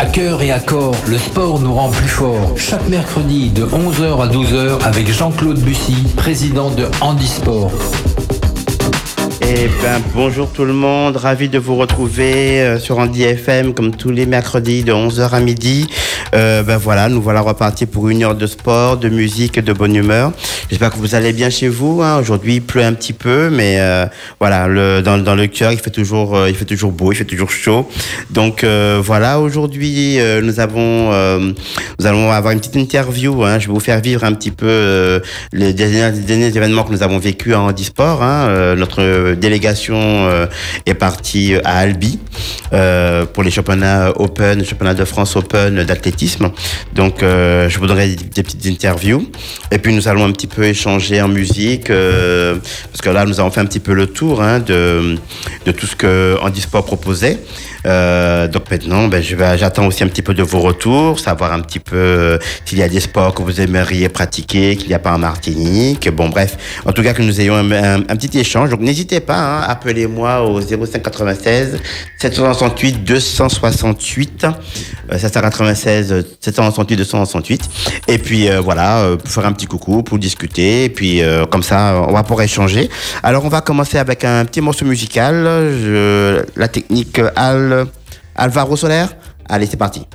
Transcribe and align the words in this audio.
À 0.00 0.06
cœur 0.06 0.42
et 0.42 0.52
à 0.52 0.60
corps, 0.60 0.94
le 1.08 1.18
sport 1.18 1.58
nous 1.58 1.74
rend 1.74 1.90
plus 1.90 2.06
forts. 2.06 2.52
Chaque 2.56 2.88
mercredi 2.88 3.50
de 3.50 3.64
11h 3.64 4.22
à 4.22 4.28
12h 4.28 4.80
avec 4.84 5.10
Jean-Claude 5.10 5.58
Bussy, 5.58 5.96
président 6.16 6.70
de 6.70 6.84
Handisport. 7.00 7.72
Eh 9.42 9.68
ben, 9.82 10.00
bonjour 10.14 10.52
tout 10.52 10.64
le 10.64 10.72
monde, 10.72 11.16
ravi 11.16 11.48
de 11.48 11.58
vous 11.58 11.74
retrouver 11.74 12.60
euh, 12.60 12.78
sur 12.78 12.98
Andy 12.98 13.24
FM 13.24 13.74
comme 13.74 13.96
tous 13.96 14.10
les 14.10 14.26
mercredis 14.26 14.84
de 14.84 14.92
11h 14.92 15.30
à 15.30 15.40
midi. 15.40 15.88
Euh, 16.34 16.62
ben 16.62 16.76
voilà, 16.76 17.08
nous 17.08 17.22
voilà 17.22 17.40
repartis 17.40 17.86
pour 17.86 18.08
une 18.08 18.22
heure 18.22 18.34
de 18.34 18.46
sport, 18.46 18.96
de 18.96 19.08
musique 19.08 19.58
et 19.58 19.62
de 19.62 19.72
bonne 19.72 19.94
humeur. 19.94 20.32
J'espère 20.68 20.90
que 20.90 20.98
vous 20.98 21.14
allez 21.14 21.32
bien 21.32 21.50
chez 21.50 21.68
vous. 21.68 22.02
Hein. 22.02 22.18
Aujourd'hui, 22.18 22.56
il 22.56 22.62
pleut 22.62 22.84
un 22.84 22.92
petit 22.92 23.12
peu, 23.12 23.48
mais 23.50 23.76
euh, 23.78 24.06
voilà, 24.38 24.68
le, 24.68 25.00
dans, 25.00 25.18
dans 25.18 25.34
le 25.34 25.46
cœur, 25.46 25.72
il 25.72 25.78
fait 25.78 25.90
toujours, 25.90 26.36
euh, 26.36 26.50
il 26.50 26.54
fait 26.54 26.64
toujours 26.64 26.92
beau, 26.92 27.12
il 27.12 27.16
fait 27.16 27.24
toujours 27.24 27.50
chaud. 27.50 27.88
Donc 28.30 28.64
euh, 28.64 29.00
voilà, 29.02 29.40
aujourd'hui, 29.40 30.20
euh, 30.20 30.42
nous 30.42 30.60
avons, 30.60 31.12
nous 31.98 32.06
allons 32.06 32.30
avoir 32.30 32.52
une 32.52 32.60
petite 32.60 32.76
interview. 32.76 33.44
Hein. 33.44 33.58
Je 33.58 33.68
vais 33.68 33.72
vous 33.72 33.80
faire 33.80 34.00
vivre 34.00 34.24
un 34.24 34.32
petit 34.32 34.50
peu 34.50 35.22
les 35.52 35.72
derniers, 35.72 36.10
les 36.12 36.20
derniers 36.20 36.56
événements 36.56 36.84
que 36.84 36.92
nous 36.92 37.02
avons 37.02 37.18
vécus 37.18 37.54
en 37.54 37.68
handisport. 37.68 38.22
Hein. 38.22 38.74
Notre 38.76 39.34
délégation 39.34 40.28
est 40.86 40.94
partie 40.94 41.54
à 41.64 41.78
Albi 41.78 42.18
pour 43.32 43.42
les 43.42 43.50
championnats 43.50 44.12
Open, 44.16 44.64
championnat 44.64 44.94
de 44.94 45.04
France 45.04 45.36
Open 45.36 45.84
d'athlétisme. 45.84 46.17
Donc, 46.94 47.22
euh, 47.22 47.68
je 47.68 47.78
vous 47.78 47.86
donnerai 47.86 48.14
des, 48.14 48.42
petites 48.42 48.66
interviews. 48.66 49.30
Et 49.70 49.78
puis, 49.78 49.92
nous 49.92 50.08
allons 50.08 50.24
un 50.24 50.32
petit 50.32 50.46
peu 50.46 50.64
échanger 50.64 51.20
en 51.22 51.28
musique, 51.28 51.90
euh, 51.90 52.56
parce 52.90 53.00
que 53.00 53.10
là, 53.10 53.24
nous 53.24 53.40
avons 53.40 53.50
fait 53.50 53.60
un 53.60 53.66
petit 53.66 53.80
peu 53.80 53.92
le 53.92 54.06
tour 54.06 54.42
hein, 54.42 54.58
de, 54.60 55.16
tout 55.76 55.86
ce 55.86 55.96
que 55.96 56.36
Handisport 56.42 56.84
proposait. 56.84 57.38
Euh, 57.86 58.48
donc 58.48 58.70
maintenant, 58.70 59.06
ben, 59.08 59.22
j'attends 59.22 59.86
aussi 59.86 60.02
un 60.02 60.08
petit 60.08 60.22
peu 60.22 60.34
de 60.34 60.42
vos 60.42 60.58
retours, 60.58 61.20
savoir 61.20 61.52
un 61.52 61.60
petit 61.60 61.78
peu 61.78 62.38
s'il 62.64 62.78
y 62.78 62.82
a 62.82 62.88
des 62.88 63.00
sports 63.00 63.34
que 63.34 63.42
vous 63.42 63.60
aimeriez 63.60 64.08
pratiquer, 64.08 64.76
qu'il 64.76 64.88
n'y 64.88 64.94
a 64.94 64.98
pas 64.98 65.12
en 65.12 65.18
Martinique. 65.18 66.10
Bon, 66.10 66.28
bref, 66.28 66.56
en 66.84 66.92
tout 66.92 67.02
cas 67.02 67.14
que 67.14 67.22
nous 67.22 67.40
ayons 67.40 67.54
un, 67.56 68.16
petit 68.16 68.38
échange. 68.38 68.70
Donc 68.70 68.80
n'hésitez 68.80 69.20
pas, 69.20 69.38
hein, 69.38 69.62
appelez-moi 69.68 70.42
au 70.42 70.60
0596 70.60 71.78
768 72.18 73.04
268, 73.04 74.46
euh, 75.12 75.18
796 76.08 76.24
768 76.40 76.96
268. 76.96 77.70
Et 78.08 78.18
puis 78.18 78.48
euh, 78.48 78.60
voilà, 78.60 78.98
euh, 78.98 79.16
pour 79.16 79.30
faire 79.30 79.46
un 79.46 79.52
petit 79.52 79.66
coucou, 79.66 80.02
pour 80.02 80.18
discuter, 80.18 80.84
et 80.84 80.88
puis 80.88 81.22
euh, 81.22 81.46
comme 81.46 81.62
ça, 81.62 82.04
on 82.08 82.12
va 82.12 82.22
pouvoir 82.22 82.42
échanger. 82.42 82.88
Alors 83.22 83.44
on 83.44 83.48
va 83.48 83.60
commencer 83.60 83.98
avec 83.98 84.24
un 84.24 84.44
petit 84.44 84.60
morceau 84.60 84.84
musical. 84.84 85.44
La 86.56 86.68
technique 86.68 87.20
Al, 87.36 87.86
Alvaro 88.34 88.76
Soler. 88.76 89.06
Allez, 89.48 89.66
c'est 89.66 89.76
parti. 89.76 90.06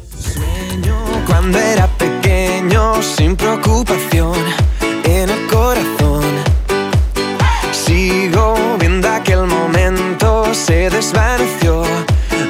Aquel 9.24 9.46
momento, 9.46 10.54
se 10.54 10.90
desvaneció, 10.90 11.84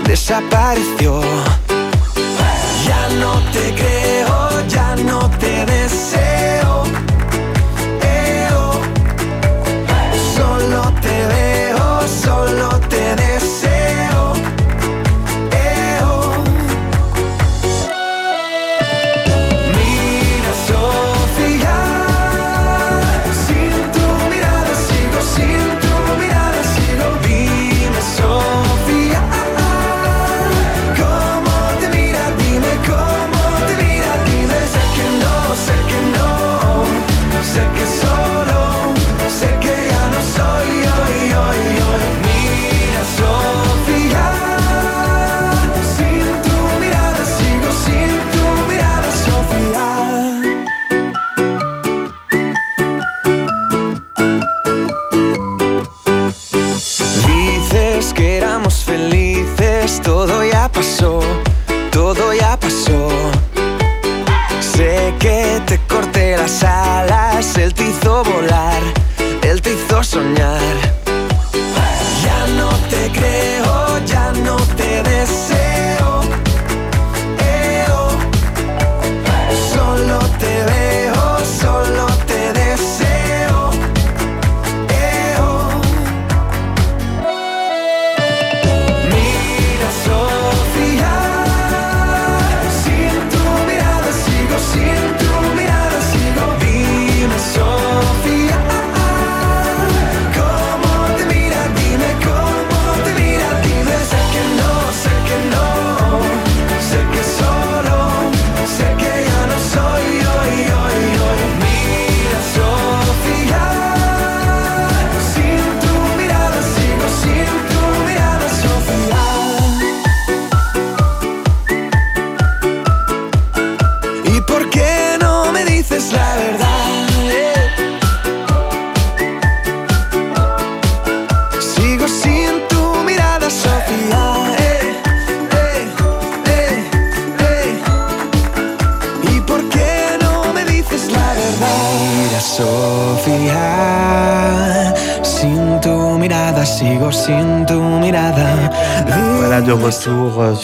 desapareció. 0.05 1.21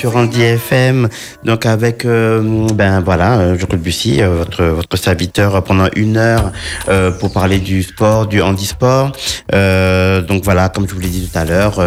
Sur 0.10 0.18
Andy 0.18 0.42
FM, 0.42 0.49
donc 1.50 1.66
avec 1.66 2.06
euh, 2.06 2.68
ben 2.76 3.02
voilà 3.02 3.40
euh, 3.40 3.58
Jean-Claude 3.58 3.82
Bussy, 3.82 4.22
euh, 4.22 4.30
votre 4.30 4.64
votre 4.66 4.98
serviteur 4.98 5.64
pendant 5.64 5.88
une 5.96 6.16
heure 6.16 6.52
pour 7.20 7.34
parler 7.34 7.58
du 7.58 7.82
sport, 7.82 8.28
du 8.28 8.42
handisport. 8.42 9.12
Euh, 9.54 10.22
donc 10.22 10.44
voilà, 10.44 10.70
comme 10.70 10.88
je 10.88 10.94
vous 10.94 11.00
l'ai 11.00 11.08
dit 11.08 11.28
tout 11.28 11.38
à 11.38 11.46
l'heure, 11.46 11.82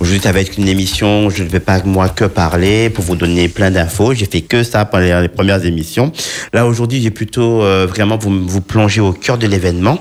aujourd'hui 0.00 0.20
ça 0.22 0.32
va 0.32 0.40
être 0.40 0.56
une 0.56 0.68
émission. 0.68 1.28
Je 1.28 1.42
ne 1.42 1.48
vais 1.48 1.60
pas 1.60 1.82
moi 1.84 2.08
que 2.08 2.24
parler 2.24 2.88
pour 2.88 3.04
vous 3.04 3.16
donner 3.16 3.48
plein 3.48 3.70
d'infos. 3.70 4.14
J'ai 4.14 4.24
fait 4.24 4.40
que 4.40 4.62
ça 4.62 4.86
pendant 4.86 5.20
les, 5.20 5.28
premières 5.28 5.64
émissions. 5.66 6.10
Là 6.54 6.66
aujourd'hui, 6.66 7.02
j'ai 7.02 7.10
plutôt 7.10 7.58
vraiment 7.86 8.16
vous 8.16 8.46
vous 8.46 8.60
plonger 8.62 9.02
au 9.02 9.12
cœur 9.12 9.36
de 9.36 9.46
l'événement 9.46 9.98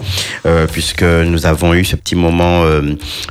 puisque 0.71 1.03
nous 1.03 1.45
avons 1.45 1.73
eu 1.73 1.83
ce 1.83 1.97
petit 1.97 2.15
moment, 2.15 2.63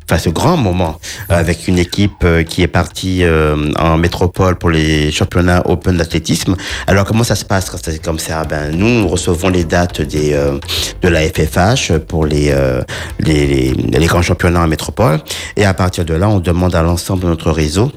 enfin 0.04 0.18
ce 0.18 0.28
grand 0.28 0.58
moment 0.58 0.98
avec 1.30 1.66
une 1.68 1.78
équipe 1.78 2.26
qui 2.46 2.62
est 2.62 2.72
partie 2.82 3.24
en 3.78 3.96
métropole 3.96 4.56
pour 4.56 4.70
les 4.70 5.10
championnats 5.10 5.61
Open 5.66 5.96
d'athlétisme. 5.96 6.56
Alors 6.86 7.04
comment 7.04 7.24
ça 7.24 7.34
se 7.34 7.44
passe 7.44 7.70
quand 7.70 7.78
c'est 7.82 8.02
comme 8.02 8.18
ça? 8.18 8.44
Ben 8.44 8.70
nous, 8.76 8.88
nous 9.00 9.08
recevons 9.08 9.48
les 9.48 9.64
dates 9.64 10.00
euh, 10.00 10.58
de 11.02 11.08
la 11.08 11.20
FFH 11.22 11.98
pour 12.08 12.24
euh, 12.24 12.82
les, 13.20 13.46
les 13.46 14.02
les 14.02 14.06
grands 14.06 14.22
championnats 14.22 14.62
en 14.62 14.66
métropole 14.66 15.20
et 15.56 15.64
à 15.64 15.74
partir 15.74 16.04
de 16.04 16.14
là, 16.14 16.28
on 16.28 16.40
demande 16.40 16.74
à 16.74 16.82
l'ensemble 16.82 17.22
de 17.22 17.28
notre 17.28 17.50
réseau 17.50 17.90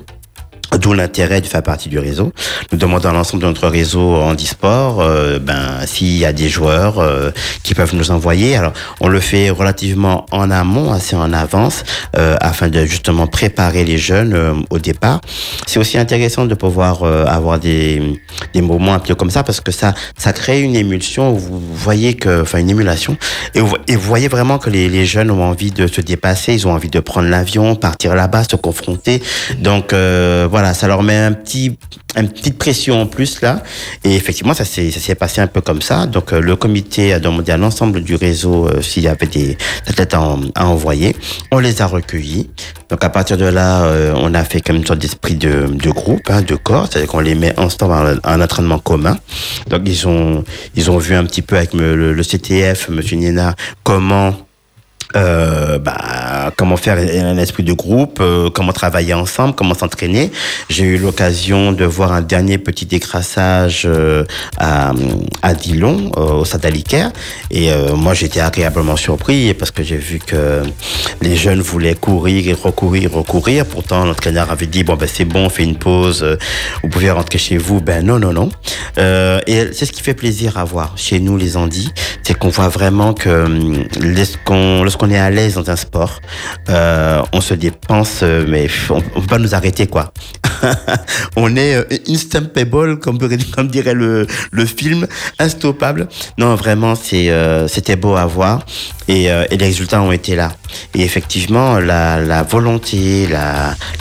D'où 0.80 0.94
l'intérêt 0.94 1.42
de 1.42 1.48
faire 1.48 1.64
partie 1.64 1.90
du 1.90 2.00
réseau. 2.00 2.32
Nous 2.72 2.78
demandons 2.78 3.10
à 3.10 3.14
l'ensemble 3.14 3.44
de 3.44 3.48
notre 3.48 3.68
réseau 3.68 4.16
handisport, 4.16 5.02
euh, 5.02 5.40
ben 5.40 5.86
s'il 5.86 6.18
y 6.18 6.26
a 6.26 6.34
des 6.34 6.50
joueurs 6.50 7.00
euh, 7.00 7.32
qui 7.64 7.74
peuvent 7.74 7.96
nous 7.96 8.12
envoyer. 8.12 8.56
Alors 8.58 8.74
on 9.00 9.08
le 9.08 9.20
fait 9.20 9.50
relativement 9.50 10.26
en 10.32 10.52
amont, 10.52 10.92
assez 10.92 11.16
en 11.16 11.32
avance, 11.34 11.84
euh, 12.18 12.36
afin 12.42 12.68
de 12.68 12.86
justement 12.86 13.28
préparer 13.28 13.86
les 13.86 13.98
jeunes 13.98 14.34
euh, 14.34 14.54
au 14.70 14.80
départ. 14.80 15.22
C'est 15.66 15.80
aussi 15.80 15.98
intéressant 15.98 16.46
de 16.46 16.56
pouvoir 16.56 17.04
euh, 17.04 17.26
avoir 17.26 17.60
des, 17.60 18.22
des 18.54 18.62
moments 18.62 18.94
un 18.94 19.00
peu 19.00 19.16
comme 19.16 19.32
ça 19.32 19.44
parce 19.44 19.62
que 19.62 19.72
ça 19.72 19.94
ça 20.18 20.34
crée 20.34 20.62
une 20.62 20.76
émulsion. 20.76 21.34
Vous 21.34 21.62
voyez 21.74 22.16
que, 22.16 22.42
enfin 22.42 22.60
une 22.60 22.70
émulation, 22.70 23.18
et 23.54 23.62
vous, 23.62 23.76
et 23.88 23.96
vous 23.96 24.08
voyez 24.08 24.28
vraiment 24.28 24.58
que 24.58 24.70
les, 24.70 24.90
les 24.90 25.06
jeunes 25.06 25.32
ont 25.32 25.44
envie 25.44 25.72
de 25.72 25.88
se 25.88 26.02
dépasser, 26.02 26.54
ils 26.54 26.68
ont 26.68 26.74
envie 26.74 26.90
de 26.90 27.00
prendre 27.00 27.30
l'avion, 27.30 27.76
partir 27.76 28.16
là-bas, 28.16 28.44
se 28.44 28.56
confronter. 28.56 29.22
Donc 29.60 29.94
voilà, 30.56 30.74
ça 30.74 30.88
leur 30.88 31.04
met 31.04 31.18
un 31.18 31.34
petit, 31.34 31.78
une 32.16 32.30
petite 32.30 32.58
pression 32.58 33.02
en 33.02 33.08
plus 33.08 33.42
là. 33.42 33.62
Et 34.06 34.16
effectivement, 34.16 34.54
ça 34.54 34.64
s'est, 34.64 34.90
ça 34.90 35.02
s'est 35.02 35.16
passé 35.16 35.42
un 35.42 35.48
peu 35.48 35.60
comme 35.60 35.82
ça. 35.82 36.06
Donc 36.06 36.32
euh, 36.32 36.40
le 36.40 36.56
comité 36.56 37.12
a 37.12 37.20
demandé 37.20 37.52
à 37.52 37.58
l'ensemble 37.58 38.02
du 38.02 38.16
réseau 38.16 38.66
euh, 38.70 38.82
s'il 38.82 39.04
y 39.04 39.10
avait 39.10 39.28
des 39.28 39.58
athlètes 39.86 40.14
à, 40.14 40.38
à 40.56 40.66
envoyer. 40.66 41.14
On 41.52 41.60
les 41.60 41.82
a 41.82 41.88
recueillis. 41.88 42.50
Donc 42.88 43.04
à 43.04 43.10
partir 43.10 43.36
de 43.36 43.44
là, 43.44 43.84
euh, 43.84 44.14
on 44.16 44.34
a 44.34 44.46
fait 44.46 44.62
comme 44.62 44.78
une 44.78 44.86
sorte 44.86 45.00
d'esprit 45.00 45.36
de, 45.36 45.66
de 45.68 45.90
groupe, 45.90 46.30
hein, 46.30 46.42
de 46.42 46.56
corps, 46.56 46.88
c'est-à-dire 46.90 47.10
qu'on 47.12 47.20
les 47.20 47.36
met 47.36 47.54
ensemble 47.60 47.92
en, 48.24 48.32
en 48.36 48.40
entraînement 48.42 48.80
commun. 48.80 49.18
Donc 49.70 49.82
ils 49.86 50.08
ont, 50.08 50.46
ils 50.78 50.90
ont 50.90 50.98
vu 50.98 51.16
un 51.16 51.26
petit 51.26 51.42
peu 51.42 51.58
avec 51.58 51.74
le, 51.74 52.14
le 52.14 52.24
CTF, 52.24 52.88
Monsieur 52.88 53.18
Niena, 53.18 53.56
comment 53.84 54.34
euh, 55.16 55.80
bah, 55.80 56.52
comment 56.56 56.78
faire 56.78 56.98
un 56.98 57.38
esprit 57.38 57.64
de 57.64 57.74
groupe, 57.74 58.20
euh, 58.22 58.50
comment 58.50 58.74
travailler 58.74 59.14
ensemble, 59.14 59.56
comment 59.56 59.74
s'entraîner. 59.74 60.32
J'ai 60.70 60.84
eu 60.86 60.98
l'occasion 60.98 61.72
de 61.72 61.86
voir 61.86 62.12
un 62.12 62.22
dernier 62.22 62.58
petit 62.58 62.86
décrassage 62.86 63.84
euh, 63.86 64.24
à, 64.58 64.94
à 65.42 65.54
Dillon, 65.54 66.12
euh, 66.18 66.42
au 66.42 66.46
Stade 66.46 66.66
Alicaire. 66.66 67.12
Et 67.52 67.72
euh, 67.72 67.96
moi, 67.96 68.14
j'étais 68.14 68.40
agréablement 68.40 68.96
surpris 68.96 69.54
parce 69.54 69.72
que 69.72 69.84
j'ai 69.84 69.98
vu 69.98 70.20
que 70.20 70.64
les 71.22 71.36
jeunes 71.36 71.62
voulaient 71.62 71.96
courir 71.96 72.48
et 72.48 72.54
recourir, 72.54 73.12
recourir. 73.14 73.66
Pourtant, 73.66 74.06
l'entraîneur 74.06 74.52
avait 74.52 74.68
dit, 74.68 74.84
bon, 74.84 74.96
ben, 74.96 75.10
c'est 75.12 75.26
bon, 75.26 75.46
on 75.46 75.50
fait 75.50 75.64
une 75.64 75.78
pause, 75.78 76.26
vous 76.84 76.90
pouvez 76.90 77.12
rentrer 77.12 77.38
chez 77.38 77.58
vous. 77.58 77.82
Ben 77.82 78.06
non, 78.06 78.20
non, 78.20 78.34
non. 78.34 78.50
Et 78.98 79.70
c'est 79.74 79.86
ce 79.86 79.92
qui 79.92 80.02
fait 80.02 80.14
plaisir 80.14 80.58
à 80.58 80.64
voir 80.64 80.94
chez 80.98 81.20
nous, 81.20 81.38
les 81.38 81.58
Andis, 81.58 81.92
c'est 82.24 82.38
qu'on 82.38 82.50
voit 82.50 82.70
vraiment 82.70 83.14
que 83.14 83.46
hum, 83.46 83.84
lorsqu'on 84.02 85.05
lorsqu'on 85.06 85.12
est 85.12 85.20
à 85.20 85.30
l'aise 85.30 85.56
dans 85.56 85.70
un 85.70 85.76
sport, 85.76 86.22
euh, 86.70 87.22
on 87.34 87.42
se 87.42 87.54
dépense, 87.54 88.20
euh, 88.24 88.46
mais 88.48 88.68
on, 88.90 89.02
on 89.16 89.22
peut 89.22 89.28
pas 89.28 89.38
nous 89.38 89.56
arrêter, 89.56 89.88
quoi. 89.88 90.12
on 91.36 91.56
est 91.56 91.76
euh, 91.76 91.84
instoppable, 92.08 93.00
comme, 93.00 93.18
dirait 93.68 93.94
le, 93.94 94.28
film, 94.66 95.08
instoppable. 95.40 96.08
Non, 96.38 96.56
vraiment, 96.56 96.96
c'était 96.96 97.96
beau 97.96 98.16
à 98.16 98.26
voir 98.26 98.66
et, 99.08 99.30
les 99.52 99.66
résultats 99.66 100.02
ont 100.02 100.12
été 100.12 100.36
là. 100.36 100.52
Et 100.94 101.04
effectivement, 101.04 101.80
la, 101.80 102.44
volonté, 102.44 103.28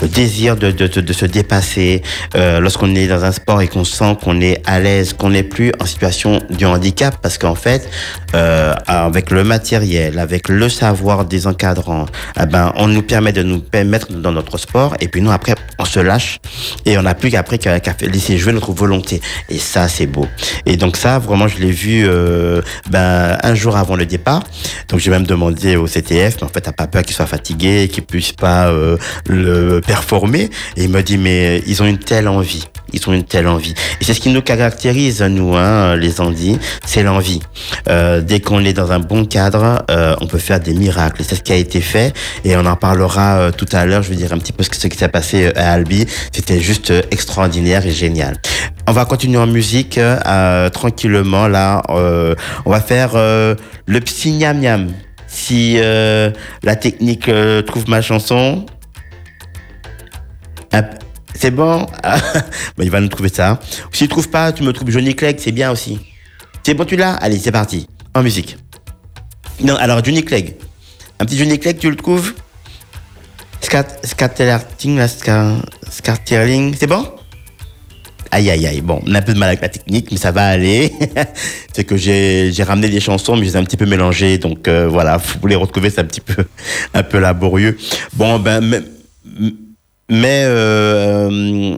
le 0.00 0.08
désir 0.08 0.56
de, 0.56 0.70
de, 0.70 1.12
se 1.12 1.26
dépasser, 1.26 2.02
lorsqu'on 2.34 2.94
est 2.94 3.06
dans 3.06 3.24
un 3.24 3.32
sport 3.32 3.60
et 3.60 3.68
qu'on 3.68 3.84
sent 3.84 4.16
qu'on 4.22 4.40
est 4.40 4.62
à 4.66 4.80
l'aise, 4.80 5.12
qu'on 5.12 5.30
n'est 5.30 5.42
plus 5.42 5.72
en 5.80 5.86
situation 5.86 6.40
de 6.50 6.66
handicap, 6.66 7.16
parce 7.20 7.38
qu'en 7.38 7.54
fait, 7.54 7.88
avec 8.32 9.30
le 9.30 9.44
matériel, 9.44 10.18
avec 10.18 10.48
le 10.48 10.68
savoir 10.68 10.93
des 11.28 11.46
encadrants, 11.46 12.06
eh 12.40 12.46
ben, 12.46 12.72
on 12.76 12.88
nous 12.88 13.02
permet 13.02 13.32
de 13.32 13.42
nous 13.42 13.62
mettre 13.72 14.12
dans 14.12 14.32
notre 14.32 14.58
sport, 14.58 14.94
et 15.00 15.08
puis 15.08 15.20
nous, 15.20 15.30
après, 15.30 15.54
on 15.78 15.84
se 15.84 16.00
lâche, 16.00 16.38
et 16.86 16.98
on 16.98 17.02
n'a 17.02 17.14
plus 17.14 17.30
qu'après 17.30 17.58
qu'à 17.58 17.78
laisser 18.00 18.38
jouer 18.38 18.52
notre 18.52 18.72
volonté. 18.72 19.20
Et 19.48 19.58
ça, 19.58 19.88
c'est 19.88 20.06
beau. 20.06 20.26
Et 20.66 20.76
donc 20.76 20.96
ça, 20.96 21.18
vraiment, 21.18 21.48
je 21.48 21.58
l'ai 21.58 21.70
vu 21.70 22.04
euh, 22.06 22.62
ben, 22.90 23.38
un 23.42 23.54
jour 23.54 23.76
avant 23.76 23.96
le 23.96 24.06
départ. 24.06 24.42
Donc 24.88 25.00
j'ai 25.00 25.10
même 25.10 25.26
demandé 25.26 25.76
au 25.76 25.86
CTF, 25.86 26.36
mais 26.40 26.44
en 26.44 26.48
fait, 26.48 26.62
t'as 26.62 26.72
pas 26.72 26.86
peur 26.86 27.02
qu'il 27.02 27.14
soit 27.14 27.26
fatigué, 27.26 27.88
qu'il 27.88 28.04
puisse 28.04 28.32
pas 28.32 28.68
euh, 28.68 28.96
le 29.28 29.80
performer. 29.80 30.50
Et 30.76 30.84
il 30.84 30.90
me 30.90 31.02
dit, 31.02 31.18
mais 31.18 31.62
ils 31.66 31.82
ont 31.82 31.86
une 31.86 31.98
telle 31.98 32.28
envie. 32.28 32.64
Ils 32.92 33.08
ont 33.08 33.12
une 33.12 33.24
telle 33.24 33.48
envie. 33.48 33.74
Et 34.00 34.04
c'est 34.04 34.14
ce 34.14 34.20
qui 34.20 34.30
nous 34.30 34.42
caractérise, 34.42 35.22
nous, 35.22 35.56
hein, 35.56 35.96
les 35.96 36.20
Andis, 36.20 36.58
c'est 36.86 37.02
l'envie. 37.02 37.40
Euh, 37.88 38.20
dès 38.20 38.40
qu'on 38.40 38.64
est 38.64 38.72
dans 38.72 38.92
un 38.92 39.00
bon 39.00 39.24
cadre, 39.24 39.82
euh, 39.90 40.14
on 40.20 40.26
peut 40.26 40.38
faire 40.38 40.60
des 40.60 40.73
miracles. 40.74 41.22
Et 41.22 41.24
c'est 41.24 41.36
ce 41.36 41.42
qui 41.42 41.52
a 41.52 41.56
été 41.56 41.80
fait. 41.80 42.14
Et 42.44 42.56
on 42.56 42.66
en 42.66 42.76
parlera 42.76 43.38
euh, 43.38 43.50
tout 43.50 43.66
à 43.72 43.86
l'heure. 43.86 44.02
Je 44.02 44.10
vais 44.10 44.16
dire 44.16 44.32
un 44.32 44.38
petit 44.38 44.52
peu 44.52 44.62
ce, 44.62 44.70
qui 44.70 44.98
s'est 44.98 45.08
passé 45.08 45.46
euh, 45.46 45.52
à 45.56 45.72
Albi. 45.72 46.06
C'était 46.32 46.60
juste 46.60 46.90
euh, 46.90 47.02
extraordinaire 47.10 47.86
et 47.86 47.92
génial. 47.92 48.36
On 48.86 48.92
va 48.92 49.04
continuer 49.04 49.38
en 49.38 49.46
musique 49.46 49.98
tranquillement. 50.72 51.48
Là, 51.48 51.82
on 51.88 52.70
va 52.70 52.80
faire 52.80 53.12
le 53.14 54.00
psy 54.00 54.32
niam 54.32 54.58
niam. 54.58 54.92
Si 55.26 55.78
la 55.78 56.76
technique 56.76 57.30
trouve 57.66 57.88
ma 57.88 58.02
chanson, 58.02 58.66
c'est 61.34 61.50
bon? 61.50 61.86
Ah, 62.02 62.16
bah, 62.76 62.84
il 62.84 62.90
va 62.90 63.00
nous 63.00 63.08
trouver 63.08 63.28
ça. 63.28 63.58
S'il 63.92 64.08
trouve 64.08 64.28
pas, 64.28 64.52
tu 64.52 64.62
me 64.62 64.72
trouves 64.72 64.90
Johnny 64.90 65.14
Clegg, 65.14 65.38
c'est 65.38 65.52
bien 65.52 65.70
aussi. 65.70 65.98
C'est 66.62 66.74
bon, 66.74 66.84
tu 66.84 66.96
l'as? 66.96 67.14
Allez, 67.14 67.38
c'est 67.38 67.52
parti. 67.52 67.86
En 68.14 68.22
musique. 68.22 68.56
Non, 69.60 69.76
alors 69.76 70.02
Johnny 70.04 70.24
Clegg. 70.24 70.56
Un 71.20 71.24
petit 71.26 71.38
Johnny 71.38 71.58
Clegg, 71.58 71.78
tu 71.78 71.90
le 71.90 71.96
trouves 71.96 72.34
Scat- 73.60 74.04
Scatterling, 74.04 75.00
Scatterling, 75.90 76.74
c'est 76.78 76.86
bon 76.86 77.06
Aïe, 78.30 78.50
aïe, 78.50 78.66
aïe. 78.66 78.80
Bon, 78.80 79.00
on 79.06 79.14
a 79.14 79.18
un 79.18 79.22
peu 79.22 79.32
de 79.32 79.38
mal 79.38 79.48
avec 79.50 79.60
la 79.60 79.68
technique, 79.68 80.10
mais 80.10 80.16
ça 80.18 80.32
va 80.32 80.46
aller. 80.48 80.92
c'est 81.72 81.84
que 81.84 81.96
j'ai 81.96 82.52
ramené 82.66 82.88
des 82.88 82.98
chansons, 82.98 83.36
mais 83.36 83.42
je 83.42 83.50
les 83.50 83.56
ai 83.56 83.60
un 83.60 83.64
petit 83.64 83.76
peu 83.76 83.86
mélangées. 83.86 84.38
Donc 84.38 84.66
euh, 84.66 84.88
voilà, 84.88 85.18
vous 85.18 85.46
les 85.46 85.54
retrouver, 85.54 85.88
c'est 85.88 86.00
un 86.00 86.04
petit 86.04 86.20
peu, 86.20 86.44
un 86.94 87.04
peu 87.04 87.20
laborieux. 87.20 87.78
Bon, 88.14 88.40
ben, 88.40 88.60
mais, 88.60 88.80
mais 90.10 90.42
euh, 90.46 91.74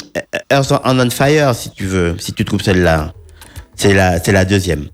Earth 0.51 0.73
on, 0.83 0.99
on 0.99 1.11
Fire, 1.11 1.55
si 1.55 1.71
tu 1.73 1.85
veux, 1.85 2.17
si 2.19 2.33
tu 2.33 2.47
trouves 2.47 2.63
celle-là. 2.63 3.13
C'est 3.75 3.93
la, 3.93 4.19
c'est 4.25 4.33
la 4.33 4.47
deuxième. 4.47 4.87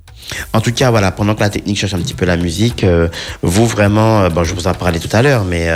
En 0.53 0.61
tout 0.61 0.73
cas, 0.73 0.91
voilà, 0.91 1.11
pendant 1.13 1.35
que 1.35 1.41
la 1.41 1.51
technique 1.51 1.79
cherche 1.79 1.95
un 1.95 1.99
petit 1.99 2.15
peu 2.15 2.25
la 2.25 2.37
musique, 2.37 2.85
euh, 2.85 3.09
vous 3.43 3.67
vraiment, 3.67 4.23
euh, 4.23 4.29
bon, 4.29 4.45
je 4.45 4.55
vous 4.55 4.67
en 4.67 4.75
parlais 4.75 4.99
tout 4.99 5.09
à 5.13 5.23
l'heure, 5.23 5.45
mais 5.45 5.69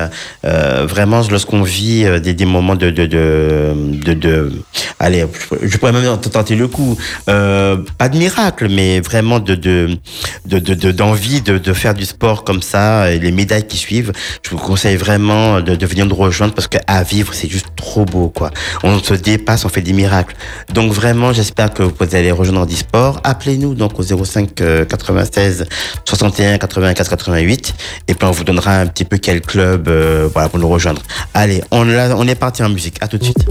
euh, 0.45 0.87
vraiment, 0.87 1.23
lorsqu'on 1.31 1.63
vit 1.63 2.05
des, 2.21 2.45
moments 2.45 2.75
de, 2.77 2.91
de, 2.91 3.07
de, 3.07 4.53
allez, 4.99 5.25
je, 5.63 5.77
pourrais 5.79 5.93
même 5.93 6.19
tenter 6.19 6.57
le 6.57 6.69
coup, 6.69 6.97
pas 7.27 8.09
de 8.09 8.19
miracle, 8.19 8.69
mais 8.71 9.01
vraiment 9.01 9.41
de, 9.41 9.55
de, 9.55 9.99
de, 10.47 10.59
de, 10.59 10.75
de- 10.75 10.93
d'envie 10.93 11.41
de, 11.43 11.73
faire 11.73 11.95
du 11.95 12.05
sport 12.05 12.45
comme 12.45 12.63
ça, 12.63 13.11
et 13.13 13.19
les 13.19 13.33
médailles 13.33 13.67
qui 13.67 13.77
suivent, 13.77 14.13
je 14.43 14.51
vous 14.51 14.59
conseille 14.59 14.97
vraiment 14.97 15.61
de, 15.61 15.87
venir 15.87 16.07
nous 16.07 16.15
rejoindre 16.15 16.55
parce 16.55 16.69
que 16.69 16.79
à 16.87 17.03
vivre, 17.03 17.33
c'est 17.35 17.49
juste 17.49 17.69
trop 17.77 18.05
beau, 18.05 18.29
quoi. 18.29 18.51
On 18.83 18.99
se 18.99 19.15
dépasse, 19.15 19.65
on 19.65 19.69
fait 19.69 19.83
des 19.83 19.93
miracles. 19.93 20.35
Donc 20.73 20.93
vraiment, 20.93 21.33
j'espère 21.33 21.73
que 21.73 21.83
vous 21.83 21.95
aller 22.13 22.31
rejoindre 22.31 22.61
Handisport. 22.61 23.21
Appelez-nous 23.25 23.75
donc 23.75 23.99
au 23.99 24.03
05 24.03 24.46
euh, 24.62 24.86
96 24.86 25.66
61 26.06 26.58
84 26.58 27.10
88 27.10 27.74
et 28.08 28.14
puis 28.14 28.28
on 28.28 28.32
vous 28.32 28.44
donnera 28.44 28.78
un 28.78 28.88
petit 28.88 29.06
peu 29.06 29.18
quel 29.18 29.42
club 29.42 29.88
euh, 29.88 30.28
voilà 30.34 30.50
pour 30.50 30.60
nous 30.60 30.68
rejoindre. 30.70 31.02
Allez, 31.34 31.64
on, 31.72 31.84
l'a- 31.84 32.16
on 32.18 32.28
est 32.28 32.36
parti 32.36 32.64
en 32.64 32.70
musique. 32.70 32.98
À 33.02 33.08
tout 33.08 33.18
de 33.18 33.24
suite. 33.24 33.46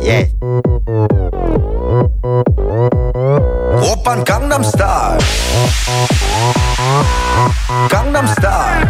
Yeah. 0.00 0.28
오빤 3.80 4.24
강남스타일 4.24 5.18
강남스타일 7.90 8.88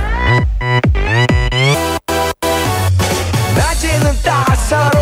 낮에는 3.57 4.13
따사로 4.23 5.02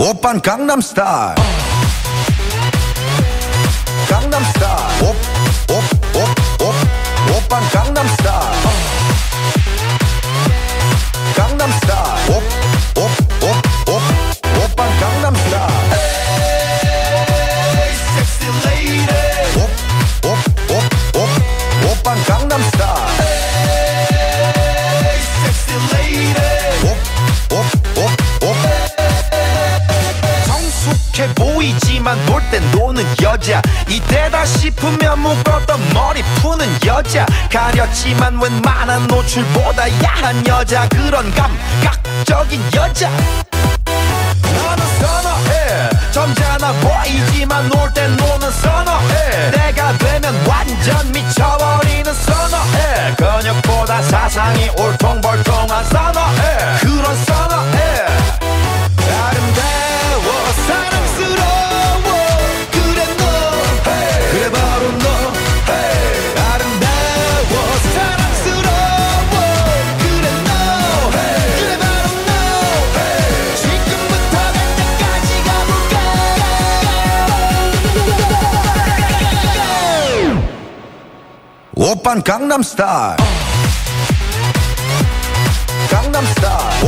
오빤 0.00 0.40
강남스타일 0.40 1.34
강남스타일 4.08 5.02
옵옵옵옵 5.02 6.74
오빤 7.36 7.68
강남스타일 7.70 8.46
강남스타일 11.34 12.59
땐 32.51 32.61
노는 32.71 33.05
여자. 33.21 33.61
이때다 33.87 34.45
싶으면 34.45 35.19
묶었던 35.19 35.93
머리 35.93 36.21
푸는 36.41 36.67
여자. 36.85 37.25
가렸지만 37.49 38.39
웬만한 38.41 39.07
노출보다 39.07 39.87
야한 40.03 40.45
여자. 40.45 40.87
그런 40.89 41.33
감각적인 41.33 42.61
여자. 42.75 43.09
나는 44.43 44.85
선어해. 44.99 45.89
점잖아 46.11 46.73
보이지만 46.73 47.69
놀땐 47.69 48.17
노는 48.17 48.51
선어해. 48.51 49.51
내가 49.51 49.97
되면 49.97 50.35
완전 50.45 51.11
미쳐버리는 51.13 52.13
선어해. 52.13 53.15
근육보다 53.15 54.01
사상이 54.01 54.69
울퉁불퉁한 54.77 55.85
선어해. 55.85 56.79
그런 56.81 57.15
선어해. 57.15 58.05
아름다워 58.99 60.53
사랑스러워 60.67 61.60
오빤 82.00 82.22
강남스타일 82.22 83.18
강남스타일 85.90 86.84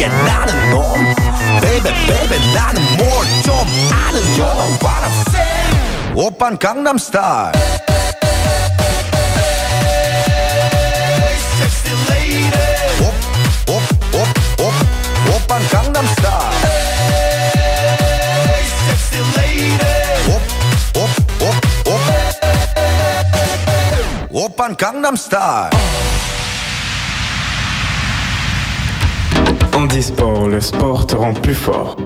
위에 0.00 0.08
나는 0.08 0.70
놈 0.70 0.80
Baby 1.60 1.92
baby 2.06 2.54
나는 2.54 2.82
뭘 2.96 3.06
좀 3.42 3.54
아는 3.92 4.16
놈 4.36 4.38
You 4.38 4.44
know 4.44 4.68
what 4.82 5.02
I'm 5.04 5.14
saying 5.30 6.14
오빤 6.14 6.58
강남스타일 6.58 7.52
Sexy 11.58 11.92
lady 12.08 12.50
옵옵옵옵 13.02 14.26
오빤 24.32 24.76
강남스타일 24.76 25.70
Handisport, 29.81 30.47
le 30.47 30.61
sport 30.61 31.07
te 31.07 31.15
rend 31.15 31.33
plus 31.33 31.55
fort. 31.55 31.97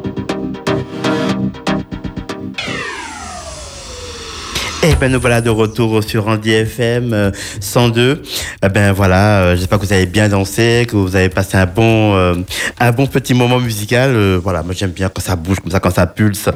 Et 4.86 4.94
ben 4.94 5.12
nous 5.12 5.20
voilà 5.20 5.42
de 5.42 5.50
retour 5.50 6.04
sur 6.04 6.28
Andy 6.28 6.52
FM 6.52 7.12
euh, 7.12 7.32
102. 7.60 8.22
Eh 8.64 8.70
ben 8.70 8.92
voilà, 8.92 9.40
euh, 9.40 9.56
j'espère 9.56 9.80
que 9.80 9.86
vous 9.88 9.94
avez 9.94 10.06
bien 10.06 10.30
dansé, 10.30 10.86
que 10.88 10.96
vous 10.96 11.16
avez 11.16 11.30
passé 11.30 11.58
un 11.58 11.66
bon 11.66 12.16
euh, 12.16 12.36
un 12.80 12.92
bon 12.92 13.08
petit 13.08 13.34
moment 13.34 13.60
musical. 13.60 14.12
Euh, 14.14 14.40
voilà, 14.44 14.62
moi 14.62 14.76
j'aime 14.78 14.92
bien 14.92 15.10
quand 15.10 15.24
ça 15.24 15.36
bouge 15.36 15.60
comme 15.60 15.72
ça, 15.72 15.80
quand 15.80 15.90
ça 15.90 16.06
pulse. 16.06 16.50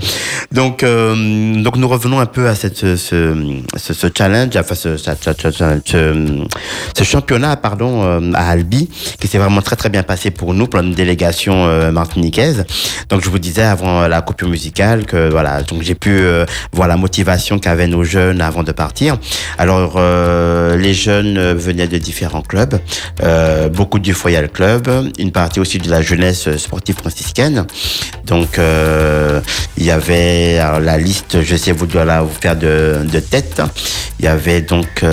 Donc 0.51 0.83
donc 0.83 1.77
nous 1.77 1.87
revenons 1.87 2.19
un 2.19 2.27
peu 2.27 2.47
à 2.47 2.53
cette 2.53 2.97
ce 2.97 4.07
challenge, 4.15 4.55
enfin 4.57 4.75
ce, 4.75 4.95
ce, 4.97 7.03
championnat 7.03 7.57
pardon 7.57 8.31
à 8.35 8.47
Albi 8.47 8.89
qui 9.19 9.27
s'est 9.27 9.39
vraiment 9.39 9.63
très 9.63 9.75
très 9.75 9.89
bien 9.89 10.03
passé 10.03 10.29
pour 10.29 10.53
nous 10.53 10.67
pour 10.67 10.81
une 10.81 10.93
délégation 10.93 11.91
martiniquaise. 11.91 12.65
Donc 13.09 13.23
je 13.23 13.29
vous 13.31 13.39
disais 13.39 13.63
avant 13.63 14.07
la 14.07 14.21
coupure 14.21 14.49
musicale 14.49 15.07
que 15.07 15.31
voilà, 15.31 15.63
donc 15.63 15.81
j'ai 15.81 15.95
pu 15.95 16.21
voir 16.73 16.87
la 16.87 16.95
motivation 16.95 17.57
qu'avaient 17.57 17.87
nos 17.87 18.03
jeunes 18.03 18.18
avant 18.39 18.63
de 18.63 18.71
partir. 18.71 19.17
Alors 19.57 19.93
euh, 19.95 20.77
les 20.77 20.93
jeunes 20.93 21.53
venaient 21.53 21.87
de 21.87 21.97
différents 21.97 22.41
clubs, 22.41 22.79
euh, 23.23 23.69
beaucoup 23.69 23.99
du 23.99 24.13
Foyal 24.13 24.49
Club, 24.49 24.89
une 25.17 25.31
partie 25.31 25.59
aussi 25.59 25.77
de 25.77 25.89
la 25.89 26.01
jeunesse 26.01 26.55
sportive 26.57 26.95
franciscaine. 26.95 27.65
Donc 28.25 28.59
euh, 28.59 29.41
il 29.77 29.85
y 29.85 29.91
avait 29.91 30.57
la 30.81 30.97
liste, 30.97 31.41
je 31.41 31.55
sais 31.55 31.71
vous 31.71 31.87
dois 31.87 32.05
la 32.05 32.21
vous 32.21 32.33
faire 32.39 32.55
de, 32.55 32.97
de 33.11 33.19
tête. 33.19 33.61
Il 34.19 34.25
y 34.25 34.27
avait 34.27 34.61
donc 34.61 35.03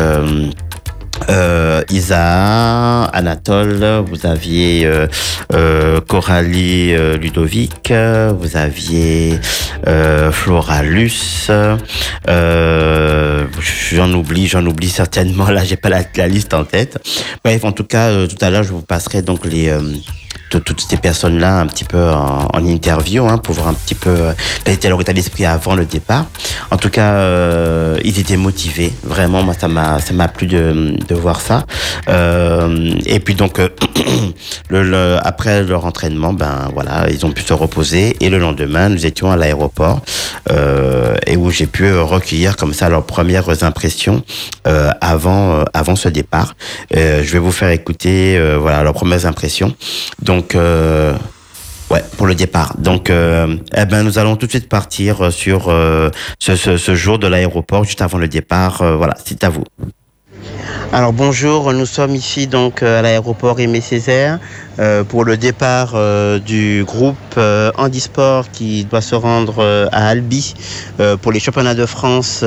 euh, 1.28 1.82
Isa, 1.90 3.04
Anatole, 3.04 4.04
vous 4.08 4.26
aviez 4.26 4.86
euh, 4.86 5.06
euh, 5.52 6.00
Coralie 6.00 6.94
euh, 6.94 7.16
Ludovic, 7.16 7.92
vous 8.38 8.56
aviez 8.56 9.38
Flora 10.32 10.82
Luce, 10.82 11.50
euh, 12.28 13.44
j'en 13.92 14.12
oublie, 14.12 14.46
j'en 14.46 14.64
oublie 14.66 14.90
certainement, 14.90 15.50
là 15.50 15.64
j'ai 15.64 15.76
pas 15.76 15.88
la, 15.88 16.02
la 16.16 16.28
liste 16.28 16.54
en 16.54 16.64
tête. 16.64 16.98
Bref, 17.44 17.64
en 17.64 17.72
tout 17.72 17.84
cas, 17.84 18.26
tout 18.26 18.44
à 18.44 18.50
l'heure 18.50 18.64
je 18.64 18.72
vous 18.72 18.82
passerai 18.82 19.22
donc 19.22 19.44
les... 19.44 19.72
toutes 20.48 20.80
ces 20.80 20.96
personnes-là 20.96 21.58
un 21.60 21.66
petit 21.66 21.84
peu 21.84 22.10
en, 22.10 22.48
interview 22.66 23.26
hein, 23.28 23.38
pour 23.38 23.54
voir 23.54 23.68
un 23.68 23.74
petit 23.74 23.94
peu 23.94 24.10
euh, 24.10 24.32
quel 24.64 24.74
était 24.74 24.88
leur 24.88 25.00
état 25.00 25.12
d'esprit 25.12 25.44
avant 25.44 25.74
le 25.74 25.84
départ. 25.84 26.26
En 26.70 26.76
tout 26.76 26.90
cas, 26.90 27.12
euh, 27.14 27.98
ils 28.04 28.18
étaient 28.18 28.36
motivés. 28.36 28.92
Vraiment, 29.04 29.42
moi, 29.42 29.54
ça 29.58 29.68
m'a 29.68 30.00
ça 30.00 30.12
m'a 30.14 30.28
plu 30.28 30.46
de, 30.46 30.96
de 31.06 31.14
voir 31.14 31.40
ça. 31.40 31.64
Euh, 32.08 32.92
et 33.06 33.20
puis 33.20 33.34
donc, 33.34 33.58
euh, 33.58 33.68
le, 34.68 34.82
le- 34.82 35.18
après 35.22 35.62
leur 35.62 35.84
entraînement, 35.86 36.32
ben 36.32 36.68
voilà, 36.74 37.06
ils 37.10 37.24
ont 37.24 37.30
pu 37.32 37.42
se 37.42 37.52
reposer. 37.52 38.16
Et 38.20 38.28
le 38.28 38.38
lendemain, 38.38 38.88
nous 38.88 39.06
étions 39.06 39.30
à 39.30 39.36
l'aéroport 39.36 40.00
euh, 40.50 40.75
j'ai 41.56 41.66
pu 41.66 41.84
euh, 41.84 42.02
recueillir 42.02 42.56
comme 42.56 42.74
ça 42.74 42.88
leurs 42.88 43.06
premières 43.06 43.64
impressions 43.64 44.22
euh, 44.66 44.90
avant 45.00 45.54
euh, 45.54 45.64
avant 45.72 45.96
ce 45.96 46.08
départ. 46.08 46.54
Je 46.92 47.32
vais 47.32 47.38
vous 47.38 47.52
faire 47.52 47.70
écouter 47.70 48.38
voilà 48.60 48.82
leurs 48.82 48.94
premières 48.94 49.26
impressions. 49.26 49.74
Donc 50.22 50.54
Ouais, 51.88 52.02
pour 52.16 52.26
le 52.26 52.34
départ. 52.34 52.74
Donc, 52.78 53.10
euh, 53.10 53.56
eh 53.76 53.84
ben, 53.84 54.02
nous 54.02 54.18
allons 54.18 54.34
tout 54.34 54.46
de 54.46 54.50
suite 54.50 54.68
partir 54.68 55.32
sur 55.32 55.68
euh, 55.68 56.10
ce, 56.40 56.56
ce, 56.56 56.76
ce 56.76 56.94
jour 56.96 57.20
de 57.20 57.28
l'aéroport, 57.28 57.84
juste 57.84 58.02
avant 58.02 58.18
le 58.18 58.26
départ. 58.26 58.82
Euh, 58.82 58.96
voilà, 58.96 59.14
c'est 59.24 59.44
à 59.44 59.50
vous. 59.50 59.62
Alors 60.92 61.12
bonjour, 61.12 61.72
nous 61.72 61.86
sommes 61.86 62.14
ici 62.14 62.46
donc 62.46 62.82
euh, 62.82 62.98
à 62.98 63.02
l'aéroport 63.02 63.60
Aimé 63.60 63.80
Césaire 63.80 64.38
euh, 64.78 65.04
pour 65.04 65.24
le 65.24 65.36
départ 65.36 65.92
euh, 65.94 66.38
du 66.38 66.84
groupe 66.84 67.16
euh, 67.36 67.70
Handisport 67.76 68.50
qui 68.50 68.84
doit 68.84 69.00
se 69.00 69.14
rendre 69.14 69.88
à 69.92 70.08
Albi 70.08 70.54
pour 71.22 71.32
les 71.32 71.40
championnats 71.40 71.74
de 71.74 71.86
France 71.86 72.42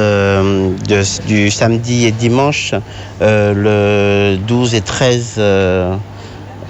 du 1.28 1.52
samedi 1.52 2.06
et 2.06 2.12
dimanche 2.12 2.74
le 3.22 4.38
12 4.38 4.76
et 4.76 4.82
13 4.82 5.36
euh, 5.38 5.96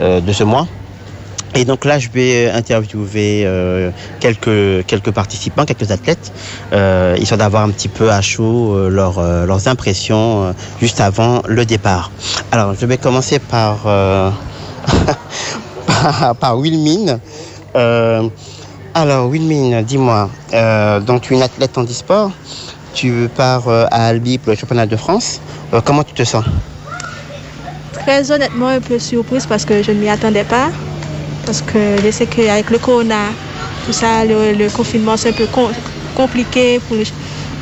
euh, 0.01 0.21
de 0.21 0.31
ce 0.31 0.43
mois. 0.43 0.65
Et 1.55 1.65
donc 1.65 1.83
là, 1.85 1.97
je 1.99 2.09
vais 2.09 2.49
interviewer 2.51 3.43
euh, 3.45 3.91
quelques, 4.19 4.85
quelques 4.85 5.11
participants, 5.11 5.65
quelques 5.65 5.91
athlètes, 5.91 6.31
euh, 6.73 7.17
histoire 7.19 7.39
d'avoir 7.39 7.63
un 7.63 7.69
petit 7.71 7.87
peu 7.87 8.11
à 8.11 8.21
chaud 8.21 8.75
euh, 8.75 8.89
leur, 8.89 9.17
euh, 9.17 9.45
leurs 9.45 9.67
impressions 9.67 10.43
euh, 10.43 10.51
juste 10.79 11.01
avant 11.01 11.41
le 11.47 11.65
départ. 11.65 12.11
Alors, 12.51 12.75
je 12.79 12.85
vais 12.85 12.97
commencer 12.97 13.39
par, 13.39 13.79
euh, 13.87 14.29
par 16.39 16.59
Wilmine. 16.59 17.19
Euh, 17.75 18.29
alors, 18.93 19.29
Wilmine, 19.29 19.81
dis-moi, 19.83 20.29
euh, 20.53 20.99
donc 20.99 21.21
tu 21.21 21.33
es 21.33 21.37
une 21.37 21.43
athlète 21.43 21.77
en 21.77 21.83
e-sport, 21.83 22.31
tu 22.93 23.29
pars 23.35 23.67
euh, 23.67 23.85
à 23.91 24.07
Albi 24.07 24.37
pour 24.37 24.51
le 24.51 24.57
championnat 24.57 24.85
de 24.85 24.95
France. 24.95 25.41
Euh, 25.73 25.81
comment 25.83 26.03
tu 26.03 26.13
te 26.13 26.23
sens? 26.23 26.45
Très 27.93 28.31
honnêtement, 28.31 28.67
un 28.67 28.81
peu 28.81 28.97
surprise 28.97 29.45
parce 29.45 29.65
que 29.65 29.83
je 29.83 29.91
ne 29.91 29.99
m'y 29.99 30.09
attendais 30.09 30.43
pas. 30.43 30.69
Parce 31.49 31.63
que 31.63 31.79
je 32.05 32.11
sais 32.11 32.27
qu'avec 32.27 32.69
le 32.69 32.77
corona, 32.77 33.31
tout 33.87 33.91
ça, 33.91 34.23
le, 34.23 34.53
le 34.53 34.69
confinement, 34.69 35.17
c'est 35.17 35.29
un 35.29 35.33
peu 35.33 35.47
com- 35.47 35.71
compliqué 36.13 36.79
pour 36.87 36.95
les, 36.95 37.07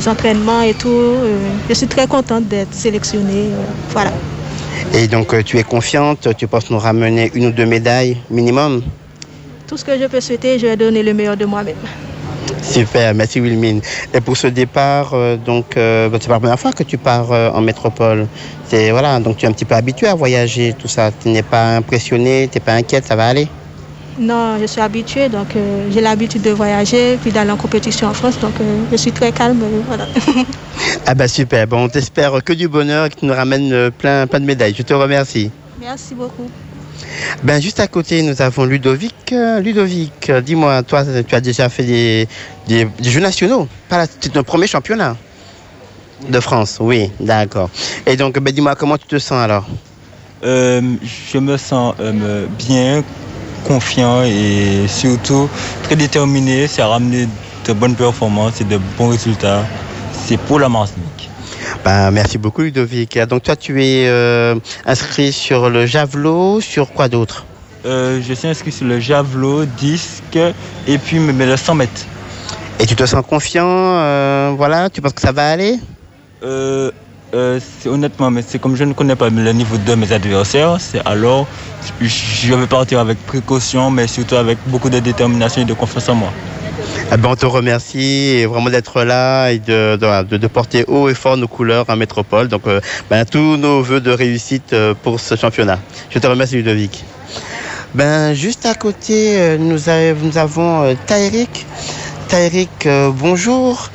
entraînements 0.09 0.61
et 0.61 0.73
tout. 0.73 0.89
Euh, 0.89 1.37
je 1.69 1.73
suis 1.73 1.87
très 1.87 2.05
contente 2.05 2.49
d'être 2.49 2.73
sélectionnée. 2.73 3.47
euh, 3.53 3.63
voilà. 3.91 4.11
Et 4.93 5.07
donc, 5.07 5.33
euh, 5.33 5.41
tu 5.41 5.57
es 5.57 5.63
confiante, 5.63 6.27
tu 6.35 6.47
penses 6.47 6.69
nous 6.69 6.79
ramener 6.79 7.31
une 7.33 7.45
ou 7.45 7.51
deux 7.51 7.65
médailles 7.65 8.17
minimum? 8.29 8.83
Tout 9.67 9.77
ce 9.77 9.85
que 9.85 9.97
je 9.97 10.03
peux 10.07 10.19
souhaiter, 10.19 10.59
je 10.59 10.67
vais 10.67 10.75
donner 10.75 11.01
le 11.01 11.13
meilleur 11.13 11.37
de 11.37 11.45
moi-même. 11.45 11.77
Super, 12.61 13.13
merci 13.15 13.39
Wilmine. 13.39 13.79
Et 14.13 14.19
pour 14.19 14.35
ce 14.35 14.47
départ, 14.47 15.11
euh, 15.13 15.37
donc, 15.37 15.77
euh, 15.77 16.09
bah, 16.09 16.17
c'est 16.19 16.27
pas 16.27 16.33
la 16.33 16.39
première 16.41 16.59
fois 16.59 16.73
que 16.73 16.83
tu 16.83 16.97
pars 16.97 17.31
euh, 17.31 17.51
en 17.51 17.61
métropole. 17.61 18.27
C'est 18.67 18.91
voilà, 18.91 19.17
donc 19.21 19.37
tu 19.37 19.45
es 19.45 19.47
un 19.47 19.53
petit 19.53 19.63
peu 19.63 19.75
habitué 19.75 20.07
à 20.07 20.15
voyager, 20.15 20.75
tout 20.77 20.89
ça. 20.89 21.09
Tu 21.23 21.29
n'es 21.29 21.41
pas 21.41 21.77
impressionné, 21.77 22.49
tu 22.51 22.57
n'es 22.57 22.65
pas 22.65 22.73
inquiète, 22.73 23.05
ça 23.07 23.15
va 23.15 23.27
aller? 23.29 23.47
Non, 24.19 24.57
je 24.59 24.65
suis 24.65 24.81
habituée, 24.81 25.29
donc 25.29 25.55
euh, 25.55 25.87
j'ai 25.91 26.01
l'habitude 26.01 26.41
de 26.41 26.49
voyager, 26.49 27.17
puis 27.21 27.31
d'aller 27.31 27.51
en 27.51 27.57
compétition 27.57 28.07
en 28.07 28.13
France, 28.13 28.39
donc 28.39 28.53
euh, 28.59 28.83
je 28.91 28.97
suis 28.97 29.11
très 29.11 29.31
calme. 29.31 29.61
euh, 29.61 29.81
voilà. 29.87 30.07
Ah 31.05 31.15
bah 31.15 31.27
super, 31.27 31.65
bon, 31.67 31.85
on 31.85 31.89
t'espère 31.89 32.43
que 32.43 32.51
du 32.53 32.67
bonheur 32.67 33.05
et 33.05 33.09
que 33.09 33.15
tu 33.19 33.25
nous 33.25 33.33
ramènes 33.33 33.91
plein, 33.91 34.27
plein 34.27 34.39
de 34.39 34.45
médailles. 34.45 34.75
Je 34.77 34.83
te 34.83 34.93
remercie. 34.93 35.49
Merci 35.79 36.15
beaucoup. 36.15 36.49
Ben, 37.43 37.61
juste 37.61 37.79
à 37.79 37.87
côté, 37.87 38.21
nous 38.23 38.41
avons 38.41 38.65
Ludovic. 38.65 39.33
Ludovic, 39.61 40.31
dis-moi, 40.43 40.83
toi, 40.83 41.03
tu 41.27 41.33
as 41.35 41.39
déjà 41.41 41.69
fait 41.69 41.83
des, 41.83 42.27
des, 42.67 42.85
des 42.85 43.09
Jeux 43.09 43.21
nationaux. 43.21 43.67
C'est 44.19 44.33
ton 44.33 44.43
premier 44.43 44.67
championnat 44.67 45.15
de 46.27 46.39
France, 46.39 46.77
oui, 46.81 47.09
d'accord. 47.19 47.69
Et 48.05 48.17
donc, 48.17 48.37
ben, 48.39 48.53
dis-moi, 48.53 48.75
comment 48.75 48.97
tu 48.97 49.07
te 49.07 49.17
sens 49.19 49.39
alors? 49.43 49.65
Euh, 50.43 50.81
je 51.31 51.37
me 51.37 51.57
sens 51.57 51.95
euh, 51.99 52.45
bien, 52.49 53.01
confiant 53.65 54.23
et 54.23 54.85
surtout 54.87 55.49
très 55.83 55.95
déterminé. 55.95 56.67
C'est 56.67 56.81
à 56.81 56.87
ramener 56.87 57.27
de 57.65 57.73
bonnes 57.73 57.95
performances 57.95 58.61
et 58.61 58.63
de 58.63 58.79
bons 58.97 59.09
résultats. 59.09 59.63
C'est 60.11 60.37
pour 60.37 60.59
la 60.59 60.69
Martinique. 60.69 61.29
Ben, 61.83 62.11
Merci 62.11 62.37
beaucoup, 62.37 62.61
Ludovic. 62.61 63.17
Donc, 63.19 63.43
toi, 63.43 63.55
tu 63.55 63.83
es 63.83 64.07
euh, 64.07 64.55
inscrit 64.85 65.31
sur 65.31 65.69
le 65.69 65.85
javelot, 65.85 66.61
sur 66.61 66.91
quoi 66.91 67.07
d'autre? 67.07 67.45
Euh, 67.85 68.19
je 68.27 68.33
suis 68.33 68.47
inscrit 68.47 68.71
sur 68.71 68.85
le 68.85 68.99
javelot, 68.99 69.65
disque 69.65 70.37
et 70.87 70.97
puis 70.97 71.19
me 71.19 71.31
le 71.45 71.55
100 71.55 71.75
mètres. 71.75 72.05
Et 72.79 72.85
tu 72.85 72.95
te 72.95 73.05
sens 73.05 73.23
confiant 73.27 73.65
euh, 73.67 74.53
Voilà, 74.55 74.89
tu 74.89 75.01
penses 75.01 75.13
que 75.13 75.21
ça 75.21 75.31
va 75.31 75.49
aller? 75.49 75.79
Euh, 77.33 77.59
honnêtement, 77.85 78.31
mais 78.31 78.41
c'est 78.47 78.57
comme 78.57 78.77
je 78.77 78.85
ne 78.85 78.93
connais 78.93 79.17
pas 79.17 79.29
le 79.29 79.51
niveau 79.51 79.75
de 79.77 79.95
mes 79.95 80.13
adversaires, 80.13 80.77
c'est 80.79 81.01
alors 81.05 81.45
je 81.99 82.53
vais 82.53 82.67
partir 82.67 82.99
avec 82.99 83.17
précaution, 83.25 83.91
mais 83.91 84.07
surtout 84.07 84.35
avec 84.35 84.57
beaucoup 84.67 84.89
de 84.89 84.99
détermination 84.99 85.61
et 85.61 85.65
de 85.65 85.73
confiance 85.73 86.07
en 86.07 86.15
moi. 86.15 86.31
Eh 87.11 87.17
ben, 87.17 87.29
on 87.29 87.35
te 87.35 87.45
remercie 87.45 88.45
vraiment 88.45 88.69
d'être 88.69 89.03
là 89.03 89.49
et 89.49 89.59
de, 89.59 90.47
porter 90.47 90.85
haut 90.87 91.09
et 91.09 91.13
fort 91.13 91.35
nos 91.35 91.49
couleurs 91.49 91.83
en 91.89 91.97
métropole. 91.97 92.47
Donc, 92.47 92.65
euh, 92.65 92.79
ben, 93.09 93.25
tous 93.25 93.57
nos 93.57 93.81
voeux 93.81 93.99
de 93.99 94.11
réussite 94.11 94.71
euh, 94.71 94.93
pour 94.93 95.19
ce 95.19 95.35
championnat. 95.35 95.79
Je 96.09 96.19
te 96.19 96.27
remercie, 96.27 96.55
Ludovic. 96.55 97.03
Ben, 97.93 98.33
juste 98.33 98.65
à 98.65 98.73
côté, 98.73 99.57
nous, 99.59 99.89
avons 99.89 100.95
Taïrik. 101.07 101.65
Taïrik, 102.29 102.87
bonjour. 103.15 103.89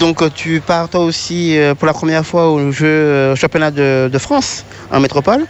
Donc, 0.00 0.22
euh, 0.22 0.30
tu 0.34 0.62
pars 0.62 0.88
toi 0.88 1.00
aussi 1.00 1.58
euh, 1.58 1.74
pour 1.74 1.86
la 1.86 1.92
première 1.92 2.24
fois 2.24 2.50
au 2.50 2.72
jeu 2.72 2.86
euh, 2.88 3.32
au 3.34 3.36
championnat 3.36 3.70
de, 3.70 4.18
France 4.18 4.64
en 4.90 4.98
métropole 4.98 5.44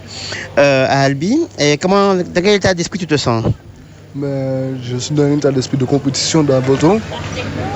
à 0.56 1.02
Albi. 1.02 1.38
Et 1.60 1.78
comment, 1.78 2.16
dans 2.16 2.42
quel 2.42 2.54
état 2.54 2.74
d'esprit 2.74 2.98
tu 2.98 3.06
te 3.06 3.16
sens? 3.16 3.44
Mais 4.12 4.72
je 4.82 4.96
suis 4.96 5.14
dans 5.14 5.22
un 5.22 5.36
état 5.36 5.52
d'esprit 5.52 5.78
de 5.78 5.84
compétition 5.84 6.42
d'abord. 6.42 6.96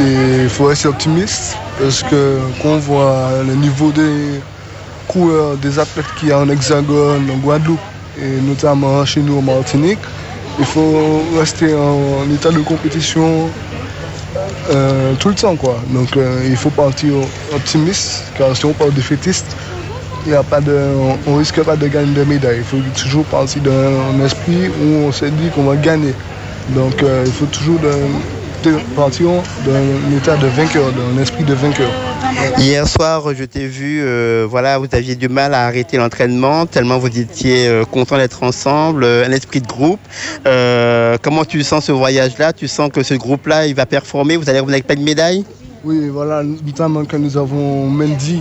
Et 0.00 0.42
il 0.42 0.48
faut 0.48 0.64
rester 0.64 0.88
optimiste 0.88 1.56
parce 1.78 2.02
que 2.02 2.40
quand 2.60 2.70
on 2.70 2.78
voit 2.78 3.30
le 3.46 3.54
niveau 3.54 3.92
des 3.92 4.40
coureurs, 5.06 5.56
des 5.56 5.78
athlètes 5.78 6.12
qu'il 6.18 6.28
y 6.28 6.32
a 6.32 6.40
en 6.40 6.48
Hexagone, 6.48 7.30
en 7.30 7.38
Guadeloupe 7.38 7.78
et 8.20 8.40
notamment 8.40 9.04
chez 9.04 9.20
nous 9.20 9.38
en 9.38 9.42
Martinique, 9.42 10.00
il 10.58 10.64
faut 10.64 11.22
rester 11.38 11.72
en 11.72 12.28
état 12.32 12.50
de 12.50 12.58
compétition 12.60 13.48
euh, 14.70 15.14
tout 15.16 15.28
le 15.28 15.34
temps. 15.34 15.56
Quoi. 15.56 15.82
Donc 15.88 16.16
euh, 16.16 16.44
il 16.48 16.56
faut 16.56 16.70
partir 16.70 17.14
optimiste 17.52 18.32
car 18.34 18.56
si 18.56 18.64
on 18.66 18.74
part 18.74 18.92
défaitiste, 18.92 19.56
y 20.26 20.34
a 20.34 20.42
pas 20.44 20.60
de, 20.60 20.72
on, 20.72 21.18
on 21.26 21.34
risque 21.36 21.62
pas 21.62 21.76
de 21.76 21.86
gagner 21.88 22.12
de 22.12 22.24
médailles. 22.24 22.58
Il 22.58 22.64
faut 22.64 22.80
toujours 22.96 23.26
partir 23.26 23.62
d'un 23.62 24.18
esprit 24.20 24.68
où 24.68 25.06
on 25.06 25.12
s'est 25.12 25.30
dit 25.30 25.50
qu'on 25.50 25.64
va 25.64 25.76
gagner. 25.76 26.18
Donc 26.68 27.02
euh, 27.02 27.24
il 27.26 27.32
faut 27.32 27.46
toujours 27.46 27.80
partir 28.94 29.28
d'un 29.56 30.10
état 30.10 30.36
de 30.36 30.46
vainqueur, 30.46 30.92
d'un 30.92 31.16
esprit 31.18 31.44
de 31.44 31.54
vainqueur. 31.54 31.94
Hier 32.58 32.86
soir, 32.86 33.34
je 33.34 33.44
t'ai 33.44 33.66
vu, 33.66 34.00
euh, 34.02 34.46
voilà, 34.48 34.78
vous 34.78 34.86
aviez 34.92 35.16
du 35.16 35.28
mal 35.28 35.54
à 35.54 35.66
arrêter 35.66 35.96
l'entraînement, 35.96 36.66
tellement 36.66 36.98
vous 36.98 37.06
étiez 37.06 37.66
euh, 37.66 37.84
content 37.84 38.16
d'être 38.16 38.42
ensemble, 38.42 39.04
euh, 39.04 39.26
un 39.26 39.32
esprit 39.32 39.60
de 39.60 39.66
groupe. 39.66 40.00
Comment 41.22 41.44
tu 41.44 41.62
sens 41.62 41.86
ce 41.86 41.92
voyage-là? 41.92 42.52
Tu 42.52 42.68
sens 42.68 42.90
que 42.92 43.02
ce 43.02 43.14
groupe-là, 43.14 43.66
il 43.66 43.74
va 43.74 43.86
performer? 43.86 44.36
Vous 44.36 44.48
allez 44.48 44.60
revenir 44.60 44.74
avec 44.74 44.86
plein 44.86 44.96
de 44.96 45.02
médailles 45.02 45.44
Oui, 45.84 46.08
voilà, 46.08 46.42
notamment 46.42 47.04
que 47.04 47.16
nous 47.16 47.36
avons 47.36 47.86
Mendy 47.86 48.40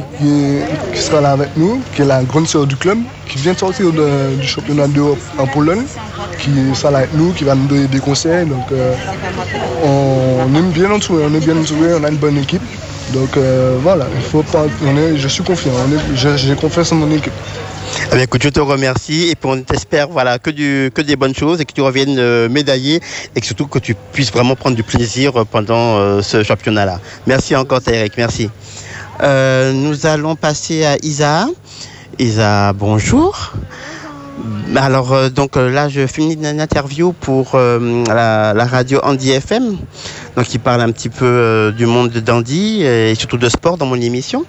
qui, 0.94 1.02
sera 1.02 1.22
là 1.22 1.32
avec 1.32 1.50
nous, 1.58 1.82
qui 1.96 2.02
est 2.04 2.06
la 2.06 2.24
grande 2.24 2.48
sœur 2.48 2.66
du 2.66 2.76
club, 2.76 3.00
qui 3.28 3.38
vient 3.40 3.54
de 3.54 3.60
sortir 3.60 3.92
du 3.92 4.48
championnat 4.48 4.88
d'Europe 4.88 5.20
en 5.38 5.48
Pologne, 5.48 5.84
qui 6.40 6.52
sera 6.76 6.92
là 6.92 6.98
avec 7.00 7.14
nous, 7.14 7.32
qui 7.34 7.44
va 7.44 7.56
nous 7.56 7.68
donner 7.68 7.88
des 7.88 8.00
conseils. 8.00 8.46
Donc 8.46 8.66
on 9.84 10.56
est 10.56 10.62
bien 10.74 10.90
on 10.92 11.34
est 11.34 11.46
bien 11.46 11.58
entouré, 11.58 11.94
on 12.00 12.04
a 12.04 12.10
une 12.10 12.18
bonne 12.18 12.38
équipe. 12.38 12.62
Donc 13.14 13.38
euh, 13.38 13.78
voilà, 13.82 14.08
il 14.16 14.22
faut 14.22 14.44
pas, 14.44 14.66
je 15.16 15.28
suis 15.28 15.44
confiant, 15.44 15.72
j'ai 16.16 16.56
confiance 16.56 16.92
en 16.92 16.96
mon 16.96 17.12
équipe. 17.12 17.34
Eh 18.12 18.16
bien, 18.16 18.24
écoute, 18.24 18.42
je 18.44 18.50
te 18.50 18.60
remercie 18.60 19.30
et 19.30 19.36
on 19.44 19.62
t'espère 19.62 20.08
voilà, 20.10 20.40
que, 20.40 20.50
des 20.50 21.16
bonnes 21.16 21.36
choses 21.36 21.62
et 21.62 21.66
que 21.66 21.74
tu 21.74 21.82
reviennes 21.82 22.18
euh, 22.18 22.50
médaillé 22.50 23.02
et 23.36 23.40
que 23.40 23.46
surtout 23.46 23.68
que 23.68 23.80
tu 23.80 23.96
puisses 24.14 24.32
vraiment 24.32 24.56
prendre 24.56 24.76
du 24.76 24.84
plaisir 24.84 25.36
euh, 25.36 25.46
pendant 25.46 25.98
euh, 25.98 26.22
ce 26.22 26.44
championnat-là. 26.44 27.00
Merci 27.28 27.56
encore, 27.56 27.82
Eric, 27.88 28.14
merci. 28.18 28.50
Nous 29.22 30.06
allons 30.06 30.36
passer 30.36 30.86
à 30.86 30.98
Isa. 31.04 31.48
Isa, 32.18 32.74
bonjour. 32.74 33.54
Alors, 34.76 35.14
euh, 35.14 35.30
donc 35.30 35.56
euh, 35.56 35.70
là, 35.70 35.88
je 35.90 36.08
finis 36.08 36.34
une 36.34 36.60
interview 36.60 37.14
pour 37.14 37.52
euh, 37.54 38.04
la, 38.08 38.54
la 38.54 38.66
radio 38.66 39.00
Andy 39.04 39.32
FM, 39.32 39.78
donc 40.36 40.46
qui 40.46 40.58
parle 40.58 40.82
un 40.82 40.92
petit 40.92 41.10
peu 41.10 41.74
du 41.76 41.86
monde 41.86 42.10
de 42.10 42.20
Dandy 42.20 42.84
et 42.84 43.14
surtout 43.16 43.38
de 43.38 43.50
sport 43.50 43.78
dans 43.78 43.86
mon 43.86 44.00
émission. 44.00 44.44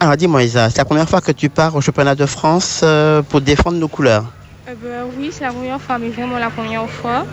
Alors, 0.00 0.16
dis-moi, 0.16 0.42
Isa, 0.42 0.70
c'est 0.70 0.78
la 0.78 0.84
première 0.84 1.08
fois 1.08 1.20
que 1.20 1.32
tu 1.32 1.48
pars 1.48 1.74
au 1.76 1.80
championnat 1.80 2.14
de 2.14 2.26
France 2.26 2.84
pour 3.28 3.40
défendre 3.40 3.78
nos 3.78 3.88
couleurs? 3.88 4.24
Ben 4.66 5.06
oui, 5.18 5.30
c'est 5.32 5.44
la 5.44 5.52
première 5.52 5.80
fois, 5.80 5.98
mais 5.98 6.08
vraiment 6.10 6.38
la 6.38 6.50
première 6.50 6.88
fois. 6.90 7.24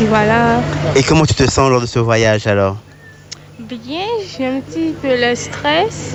Et 0.00 0.04
voilà. 0.04 0.60
Et 0.94 1.02
comment 1.02 1.24
tu 1.24 1.34
te 1.34 1.50
sens 1.50 1.70
lors 1.70 1.80
de 1.80 1.86
ce 1.86 1.98
voyage 1.98 2.46
alors? 2.46 2.76
Bien, 3.58 4.06
j'ai 4.36 4.46
un 4.46 4.60
petit 4.60 4.94
peu 5.00 5.08
le 5.08 5.34
stress, 5.34 6.14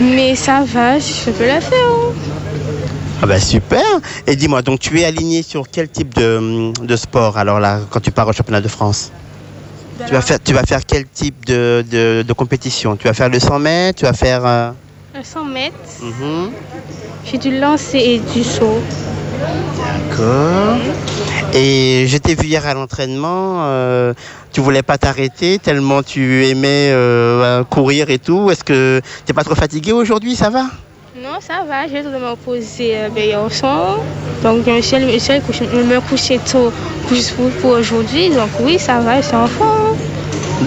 mais 0.00 0.34
ça 0.36 0.64
va, 0.64 0.98
je 0.98 1.30
peux 1.30 1.44
le 1.44 1.60
faire. 1.60 2.93
Ah 3.22 3.26
bah 3.26 3.40
super 3.40 3.82
Et 4.26 4.36
dis-moi, 4.36 4.62
donc 4.62 4.80
tu 4.80 5.00
es 5.00 5.04
aligné 5.04 5.42
sur 5.42 5.64
quel 5.70 5.88
type 5.88 6.14
de, 6.14 6.72
de 6.84 6.96
sport 6.96 7.38
alors 7.38 7.60
là, 7.60 7.80
quand 7.90 8.00
tu 8.00 8.10
pars 8.10 8.28
au 8.28 8.32
championnat 8.32 8.60
de 8.60 8.68
France? 8.68 9.10
Tu 10.06 10.12
vas, 10.12 10.20
faire, 10.20 10.38
tu 10.42 10.52
vas 10.52 10.64
faire 10.64 10.80
quel 10.84 11.06
type 11.06 11.46
de, 11.46 11.84
de, 11.88 12.22
de 12.26 12.32
compétition? 12.32 12.96
Tu 12.96 13.06
vas 13.06 13.14
faire 13.14 13.28
le 13.28 13.38
100 13.38 13.58
mètres 13.60 13.98
Tu 14.00 14.04
vas 14.04 14.12
faire... 14.12 14.44
euh, 14.44 14.70
Le 15.14 15.22
100 15.22 15.44
mètres, 15.44 15.74
mhm. 16.02 16.50
j'ai 17.24 17.38
du 17.38 17.58
lancer 17.60 17.98
et 17.98 18.18
du 18.18 18.42
saut. 18.42 18.80
D'accord. 20.10 20.78
Et 21.54 22.06
je 22.08 22.16
t'ai 22.18 22.34
vu 22.34 22.46
hier 22.48 22.66
à 22.66 22.74
l'entraînement, 22.74 23.66
euh, 23.66 24.12
tu 24.52 24.60
voulais 24.60 24.82
pas 24.82 24.98
t'arrêter 24.98 25.60
tellement 25.60 26.02
tu 26.02 26.44
aimais 26.46 26.90
euh, 26.90 27.62
courir 27.64 28.10
et 28.10 28.18
tout. 28.18 28.50
Est-ce 28.50 28.64
que 28.64 29.00
t'es 29.24 29.32
pas 29.32 29.44
trop 29.44 29.54
fatigué 29.54 29.92
aujourd'hui, 29.92 30.34
ça 30.34 30.50
va? 30.50 30.64
Non, 31.16 31.38
ça 31.40 31.62
va, 31.64 31.86
j'ai 31.86 32.02
me 32.02 32.30
reposer 32.30 32.96
euh, 32.96 33.08
ben, 33.08 33.22
hier 33.24 33.52
soir. 33.52 33.98
Donc, 34.42 34.64
je 34.66 34.70
me 34.72 34.80
suis, 34.82 34.96
je 34.96 35.76
me 35.76 36.00
coucher 36.00 36.40
tôt 36.40 36.72
pour, 37.60 37.70
aujourd'hui. 37.70 38.30
Donc, 38.30 38.50
oui, 38.58 38.80
ça 38.80 38.98
va, 38.98 39.22
c'est 39.22 39.36
en. 39.36 39.46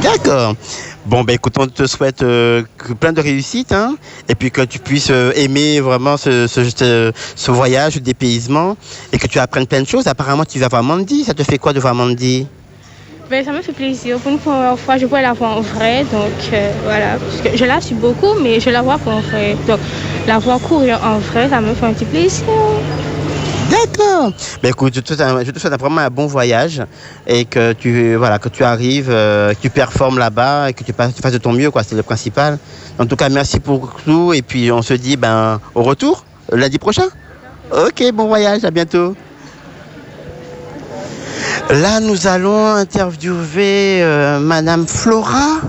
D'accord. 0.02 0.56
Bon, 1.06 1.26
ben 1.26 1.34
écoute, 1.34 1.56
on 1.60 1.68
te 1.68 1.86
souhaite 1.86 2.22
euh, 2.22 2.64
plein 2.98 3.12
de 3.12 3.20
réussite, 3.20 3.74
hein, 3.74 3.96
et 4.30 4.36
puis 4.36 4.50
que 4.50 4.62
tu 4.62 4.80
puisses 4.80 5.10
euh, 5.10 5.32
aimer 5.36 5.82
vraiment 5.82 6.16
ce, 6.16 6.48
ce, 6.48 6.64
ce- 6.64 7.12
ce 7.36 7.52
voyage, 7.52 7.94
ce 7.94 8.00
dépaysement, 8.00 8.78
et 9.12 9.18
que 9.18 9.28
tu 9.28 9.40
apprennes 9.40 9.68
plein 9.68 9.82
de 9.82 9.88
choses. 9.88 10.08
Apparemment, 10.08 10.46
tu 10.46 10.60
vas 10.60 10.70
voir 10.70 10.84
Mandy. 10.84 11.26
Ça 11.26 11.34
te 11.34 11.44
fait 11.44 11.58
quoi 11.58 11.74
de 11.74 11.80
voir 11.82 11.94
Mandy? 11.94 12.48
Ben, 13.30 13.44
ça 13.44 13.52
me 13.52 13.62
fait 13.62 13.74
plaisir. 13.74 14.18
Pour 14.20 14.32
une 14.32 14.40
première 14.40 14.80
fois, 14.80 14.98
je 14.98 15.06
vois 15.06 15.22
la 15.22 15.34
voir 15.34 15.58
en 15.58 15.62
vrai. 15.62 16.04
Donc 16.04 16.54
euh, 16.54 16.72
voilà, 16.86 17.18
parce 17.18 17.42
que 17.42 17.58
je 17.58 17.66
la 17.66 17.82
suis 17.82 17.96
beaucoup, 17.96 18.40
mais 18.42 18.62
je 18.62 18.70
la 18.70 18.82
vois 18.82 18.98
pas 18.98 19.12
en 19.12 19.20
vrai. 19.20 19.58
Donc 19.68 19.80
la 20.26 20.40
voir 20.40 20.62
courir 20.62 21.02
en 21.04 21.20
vrai, 21.20 21.50
ça 21.50 21.60
me 21.60 21.74
fait 21.74 21.86
un 21.86 21.94
petit 21.94 22.06
plaisir. 22.06 22.46
D'accord. 23.70 24.32
Ben 24.64 24.70
écoute, 24.70 24.96
je 24.96 25.02
te, 25.02 25.14
souhaite 25.60 25.78
vraiment 25.78 26.00
un 26.00 26.10
bon 26.10 26.26
voyage 26.26 26.82
et 27.28 27.44
que 27.44 27.74
tu 27.74 28.16
voilà 28.16 28.40
que 28.40 28.48
tu 28.48 28.64
arrives, 28.64 29.10
euh, 29.10 29.54
que 29.54 29.60
tu 29.60 29.70
performes 29.70 30.20
là-bas 30.20 30.70
et 30.70 30.74
que 30.74 30.86
tu, 30.86 30.94
tu 30.94 31.22
fasses 31.22 31.34
de 31.34 31.38
ton 31.38 31.52
mieux, 31.52 31.70
quoi. 31.70 31.84
C'est 31.84 31.96
le 31.96 32.04
principal. 32.04 32.58
En 32.98 33.06
tout 33.06 33.18
cas, 33.18 33.28
merci 33.28 33.60
pour 33.60 33.94
tout 34.06 34.32
et 34.32 34.42
puis 34.42 34.72
on 34.72 34.82
se 34.82 34.94
dit 34.94 35.18
ben 35.18 35.60
au 35.76 35.84
retour 35.84 36.24
lundi 36.54 36.78
prochain. 36.78 37.08
Ok, 37.72 38.02
bon 38.14 38.28
voyage, 38.28 38.64
à 38.64 38.72
bientôt. 38.72 39.18
Là, 41.70 42.00
nous 42.00 42.28
allons 42.28 42.68
interviewer 42.68 44.02
euh, 44.02 44.40
Madame 44.40 44.88
Flora. 44.88 45.60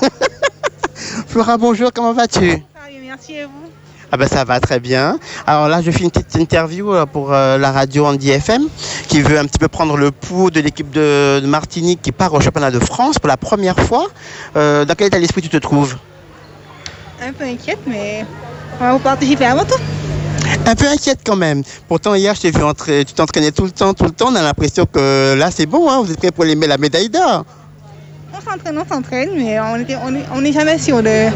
Flora, 1.26 1.56
bonjour, 1.56 1.90
comment 1.92 2.12
vas-tu? 2.12 2.62
Merci 3.02 3.32
et 3.34 3.44
vous? 3.44 3.68
Ah 4.12 4.16
ben 4.16 4.28
ça 4.28 4.44
va 4.44 4.60
très 4.60 4.80
bien. 4.80 5.18
Alors 5.46 5.68
là, 5.68 5.82
je 5.82 5.90
fais 5.90 6.04
une 6.04 6.10
petite 6.10 6.34
interview 6.36 6.94
euh, 6.94 7.04
pour 7.04 7.32
euh, 7.32 7.58
la 7.58 7.72
radio 7.72 8.06
Andy 8.06 8.30
FM 8.30 8.62
qui 9.08 9.20
veut 9.20 9.38
un 9.38 9.44
petit 9.44 9.58
peu 9.58 9.68
prendre 9.68 9.96
le 9.96 10.10
pouls 10.10 10.50
de 10.50 10.60
l'équipe 10.60 10.90
de, 10.90 11.40
de 11.40 11.46
Martinique 11.46 12.00
qui 12.00 12.12
part 12.12 12.32
au 12.32 12.40
championnat 12.40 12.70
de 12.70 12.78
France 12.78 13.18
pour 13.18 13.28
la 13.28 13.36
première 13.36 13.78
fois. 13.78 14.06
Euh, 14.56 14.84
dans 14.84 14.94
quel 14.94 15.08
état 15.08 15.18
d'esprit 15.18 15.42
tu 15.42 15.48
te 15.48 15.56
trouves? 15.56 15.96
Un 17.22 17.32
peu 17.32 17.44
inquiète, 17.44 17.80
mais 17.86 18.24
on 18.80 18.84
va 18.84 18.92
vous 18.92 18.98
participer 19.00 19.44
à 19.44 19.54
votre 19.54 19.76
tour. 19.76 19.80
Un 20.66 20.74
peu 20.74 20.86
inquiète 20.86 21.20
quand 21.24 21.36
même. 21.36 21.62
Pourtant 21.88 22.14
hier, 22.14 22.34
je 22.34 22.42
t'ai 22.42 22.50
vu 22.50 22.62
entrer, 22.62 23.04
tu 23.04 23.14
t'entraînais 23.14 23.52
tout 23.52 23.64
le 23.64 23.70
temps, 23.70 23.94
tout 23.94 24.04
le 24.04 24.10
temps. 24.10 24.28
On 24.30 24.34
a 24.34 24.42
l'impression 24.42 24.84
que 24.86 25.34
là, 25.34 25.50
c'est 25.50 25.66
bon, 25.66 25.88
hein, 25.90 26.00
vous 26.02 26.10
êtes 26.12 26.18
prêts 26.18 26.30
pour 26.30 26.44
les, 26.44 26.54
la 26.54 26.76
médaille 26.78 27.08
d'or. 27.08 27.44
On 28.34 28.40
s'entraîne, 28.50 28.78
on 28.78 28.86
s'entraîne, 28.94 29.30
mais 29.36 29.58
on 29.60 29.78
n'est 29.78 29.96
on 30.04 30.14
est, 30.14 30.24
on 30.34 30.44
est 30.44 30.52
jamais 30.52 30.78
sûr 30.78 31.02
de 31.02 31.28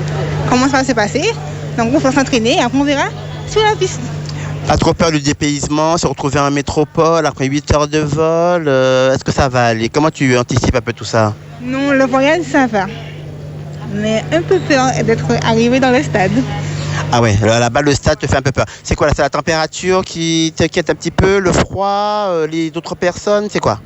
comment 0.49 0.67
ça 0.69 0.79
va 0.79 0.85
se 0.85 0.93
passer. 0.93 1.33
Donc 1.79 1.89
on 1.95 2.01
faut 2.01 2.13
s'entraîner 2.13 2.57
et 2.57 2.61
après 2.61 2.79
on 2.79 2.85
verra 2.85 3.07
sur 3.49 3.63
la 3.63 3.75
piste. 3.75 4.01
Pas 4.69 4.77
trop 4.77 4.93
peur 4.95 5.11
du 5.11 5.21
dépaysement, 5.21 5.97
se 5.97 6.07
retrouver 6.07 6.39
en 6.39 6.51
métropole 6.51 7.27
après 7.27 7.47
8 7.47 7.75
heures 7.75 7.89
de 7.89 7.99
vol. 7.99 8.65
euh, 8.69 9.13
Est-ce 9.15 9.25
que 9.25 9.33
ça 9.33 9.49
va 9.49 9.67
aller? 9.67 9.89
Comment 9.89 10.11
tu 10.11 10.37
anticipes 10.39 10.77
un 10.77 10.81
peu 10.81 10.93
tout 10.93 11.05
ça? 11.05 11.35
Non, 11.61 11.91
le 11.91 12.05
voyage, 12.05 12.43
ça 12.51 12.67
va. 12.67 12.87
Mais 13.95 14.23
un 14.33 14.43
peu 14.43 14.59
peur 14.61 14.87
d'être 15.05 15.27
arrivé 15.45 15.81
dans 15.81 15.91
le 15.91 16.03
stade. 16.03 16.31
Ah 17.15 17.21
ouais, 17.21 17.37
là- 17.43 17.59
là-bas 17.61 17.83
le 17.83 17.95
stade 17.95 18.19
te 18.19 18.27
fait 18.27 18.37
un 18.37 18.43
peu 18.43 18.53
peur. 18.53 18.65
C'est 18.83 18.95
quoi 18.95 19.07
là 19.07 19.13
C'est 19.15 19.23
la 19.23 19.29
température 19.31 20.03
qui 20.05 20.53
t'inquiète 20.57 20.89
un 20.91 20.95
petit 20.95 21.11
peu, 21.11 21.39
le 21.41 21.53
froid, 21.53 22.27
euh, 22.31 22.47
les 22.47 22.71
d'autres 22.71 22.95
personnes, 22.95 23.49
c'est 23.51 23.61
quoi? 23.61 23.81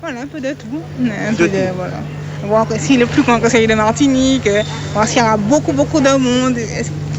Voilà, 0.00 0.20
un 0.20 0.26
peu 0.28 0.40
de 0.40 0.52
tout. 0.52 0.84
Un 0.96 1.34
peu 1.34 1.48
de, 1.48 1.72
voilà. 1.74 2.04
Voir 2.42 2.66
si 2.78 2.96
le 2.96 3.06
plus 3.06 3.24
grand 3.24 3.40
conseil 3.40 3.66
de 3.66 3.74
Martinique, 3.74 4.48
voir 4.94 5.08
s'il 5.08 5.18
y 5.18 5.22
aura 5.22 5.36
beaucoup, 5.36 5.72
beaucoup 5.72 6.00
de 6.00 6.16
monde, 6.16 6.56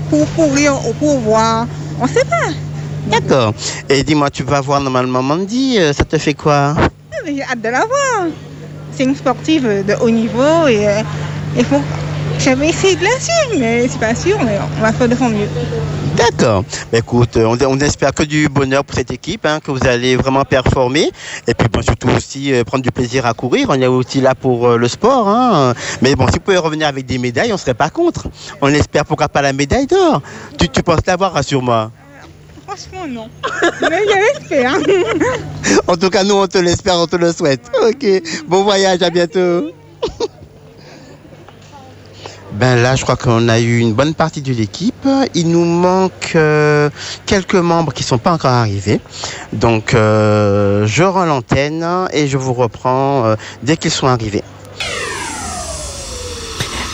pour 0.10 0.26
courir 0.34 0.74
ou 0.88 0.94
pour 0.94 1.20
voir, 1.20 1.68
on 2.00 2.04
ne 2.04 2.08
sait 2.08 2.24
pas. 2.30 2.54
D'accord. 3.06 3.54
Et 3.90 4.04
dis-moi, 4.04 4.30
tu 4.30 4.44
vas 4.44 4.62
voir 4.62 4.80
normalement 4.80 5.22
Mandy, 5.22 5.78
euh, 5.78 5.92
ça 5.92 6.06
te 6.06 6.18
fait 6.18 6.34
quoi? 6.36 6.74
Ah, 6.78 6.88
J'ai 7.28 7.44
hâte 7.44 7.60
de 7.62 7.68
la 7.70 7.80
voir. 7.80 8.30
C'est 8.92 9.04
une 9.04 9.16
sportive 9.16 9.68
de 9.86 9.96
haut 10.00 10.10
niveau 10.10 10.68
et 10.68 10.88
euh, 10.88 11.02
il 11.56 11.66
faut. 11.66 11.84
Je 12.40 12.52
vais 12.52 12.70
essayer 12.70 12.96
de 12.96 13.04
la 13.04 13.20
suivre, 13.20 13.60
mais 13.60 13.88
c'est 13.90 14.00
pas 14.00 14.16
sûr, 14.16 14.38
mais 14.44 14.58
on 14.78 14.82
va 14.82 14.94
faire 14.94 15.10
de 15.10 15.16
son 15.16 15.30
mieux. 15.30 15.48
D'accord. 16.16 16.64
Bah, 16.92 16.98
écoute, 17.00 17.36
euh, 17.38 17.46
on, 17.46 17.58
on 17.68 17.80
espère 17.80 18.14
que 18.14 18.24
du 18.24 18.48
bonheur 18.48 18.84
pour 18.86 18.96
cette 18.96 19.12
équipe, 19.12 19.46
hein, 19.46 19.60
que 19.62 19.72
vous 19.72 19.86
allez 19.86 20.16
vraiment 20.16 20.46
performer. 20.46 21.12
Et 21.48 21.54
puis 21.54 21.68
bon, 21.68 21.82
surtout 21.82 22.08
aussi 22.10 22.54
euh, 22.54 22.64
prendre 22.64 22.84
du 22.84 22.92
plaisir 22.92 23.26
à 23.26 23.34
courir. 23.34 23.68
On 23.70 23.82
est 23.82 23.88
aussi 23.88 24.22
là 24.22 24.36
pour 24.36 24.68
euh, 24.68 24.78
le 24.78 24.88
sport. 24.88 25.28
hein. 25.28 25.74
Mais 26.02 26.16
bon, 26.16 26.28
si 26.28 26.36
vous 26.36 26.40
pouvez 26.40 26.58
revenir 26.58 26.88
avec 26.88 27.06
des 27.06 27.18
médailles, 27.18 27.52
on 27.52 27.58
serait 27.58 27.74
pas 27.74 27.90
contre. 27.90 28.28
On 28.62 28.70
espère 28.74 29.06
pourquoi 29.06 29.28
pas 29.28 29.42
la 29.42 29.52
médaille 29.54 29.88
d'or. 29.88 30.22
Tu, 30.58 30.70
tu 30.70 30.82
penses 30.82 31.06
l'avoir, 31.06 31.34
rassure-moi. 31.34 31.92
Franchement, 32.66 33.06
non. 33.10 33.28
mais 33.82 34.00
je 34.08 34.40
l'espère. 34.40 34.78
En 35.88 35.96
tout 35.98 36.10
cas, 36.10 36.24
nous, 36.24 36.36
on 36.36 36.48
te 36.48 36.58
l'espère, 36.58 36.96
on 36.96 37.08
te 37.08 37.16
le 37.18 37.34
souhaite. 37.34 37.70
Ok. 37.86 38.06
Bon 38.48 38.64
voyage, 38.64 39.02
à 39.02 39.10
bientôt. 39.10 39.72
Ben 42.54 42.82
là, 42.82 42.96
je 42.96 43.04
crois 43.04 43.16
qu'on 43.16 43.48
a 43.48 43.60
eu 43.60 43.78
une 43.78 43.94
bonne 43.94 44.14
partie 44.16 44.42
de 44.42 44.52
l'équipe. 44.54 45.08
Il 45.36 45.50
nous 45.50 45.66
manque 45.66 46.34
euh, 46.36 46.90
quelques 47.26 47.56
membres 47.56 47.94
qui 47.94 48.04
sont 48.04 48.18
pas 48.18 48.32
encore 48.32 48.52
arrivés. 48.52 49.00
Donc, 49.54 49.94
euh, 49.94 50.86
je 50.88 51.04
rends 51.04 51.26
l'antenne 51.26 51.86
et 52.12 52.28
je 52.28 52.38
vous 52.38 52.54
reprends 52.54 53.26
euh, 53.26 53.36
dès 53.62 53.78
qu'ils 53.78 53.92
sont 53.92 54.08
arrivés. 54.08 54.44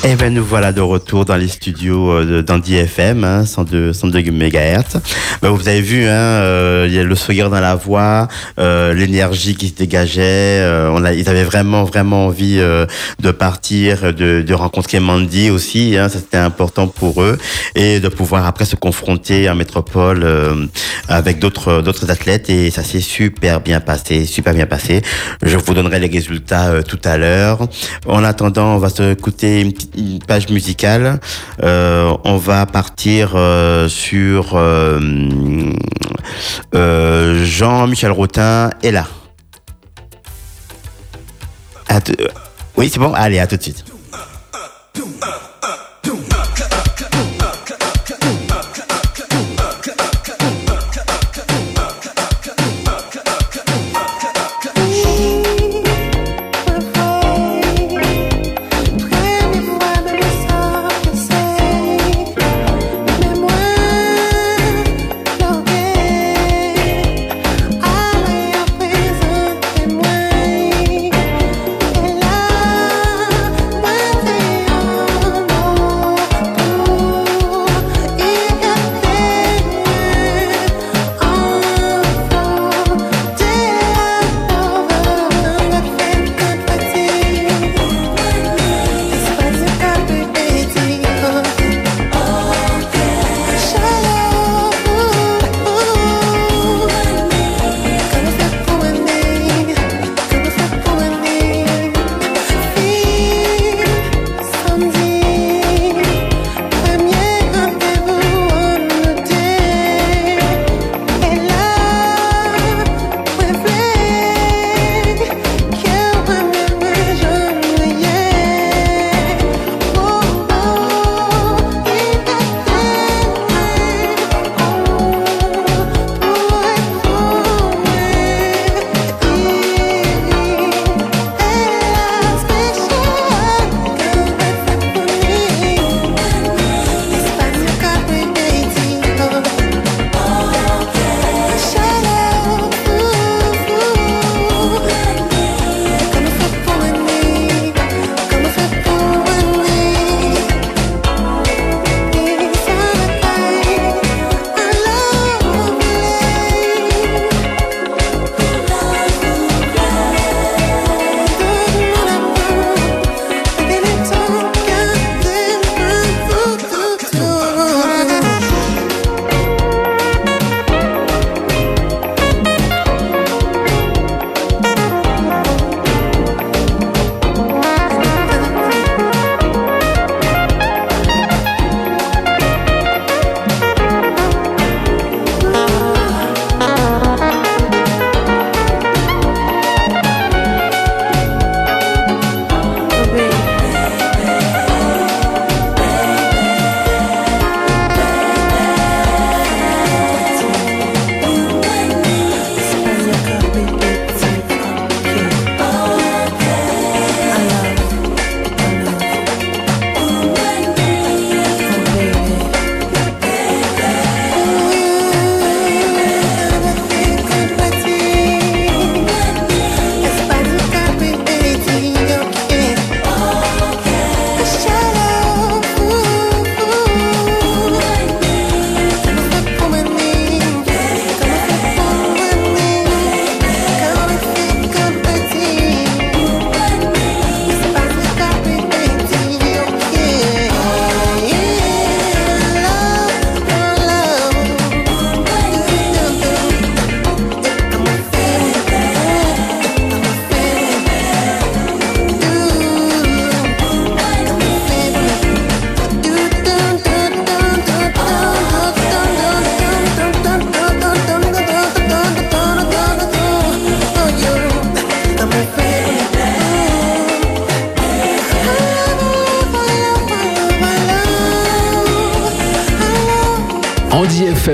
Eh 0.08 0.16
ben 0.16 0.32
nous 0.32 0.46
voilà 0.46 0.72
de 0.72 0.82
retour 0.82 1.26
dans 1.26 1.36
les 1.36 1.48
studios 1.48 2.12
euh, 2.12 2.44
d'Andy 2.44 2.76
FM, 2.76 3.24
hein, 3.24 3.44
102, 3.44 3.92
102 3.92 4.22
MHz. 4.32 5.00
Ben, 5.42 5.50
vous 5.50 5.68
avez 5.68 5.82
vu, 5.82 6.04
hein, 6.06 6.12
euh, 6.12 6.86
il 6.88 6.94
y 6.94 7.00
a 7.00 7.04
le 7.04 7.16
sourire 7.16 7.50
dans 7.50 7.60
la 7.60 7.74
voix, 7.74 8.28
euh, 8.60 8.94
l'énergie 8.94 9.56
qui 9.56 9.70
se 9.70 9.74
dégageait. 9.74 10.22
euh, 10.62 10.92
on 10.94 11.04
a, 11.04 11.12
ils 11.14 11.28
avaient 11.28 11.44
vraiment, 11.44 11.86
vraiment 11.86 12.28
envie 12.28 12.60
euh, 12.60 12.86
de 13.20 13.32
partir, 13.32 14.14
de, 14.14 14.44
de 14.44 14.54
rencontrer 14.54 15.00
Mandy 15.00 15.50
aussi. 15.50 15.98
Hein, 15.98 16.08
ça 16.08 16.20
c'était 16.20 16.38
important 16.38 16.88
pour 16.88 17.24
eux 17.24 17.40
et 17.74 18.00
de 18.00 18.08
pouvoir 18.08 18.46
après 18.46 18.66
se 18.66 18.76
confronter 18.76 19.50
en 19.50 19.56
métropole 19.56 20.22
euh, 20.24 20.68
avec 21.08 21.40
d'autres 21.40 21.82
d'autres 21.82 22.12
athlètes 22.12 22.48
et 22.52 22.70
ça 22.70 22.84
s'est 22.84 23.02
super 23.02 23.60
bien 23.60 23.80
passé, 23.80 24.26
super 24.28 24.54
bien 24.54 24.68
passé. 24.68 25.02
Je 25.42 25.58
vous 25.58 25.74
donnerai 25.74 26.00
les 26.00 26.10
résultats 26.10 26.84
tout 26.84 27.00
à 27.06 27.18
l'heure. 27.18 27.68
En 28.06 28.24
attendant, 28.24 28.76
on 28.76 28.78
va 28.78 28.90
se 28.90 29.12
écouter 29.12 29.62
une, 29.62 29.74
petite- 29.74 29.95
page 30.28 30.50
musicale. 30.50 31.20
Euh, 31.64 32.16
on 32.24 32.38
va 32.38 32.66
partir 32.66 33.34
euh, 33.36 33.88
sur 33.88 34.54
euh, 34.56 35.74
Jean-Michel 37.44 38.12
Routin 38.12 38.70
est 38.84 38.92
là. 38.92 39.08
Oui, 42.78 42.90
c'est 42.92 43.00
bon. 43.00 43.14
Allez, 43.14 43.40
à 43.40 43.48
tout 43.48 43.58
de 43.58 43.62
suite. 43.62 43.86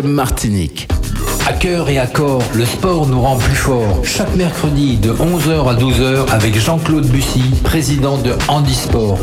Martinique. 0.07 0.87
À 1.47 1.53
cœur 1.53 1.89
et 1.89 1.97
à 1.97 2.07
corps, 2.07 2.43
le 2.53 2.65
sport 2.65 3.07
nous 3.07 3.21
rend 3.21 3.37
plus 3.37 3.55
forts. 3.55 4.01
Chaque 4.03 4.35
mercredi 4.35 4.97
de 4.97 5.11
11h 5.11 5.69
à 5.69 5.75
12h 5.75 6.29
avec 6.31 6.57
Jean-Claude 6.59 7.07
Bussy, 7.07 7.43
président 7.63 8.17
de 8.17 8.33
Handisport. 8.47 9.19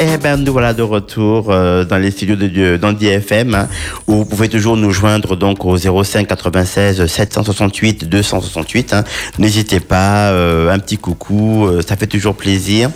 Eh 0.00 0.16
ben 0.18 0.36
nous 0.38 0.52
voilà 0.52 0.74
de 0.74 0.82
retour 0.82 1.46
euh, 1.52 1.84
dans 1.84 1.98
les 1.98 2.10
studios 2.10 2.34
de, 2.34 2.48
de 2.48 2.76
d'Andy 2.76 3.06
FM 3.06 3.54
hein, 3.54 3.68
où 4.08 4.14
vous 4.16 4.24
pouvez 4.24 4.48
toujours 4.48 4.76
nous 4.76 4.90
joindre 4.90 5.36
donc 5.36 5.64
au 5.64 5.76
05 5.76 6.26
96 6.26 7.06
768 7.06 8.08
268. 8.08 8.92
hein. 8.92 9.04
N'hésitez 9.38 9.78
pas, 9.78 10.30
euh, 10.32 10.72
un 10.72 10.80
petit 10.80 10.96
coucou, 10.96 11.66
euh, 11.66 11.80
ça 11.86 11.96
fait 11.96 12.08
toujours 12.08 12.34
plaisir. 12.34 12.90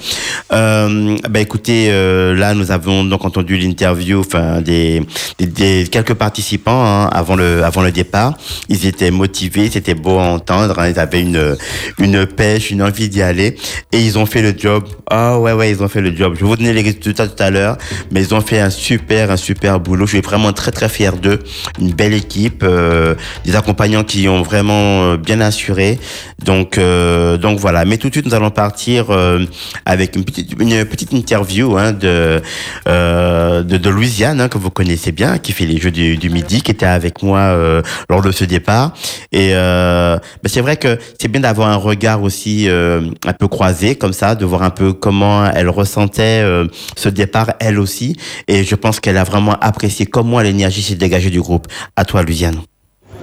Ben 0.50 1.18
écoutez, 1.36 1.88
là 2.34 2.54
nous 2.54 2.72
avons 2.72 3.04
donc 3.04 3.24
entendu 3.24 3.56
l'interview, 3.56 4.18
enfin 4.20 4.60
des, 4.60 5.02
des, 5.38 5.46
des- 5.46 5.86
quelques 5.88 6.14
participants 6.14 6.84
hein, 6.84 7.08
avant 7.12 7.36
le 7.36 7.62
avant 7.62 7.82
le 7.82 7.92
départ. 7.92 8.36
Ils 8.68 8.86
étaient 8.86 9.12
motivés, 9.12 9.70
c'était 9.72 9.94
beau 9.94 10.18
à 10.18 10.24
entendre. 10.24 10.76
hein, 10.80 10.88
ils 10.88 10.98
avaient 10.98 11.20
une 11.22 11.56
une 11.98 12.26
pêche, 12.26 12.72
une 12.72 12.82
envie 12.82 13.08
d'y 13.08 13.22
aller 13.22 13.56
et 13.92 14.00
ils 14.00 14.18
ont 14.18 14.26
fait 14.26 14.42
le 14.42 14.52
job. 14.58 14.82
Ah 15.08 15.38
ouais 15.38 15.52
ouais, 15.52 15.70
ils 15.70 15.80
ont 15.82 15.88
fait 15.88 16.00
le 16.00 16.14
job. 16.14 16.34
Je 16.38 16.44
vous 16.44 16.56
donner 16.56 16.72
les 16.72 16.87
résultats 16.90 17.26
tout 17.28 17.42
à 17.42 17.50
l'heure, 17.50 17.76
mais 18.10 18.22
ils 18.22 18.34
ont 18.34 18.40
fait 18.40 18.60
un 18.60 18.70
super 18.70 19.30
un 19.30 19.36
super 19.36 19.80
boulot. 19.80 20.06
Je 20.06 20.12
suis 20.16 20.20
vraiment 20.20 20.52
très 20.52 20.70
très 20.70 20.88
fier 20.88 21.16
d'eux. 21.16 21.40
Une 21.80 21.92
belle 21.92 22.14
équipe, 22.14 22.62
euh, 22.62 23.14
des 23.44 23.56
accompagnants 23.56 24.04
qui 24.04 24.28
ont 24.28 24.42
vraiment 24.42 25.02
euh, 25.02 25.16
bien 25.16 25.40
assuré. 25.40 25.98
Donc 26.44 26.78
euh, 26.78 27.36
donc 27.36 27.58
voilà. 27.58 27.84
Mais 27.84 27.96
tout 27.98 28.08
de 28.08 28.14
suite 28.14 28.26
nous 28.26 28.34
allons 28.34 28.50
partir 28.50 29.06
euh, 29.10 29.44
avec 29.84 30.16
une 30.16 30.24
petite 30.24 30.52
une 30.58 30.84
petite 30.84 31.12
interview 31.12 31.76
hein, 31.76 31.92
de, 31.92 32.40
euh, 32.88 33.62
de 33.62 33.76
de 33.76 33.88
Louisiane 33.90 34.40
hein, 34.40 34.48
que 34.48 34.58
vous 34.58 34.70
connaissez 34.70 35.12
bien, 35.12 35.38
qui 35.38 35.52
fait 35.52 35.66
les 35.66 35.78
Jeux 35.78 35.90
du, 35.90 36.16
du 36.16 36.30
midi, 36.30 36.62
qui 36.62 36.70
était 36.70 36.86
avec 36.86 37.22
moi 37.22 37.38
euh, 37.38 37.82
lors 38.10 38.22
de 38.22 38.32
ce 38.32 38.44
départ. 38.44 38.92
Et 39.32 39.50
ben, 39.50 40.20
c'est 40.46 40.60
vrai 40.60 40.76
que 40.76 40.98
c'est 41.20 41.28
bien 41.28 41.40
d'avoir 41.40 41.68
un 41.68 41.76
regard 41.76 42.22
aussi 42.22 42.68
un 42.68 43.32
peu 43.32 43.48
croisé 43.48 43.94
comme 43.96 44.12
ça, 44.12 44.34
de 44.34 44.44
voir 44.44 44.62
un 44.62 44.70
peu 44.70 44.92
comment 44.92 45.46
elle 45.50 45.68
ressentait 45.68 46.42
euh, 46.42 46.66
ce 46.96 47.08
départ 47.08 47.52
elle 47.60 47.78
aussi. 47.78 48.16
Et 48.46 48.64
je 48.64 48.74
pense 48.74 49.00
qu'elle 49.00 49.16
a 49.16 49.24
vraiment 49.24 49.56
apprécié 49.60 50.06
comme 50.06 50.28
moi 50.28 50.42
l'énergie 50.42 50.82
s'est 50.82 50.94
dégagée 50.94 51.30
du 51.30 51.40
groupe. 51.40 51.66
À 51.96 52.04
toi, 52.04 52.22
Louisiane. 52.22 52.60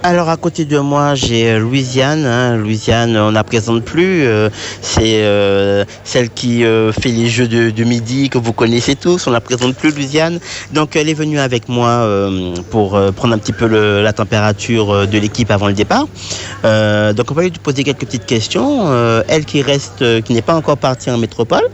Alors 0.06 0.28
à 0.28 0.36
côté 0.36 0.64
de 0.66 0.78
moi 0.78 1.16
j'ai 1.16 1.50
euh, 1.50 1.58
Louisiane. 1.58 2.24
Hein. 2.26 2.54
Louisiane 2.54 3.16
on 3.16 3.32
la 3.32 3.42
présente 3.42 3.82
plus. 3.82 4.24
euh, 4.24 4.48
c'est 4.80 5.24
euh, 5.24 5.84
celle 6.04 6.30
qui 6.30 6.62
fait 6.62 7.08
les 7.08 7.28
jeux 7.28 7.48
de, 7.48 7.82
midi 7.82 8.28
que 8.28 8.38
vous 8.38 8.52
connaissez 8.52 8.94
tous. 8.94 9.26
On 9.26 9.32
la 9.32 9.40
présente 9.40 9.74
plus 9.74 9.90
Louisiane. 9.90 10.38
Donc 10.72 10.94
elle 10.94 11.08
est 11.08 11.14
venue 11.14 11.40
avec 11.40 11.68
moi 11.68 12.08
pour 12.70 12.90
prendre 13.16 13.34
un 13.34 13.38
petit 13.38 13.52
peu 13.52 13.66
la 13.66 14.12
température 14.12 15.08
de 15.08 15.18
l'équipe 15.18 15.50
avant 15.50 15.66
le 15.66 15.74
départ. 15.74 16.06
Donc 16.62 17.30
on 17.30 17.34
va 17.34 17.42
lui 17.42 17.50
poser 17.50 17.82
quelques 17.82 18.06
petites 18.06 18.26
questions. 18.26 18.88
Elle 19.26 19.44
qui 19.44 19.60
reste, 19.62 20.22
qui 20.22 20.34
n'est 20.34 20.42
pas 20.42 20.54
encore 20.54 20.78
partie 20.78 21.10
en 21.10 21.18
métropole. 21.18 21.66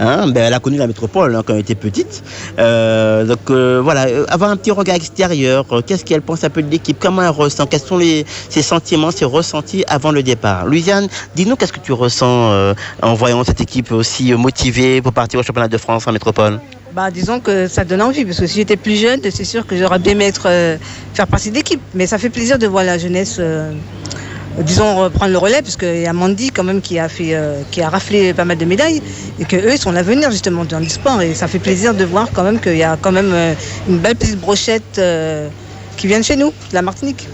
Hein, 0.00 0.28
ben, 0.28 0.44
elle 0.46 0.54
a 0.54 0.60
connu 0.60 0.78
la 0.78 0.86
métropole 0.86 1.34
hein, 1.34 1.42
quand 1.46 1.54
elle 1.54 1.60
était 1.60 1.74
petite. 1.74 2.22
Donc 2.58 3.50
voilà, 3.50 4.06
avoir 4.28 4.50
un 4.50 4.56
petit 4.56 4.70
regard 4.70 4.96
extérieur. 4.96 5.64
Qu'est-ce 5.86 6.04
qu'elle 6.04 6.22
pense 6.22 6.44
un 6.44 6.50
peu 6.50 6.62
de 6.62 6.70
l'équipe 6.70 6.98
Comment 7.00 7.22
elle 7.22 7.30
ressent 7.30 7.66
Quels 7.70 7.80
sont 7.80 7.98
les, 7.98 8.26
ses 8.48 8.62
sentiments, 8.62 9.12
ses 9.12 9.24
ressentis 9.24 9.84
avant 9.86 10.10
le 10.10 10.24
départ 10.24 10.66
Louisiane, 10.66 11.06
dis-nous 11.36 11.54
qu'est-ce 11.54 11.72
que 11.72 11.78
tu 11.78 11.92
ressens 11.92 12.50
euh, 12.50 12.74
en 13.00 13.14
voyant 13.14 13.44
cette 13.44 13.60
équipe 13.60 13.92
aussi 13.92 14.32
motivée 14.32 15.00
pour 15.00 15.12
partir 15.12 15.38
au 15.38 15.42
championnat 15.44 15.68
de 15.68 15.78
France 15.78 16.06
en 16.08 16.12
métropole? 16.12 16.58
Bah, 16.92 17.12
disons 17.12 17.38
que 17.38 17.68
ça 17.68 17.84
donne 17.84 18.02
envie, 18.02 18.24
parce 18.24 18.40
que 18.40 18.46
si 18.48 18.56
j'étais 18.56 18.76
plus 18.76 19.00
jeune, 19.00 19.20
c'est 19.22 19.44
sûr 19.44 19.64
que 19.64 19.76
j'aurais 19.76 20.00
bien 20.00 20.12
aimé 20.12 20.32
euh, 20.44 20.76
faire 21.14 21.28
partie 21.28 21.52
d'équipe. 21.52 21.80
Mais 21.94 22.08
ça 22.08 22.18
fait 22.18 22.30
plaisir 22.30 22.58
de 22.58 22.66
voir 22.66 22.82
la 22.82 22.98
jeunesse, 22.98 23.36
euh, 23.38 23.72
disons, 24.58 24.96
reprendre 24.96 25.30
le 25.30 25.38
relais, 25.38 25.62
parce 25.62 25.76
qu'il 25.76 26.00
y 26.00 26.06
a 26.06 26.12
Mandy 26.12 26.50
quand 26.50 26.64
même 26.64 26.80
qui 26.80 26.98
a, 26.98 27.08
fait, 27.08 27.36
qui 27.70 27.80
a 27.82 27.88
raflé 27.88 28.34
pas 28.34 28.44
mal 28.44 28.58
de 28.58 28.64
médailles, 28.64 29.00
et 29.38 29.44
qu'eux, 29.44 29.72
ils 29.72 29.78
sont 29.78 29.92
l'avenir 29.92 30.32
justement 30.32 30.64
dans 30.64 30.80
le 30.80 30.88
sport. 30.88 31.22
Et 31.22 31.34
ça 31.34 31.46
fait 31.46 31.60
plaisir 31.60 31.94
de 31.94 32.04
voir 32.04 32.26
quand 32.34 32.42
même 32.42 32.58
qu'il 32.58 32.76
y 32.76 32.82
a 32.82 32.98
quand 33.00 33.12
même 33.12 33.32
une 33.88 33.98
belle 33.98 34.16
petite 34.16 34.40
brochette 34.40 35.00
qui 36.00 36.06
vient 36.06 36.18
de 36.18 36.24
chez 36.24 36.36
nous, 36.36 36.48
de 36.48 36.74
la 36.74 36.80
Martinique. 36.80 37.28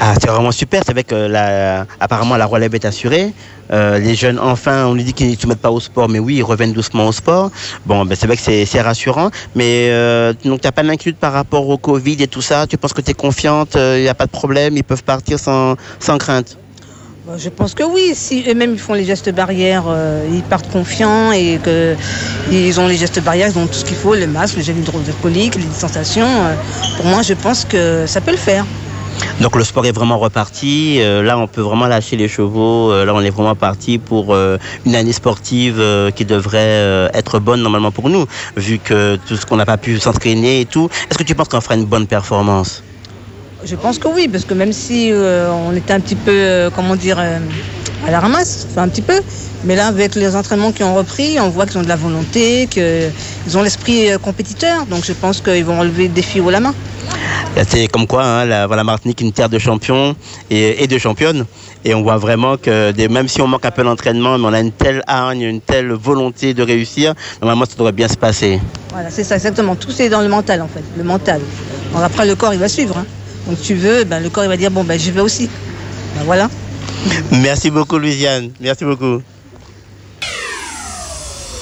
Ah, 0.00 0.14
c'est 0.18 0.30
vraiment 0.30 0.50
super. 0.50 0.82
C'est 0.86 0.92
vrai 0.92 1.04
que 1.04 1.14
la, 1.14 1.86
apparemment 2.00 2.38
la 2.38 2.46
relève 2.46 2.74
est 2.74 2.86
assurée. 2.86 3.34
Euh, 3.70 3.98
les 3.98 4.14
jeunes, 4.14 4.38
enfin, 4.38 4.86
on 4.86 4.94
nous 4.94 5.02
dit 5.02 5.12
qu'ils 5.12 5.32
ne 5.32 5.36
se 5.36 5.46
mettent 5.46 5.60
pas 5.60 5.70
au 5.70 5.80
sport, 5.80 6.08
mais 6.08 6.18
oui, 6.18 6.36
ils 6.36 6.42
reviennent 6.42 6.72
doucement 6.72 7.08
au 7.08 7.12
sport. 7.12 7.50
Bon, 7.84 8.06
ben, 8.06 8.16
c'est 8.16 8.26
vrai 8.26 8.38
que 8.38 8.42
c'est 8.42 8.80
rassurant. 8.80 9.30
Mais 9.54 9.88
euh, 9.90 10.32
donc, 10.44 10.62
tu 10.62 10.66
n'as 10.66 10.72
pas 10.72 10.82
d'inquiétude 10.82 11.16
par 11.16 11.34
rapport 11.34 11.68
au 11.68 11.76
Covid 11.76 12.16
et 12.22 12.26
tout 12.26 12.40
ça? 12.40 12.66
Tu 12.66 12.78
penses 12.78 12.94
que 12.94 13.02
tu 13.02 13.10
es 13.10 13.14
confiante, 13.14 13.74
il 13.74 14.00
n'y 14.00 14.08
a 14.08 14.14
pas 14.14 14.26
de 14.26 14.30
problème, 14.30 14.78
ils 14.78 14.84
peuvent 14.84 15.04
partir 15.04 15.38
sans 15.38 15.76
crainte? 16.18 16.56
Bah, 17.26 17.32
Je 17.38 17.48
pense 17.48 17.74
que 17.74 17.82
oui, 17.82 18.12
si 18.14 18.44
eux-mêmes 18.48 18.74
ils 18.74 18.78
font 18.78 18.94
les 18.94 19.04
gestes 19.04 19.30
barrières, 19.34 19.86
euh, 19.88 20.24
ils 20.32 20.44
partent 20.44 20.70
confiants 20.70 21.32
et 21.32 21.58
qu'ils 21.64 22.78
ont 22.80 22.86
les 22.86 22.96
gestes 22.96 23.20
barrières, 23.20 23.48
ils 23.48 23.58
ont 23.58 23.66
tout 23.66 23.74
ce 23.74 23.84
qu'il 23.84 23.96
faut, 23.96 24.14
le 24.14 24.28
masque, 24.28 24.56
le 24.56 24.62
gel 24.62 24.78
hydroalcoolique, 24.78 25.56
les 25.56 25.64
distanciations. 25.64 26.24
euh, 26.24 26.54
pour 26.96 27.06
moi, 27.06 27.22
je 27.22 27.34
pense 27.34 27.64
que 27.64 28.06
ça 28.06 28.20
peut 28.20 28.30
le 28.30 28.36
faire. 28.36 28.64
Donc 29.40 29.56
le 29.56 29.64
sport 29.64 29.86
est 29.86 29.92
vraiment 29.92 30.18
reparti. 30.18 30.98
Euh, 31.00 31.24
là, 31.24 31.36
on 31.36 31.48
peut 31.48 31.62
vraiment 31.62 31.88
lâcher 31.88 32.16
les 32.16 32.28
chevaux. 32.28 32.94
Là, 33.04 33.12
on 33.12 33.20
est 33.20 33.30
vraiment 33.30 33.56
parti 33.56 33.98
pour 33.98 34.32
une 34.86 34.94
année 34.94 35.12
sportive 35.12 35.82
qui 36.14 36.24
devrait 36.24 37.10
être 37.12 37.40
bonne 37.40 37.60
normalement 37.60 37.90
pour 37.90 38.08
nous, 38.08 38.26
vu 38.56 38.78
que 38.78 39.16
tout 39.26 39.36
ce 39.36 39.44
qu'on 39.46 39.56
n'a 39.56 39.66
pas 39.66 39.78
pu 39.78 39.98
s'entraîner 39.98 40.60
et 40.60 40.66
tout. 40.66 40.88
Est-ce 41.10 41.18
que 41.18 41.24
tu 41.24 41.34
penses 41.34 41.48
qu'on 41.48 41.60
fera 41.60 41.74
une 41.74 41.86
bonne 41.86 42.06
performance? 42.06 42.84
Je 43.66 43.74
pense 43.74 43.98
que 43.98 44.06
oui, 44.08 44.28
parce 44.30 44.44
que 44.44 44.54
même 44.54 44.72
si 44.72 45.10
euh, 45.10 45.50
on 45.50 45.74
était 45.74 45.92
un 45.92 45.98
petit 45.98 46.14
peu, 46.14 46.30
euh, 46.32 46.70
comment 46.70 46.94
dire, 46.94 47.16
euh, 47.18 47.38
à 48.06 48.10
la 48.12 48.20
ramasse, 48.20 48.64
enfin 48.70 48.82
un 48.82 48.88
petit 48.88 49.02
peu, 49.02 49.18
mais 49.64 49.74
là, 49.74 49.88
avec 49.88 50.14
les 50.14 50.36
entraînements 50.36 50.70
qui 50.70 50.84
ont 50.84 50.94
repris, 50.94 51.38
on 51.40 51.48
voit 51.48 51.66
qu'ils 51.66 51.78
ont 51.78 51.82
de 51.82 51.88
la 51.88 51.96
volonté, 51.96 52.68
qu'ils 52.70 53.58
ont 53.58 53.62
l'esprit 53.62 54.10
compétiteur, 54.22 54.86
donc 54.86 55.04
je 55.04 55.12
pense 55.12 55.40
qu'ils 55.40 55.64
vont 55.64 55.80
relever 55.80 56.04
le 56.04 56.14
défi 56.14 56.40
haut 56.40 56.50
la 56.50 56.60
main. 56.60 56.74
C'est 57.68 57.88
comme 57.88 58.06
quoi, 58.06 58.22
hein, 58.24 58.44
la, 58.44 58.66
voilà, 58.68 58.84
Martinique, 58.84 59.20
une 59.20 59.32
terre 59.32 59.48
de 59.48 59.58
champions 59.58 60.14
et, 60.50 60.84
et 60.84 60.86
de 60.86 60.98
championnes. 60.98 61.44
Et 61.84 61.94
on 61.94 62.02
voit 62.02 62.18
vraiment 62.18 62.56
que 62.56 62.92
des- 62.92 63.08
même 63.08 63.26
si 63.28 63.40
on 63.40 63.48
manque 63.48 63.64
un 63.66 63.70
peu 63.72 63.82
d'entraînement, 63.82 64.38
mais 64.38 64.46
on 64.46 64.52
a 64.52 64.60
une 64.60 64.72
telle 64.72 65.02
hargne, 65.08 65.40
une 65.42 65.60
telle 65.60 65.90
volonté 65.92 66.54
de 66.54 66.62
réussir, 66.62 67.14
normalement 67.40 67.64
ça 67.64 67.72
devrait 67.76 67.92
bien 67.92 68.08
se 68.08 68.16
passer. 68.16 68.60
Voilà, 68.92 69.10
c'est 69.10 69.24
ça, 69.24 69.34
exactement. 69.36 69.74
Tout 69.74 69.90
c'est 69.90 70.08
dans 70.08 70.20
le 70.20 70.28
mental, 70.28 70.62
en 70.62 70.68
fait, 70.68 70.82
le 70.96 71.02
mental. 71.02 71.40
Alors 71.92 72.04
après, 72.04 72.26
le 72.26 72.36
corps, 72.36 72.52
il 72.54 72.60
va 72.60 72.68
suivre. 72.68 72.98
hein. 72.98 73.06
Donc 73.46 73.60
tu 73.62 73.74
veux, 73.74 74.04
ben, 74.04 74.20
le 74.20 74.28
corps, 74.28 74.44
il 74.44 74.48
va 74.48 74.56
dire, 74.56 74.70
bon, 74.70 74.84
ben, 74.84 74.98
je 74.98 75.10
vais 75.10 75.20
aussi. 75.20 75.48
Ben, 76.16 76.24
voilà. 76.24 76.48
Merci 77.30 77.70
beaucoup, 77.70 77.98
Louisiane. 77.98 78.50
Merci 78.60 78.84
beaucoup. 78.84 79.22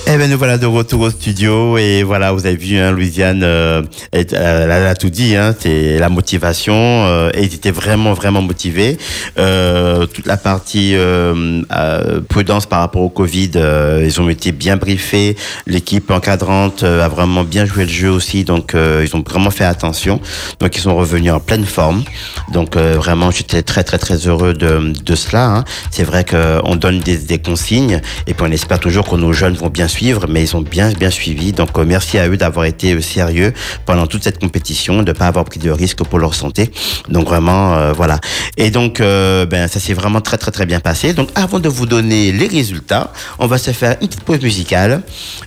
Eh 0.07 0.19
ben 0.19 0.31
nous 0.31 0.37
voilà 0.37 0.59
de 0.59 0.67
retour 0.67 1.01
au 1.01 1.11
studio 1.11 1.79
et 1.79 2.03
voilà 2.03 2.33
vous 2.33 2.45
avez 2.45 2.57
vu 2.57 2.79
hein, 2.79 2.93
Louisiane 2.93 3.43
euh, 3.43 3.83
elle, 4.13 4.27
elle 4.31 4.71
a 4.71 4.95
tout 4.95 5.09
dit 5.09 5.35
hein, 5.35 5.57
c'est 5.59 5.99
la 5.99 6.09
motivation 6.11 6.75
euh, 6.75 7.31
et 7.33 7.43
ils 7.43 7.55
étaient 7.55 7.71
vraiment 7.71 8.13
vraiment 8.13 8.43
motivés. 8.43 8.99
Euh, 9.39 10.05
toute 10.07 10.27
la 10.27 10.37
partie 10.37 10.95
euh, 10.95 11.63
euh, 11.73 12.21
prudence 12.21 12.67
par 12.67 12.81
rapport 12.81 13.01
au 13.01 13.09
Covid 13.09 13.53
euh, 13.57 14.05
ils 14.05 14.21
ont 14.21 14.29
été 14.29 14.53
bien 14.53 14.77
briefés. 14.77 15.37
L'équipe 15.67 16.11
encadrante 16.11 16.83
euh, 16.83 17.03
a 17.05 17.09
vraiment 17.09 17.43
bien 17.43 17.65
joué 17.65 17.85
le 17.85 17.91
jeu 17.91 18.11
aussi 18.11 18.45
donc 18.45 18.75
euh, 18.75 19.05
ils 19.09 19.17
ont 19.17 19.25
vraiment 19.27 19.51
fait 19.51 19.65
attention. 19.65 20.21
Donc 20.61 20.77
ils 20.77 20.83
sont 20.83 20.95
revenus 20.95 21.33
en 21.33 21.41
pleine 21.41 21.65
forme. 21.65 22.05
Donc 22.53 22.77
euh, 22.77 22.95
vraiment 22.99 23.31
j'étais 23.31 23.63
très 23.63 23.83
très 23.83 23.99
très 23.99 24.17
heureux 24.29 24.53
de, 24.53 24.93
de 25.03 25.15
cela 25.15 25.47
hein. 25.47 25.65
c'est 25.91 26.05
vrai 26.05 26.25
qu'on 26.25 26.77
donne 26.77 27.01
des, 27.01 27.17
des 27.17 27.39
consignes 27.39 28.01
et 28.27 28.35
puis 28.35 28.47
on 28.47 28.53
espère 28.53 28.79
toujours 28.79 29.09
que 29.09 29.17
nos 29.17 29.33
jeunes 29.33 29.55
vont 29.55 29.71
bien 29.71 29.89
suivre 29.89 30.04
mais 30.29 30.43
ils 30.43 30.57
ont 30.57 30.61
bien 30.61 30.93
bien 30.93 31.11
suivi. 31.11 31.53
Donc 31.53 31.79
euh, 31.79 31.85
merci 31.87 32.19
à 32.19 32.29
eux 32.29 32.37
d'avoir 32.37 32.67
été 32.67 32.95
euh, 32.95 33.01
sérieux 33.01 33.53
pendant 33.87 34.07
toute 34.07 34.23
cette 34.23 34.39
compétition 34.39 35.03
de 35.03 35.13
pas 35.13 35.27
avoir 35.27 35.45
pris 35.45 35.59
de 35.59 35.71
risques 35.71 36.05
pour 36.05 36.19
leur 36.19 36.35
santé. 36.35 36.71
Donc 37.09 37.27
vraiment 37.27 37.75
euh, 37.75 37.93
voilà. 37.93 38.19
Et 38.57 38.71
donc 38.71 39.01
ben 39.01 39.69
ça 39.69 39.81
s'est 39.81 39.95
vraiment 39.95 40.21
très 40.21 40.39
très 40.39 40.51
très 40.51 40.67
bien 40.67 40.81
passé. 40.81 41.13
Donc 41.15 41.29
avant 41.35 41.59
de 41.59 41.69
vous 41.69 41.87
donner 41.87 42.33
les 42.33 42.47
résultats 42.47 43.13
on 43.39 43.47
va 43.47 43.59
se 43.59 43.71
faire 43.71 43.97
une 44.01 44.09
petite 44.09 44.25
pause 44.25 44.41
musicale. 44.43 45.03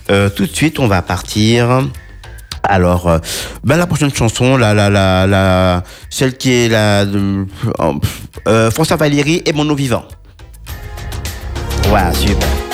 Tout 0.08 0.46
de 0.46 0.52
suite 0.52 0.78
on 0.78 0.88
va 0.88 1.02
partir. 1.02 1.82
Alors, 2.64 3.20
ben 3.64 3.76
la 3.76 3.86
prochaine 3.86 4.12
chanson, 4.12 4.56
la, 4.56 4.74
la, 4.74 4.90
la, 4.90 5.26
la, 5.26 5.84
celle 6.10 6.36
qui 6.36 6.52
est 6.52 6.68
la, 6.68 7.06
François 8.70 8.96
Valéry 8.96 9.42
et 9.46 9.52
Mon 9.52 9.68
eau 9.70 9.74
vivant. 9.74 10.04
Voilà, 11.88 12.12
super. 12.12 12.67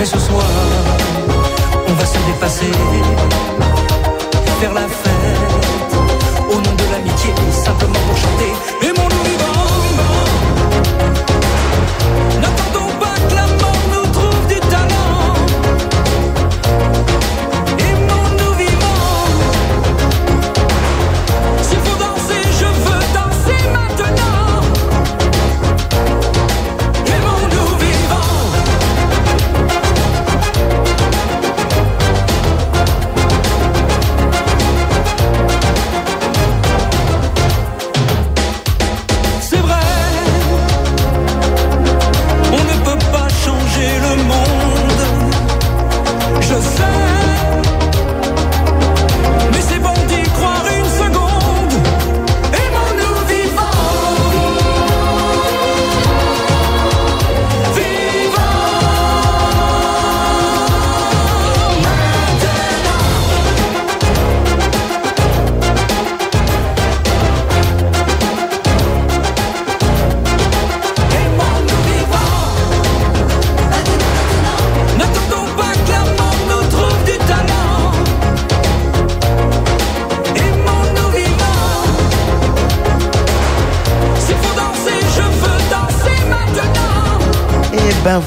Mais 0.00 0.06
ce 0.06 0.18
soir, 0.18 0.42
on 1.86 1.92
va 1.92 2.06
se 2.06 2.16
dépasser, 2.26 2.72
faire 4.58 4.72
la 4.72 4.88
fête, 4.88 5.09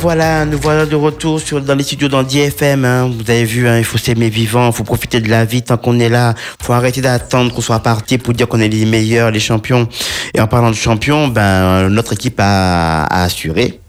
voilà, 0.04 0.44
nous 0.44 0.58
voilà 0.58 0.86
de 0.86 0.98
retour 0.98 1.40
dans 1.66 1.76
les 1.76 1.84
studios 1.84 2.10
d'Andy 2.10 2.42
FM. 2.42 2.84
Hein. 2.84 3.10
Vous 3.10 3.32
avez 3.32 3.46
vu, 3.46 3.70
hein, 3.70 3.78
il 3.78 3.86
faut 3.86 3.98
s'aimer 3.98 4.28
vivant, 4.28 4.68
il 4.68 4.74
faut 4.74 4.84
profiter 4.84 5.22
de 5.22 5.30
la 5.30 5.46
vie 5.46 5.62
tant 5.62 5.78
qu'on 5.78 5.98
est 5.98 6.10
là. 6.10 6.34
Il 6.60 6.66
faut 6.66 6.74
arrêter 6.74 7.00
d'attendre 7.00 7.54
qu'on 7.54 7.62
soit 7.62 7.80
parti 7.80 8.18
pour 8.18 8.34
dire 8.34 8.50
qu'on 8.50 8.60
est 8.60 8.68
les 8.68 8.84
meilleurs, 8.84 9.32
les 9.32 9.40
champions. 9.40 9.88
Et 10.34 10.42
en 10.42 10.48
parlant 10.48 10.72
de 10.72 10.76
champions, 10.76 11.30
ben 11.30 11.88
notre 11.88 12.12
équipe 12.12 12.38
a, 12.40 13.04
a 13.04 13.24
assuré. 13.24 13.80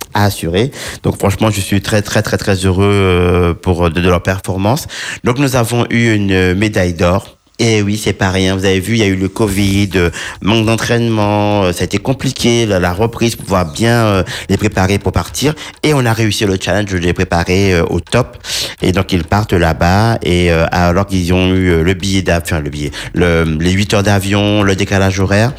Donc 1.02 1.18
franchement, 1.18 1.50
je 1.50 1.60
suis 1.60 1.80
très 1.80 2.00
très 2.00 2.22
très 2.22 2.36
très 2.36 2.54
heureux 2.64 2.92
euh, 2.92 3.54
pour 3.54 3.90
de, 3.90 4.00
de 4.00 4.08
leur 4.08 4.22
performance. 4.22 4.86
Donc 5.24 5.40
nous 5.40 5.56
avons 5.56 5.84
eu 5.90 6.14
une 6.14 6.54
médaille 6.54 6.94
d'or. 6.94 7.34
Et 7.61 7.82
oui, 7.82 7.96
c'est 8.02 8.12
pas 8.14 8.30
rien. 8.30 8.57
Vous 8.57 8.64
avez 8.64 8.80
vu, 8.80 8.94
il 8.94 8.98
y 8.98 9.02
a 9.05 9.07
eu 9.07 9.14
le 9.14 9.28
Covid, 9.28 9.90
euh, 9.94 10.11
manque 10.42 10.66
d'entraînement, 10.66 11.62
euh, 11.62 11.72
ça 11.72 11.82
a 11.82 11.84
été 11.84 11.98
compliqué, 11.98 12.66
la, 12.66 12.80
la 12.80 12.92
reprise 12.92 13.36
pour 13.36 13.44
pouvoir 13.44 13.70
bien 13.72 14.07
euh, 14.07 14.22
les 14.48 14.57
préparer 14.57 14.98
pour 14.98 15.12
partir. 15.12 15.55
Et 15.84 15.94
on 15.94 16.05
a 16.05 16.12
réussi 16.12 16.44
le 16.46 16.57
challenge 16.61 16.90
de 16.90 16.98
les 16.98 17.12
préparer 17.12 17.80
au 17.80 18.00
top. 18.00 18.38
Et 18.82 18.90
donc 18.90 19.12
ils 19.12 19.22
partent 19.22 19.52
là-bas 19.52 20.18
et 20.22 20.50
alors 20.50 21.07
qu'ils 21.07 21.32
ont 21.32 21.55
eu 21.55 21.82
le 21.84 21.94
billet 21.94 22.22
d'avion, 22.22 22.42
enfin 22.44 22.61
le 22.61 22.70
billet, 22.70 22.90
le, 23.14 23.44
les 23.61 23.70
8 23.70 23.94
heures 23.94 24.02
d'avion, 24.02 24.62
le 24.64 24.74
décalage 24.74 25.20
horaire. 25.20 25.52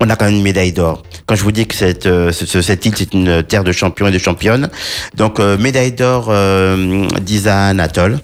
On 0.00 0.08
a 0.10 0.16
quand 0.16 0.26
même 0.26 0.34
une 0.36 0.42
médaille 0.42 0.72
d'or. 0.72 1.02
Quand 1.26 1.34
je 1.34 1.42
vous 1.42 1.50
dis 1.50 1.66
que 1.66 1.74
cette, 1.74 2.04
ce- 2.04 2.30
ce- 2.30 2.62
cette 2.62 2.84
île, 2.86 2.92
c'est 2.96 3.14
une 3.14 3.42
terre 3.42 3.64
de 3.64 3.72
champions 3.72 4.06
et 4.06 4.12
de 4.12 4.18
championnes. 4.18 4.68
Donc, 5.16 5.40
médaille 5.40 5.90
d'or 5.92 6.26
euh, 6.30 7.04
d'Isa 7.20 7.64
Anatole. 7.66 8.20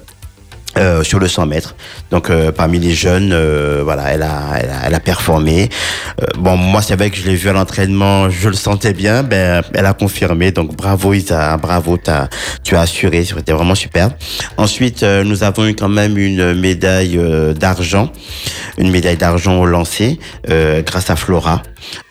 Euh, 0.78 1.02
sur 1.02 1.18
le 1.18 1.28
100 1.28 1.46
mètres. 1.46 1.74
Donc 2.10 2.30
euh, 2.30 2.52
parmi 2.52 2.78
les 2.78 2.92
jeunes, 2.92 3.30
euh, 3.32 3.80
voilà, 3.84 4.12
elle 4.12 4.22
a, 4.22 4.58
elle 4.84 4.94
a, 4.94 5.00
performé. 5.00 5.68
Euh, 6.20 6.26
bon, 6.38 6.56
moi 6.56 6.82
c'est 6.82 6.96
vrai 6.96 7.10
que 7.10 7.16
je 7.16 7.24
l'ai 7.24 7.34
vu 7.34 7.48
à 7.48 7.52
l'entraînement, 7.52 8.30
je 8.30 8.48
le 8.48 8.54
sentais 8.54 8.92
bien. 8.92 9.22
Ben, 9.22 9.62
elle 9.74 9.86
a 9.86 9.92
confirmé. 9.92 10.52
Donc 10.52 10.76
bravo 10.76 11.12
Isa, 11.14 11.56
bravo, 11.56 11.96
t'as, 11.96 12.28
tu 12.62 12.76
as 12.76 12.82
assuré, 12.82 13.24
c'était 13.24 13.52
vraiment 13.52 13.74
super. 13.74 14.10
Ensuite, 14.56 15.02
nous 15.02 15.42
avons 15.44 15.66
eu 15.66 15.74
quand 15.74 15.88
même 15.88 16.18
une 16.18 16.54
médaille 16.54 17.20
d'argent, 17.58 18.10
une 18.78 18.90
médaille 18.90 19.16
d'argent 19.16 19.58
au 19.60 19.66
lancer, 19.66 20.18
grâce 20.48 21.10
à 21.10 21.16
Flora. 21.16 21.62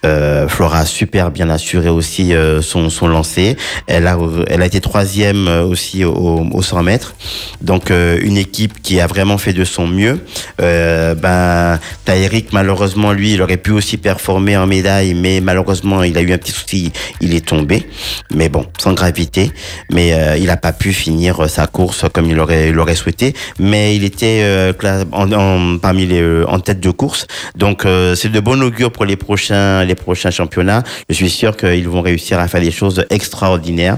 Euh, 0.05 0.47
Flora 0.47 0.79
a 0.79 0.85
super 0.85 1.31
bien 1.31 1.49
assuré 1.49 1.89
aussi 1.89 2.33
euh, 2.33 2.61
son, 2.61 2.89
son 2.89 3.07
lancer. 3.07 3.55
Elle 3.87 4.07
a, 4.07 4.17
elle 4.47 4.61
a 4.61 4.65
été 4.65 4.81
troisième 4.81 5.47
euh, 5.47 5.63
aussi 5.63 6.03
au, 6.03 6.13
au 6.51 6.61
100 6.61 6.83
mètres. 6.83 7.15
Donc 7.61 7.89
une 7.89 8.37
équipe 8.37 8.81
qui 8.81 8.99
a 8.99 9.07
vraiment 9.07 9.37
fait 9.37 9.53
de 9.53 9.63
son 9.63 9.87
mieux. 9.87 10.19
Euh, 10.61 11.15
ben, 11.15 11.79
Eric 12.07 12.51
malheureusement 12.53 13.11
lui, 13.13 13.33
il 13.33 13.41
aurait 13.41 13.57
pu 13.57 13.71
aussi 13.71 13.97
performer 13.97 14.57
en 14.57 14.67
médaille, 14.67 15.13
mais 15.13 15.39
malheureusement 15.41 16.03
il 16.03 16.17
a 16.17 16.21
eu 16.21 16.31
un 16.33 16.37
petit 16.37 16.51
souci, 16.51 16.91
il 17.21 17.33
est 17.33 17.45
tombé. 17.45 17.87
Mais 18.33 18.49
bon, 18.49 18.65
sans 18.77 18.93
gravité. 18.93 19.51
Mais 19.91 20.13
il 20.39 20.49
a 20.49 20.57
pas 20.57 20.73
pu 20.73 20.91
finir 20.93 21.49
sa 21.49 21.67
course 21.67 22.05
comme 22.13 22.29
il 22.29 22.39
aurait, 22.39 22.69
il 22.69 22.79
aurait 22.79 22.95
souhaité. 22.95 23.33
Mais 23.59 23.95
il 23.95 24.03
était 24.03 24.73
en, 25.11 25.31
en- 25.31 25.77
parmi 25.77 26.05
les 26.05 26.43
en 26.47 26.59
tête 26.59 26.79
de 26.79 26.91
course. 26.91 27.25
Donc 27.55 27.85
c'est 28.15 28.31
de 28.31 28.39
bon 28.39 28.61
augure 28.61 28.91
pour 28.91 29.05
les 29.05 29.15
prochains 29.15 29.62
les 29.85 29.95
prochains 29.95 30.31
championnats. 30.31 30.83
Je 31.09 31.15
suis 31.15 31.29
sûr 31.29 31.55
qu'ils 31.57 31.87
vont 31.87 32.01
réussir 32.01 32.39
à 32.39 32.47
faire 32.47 32.61
des 32.61 32.71
choses 32.71 33.05
extraordinaires. 33.09 33.97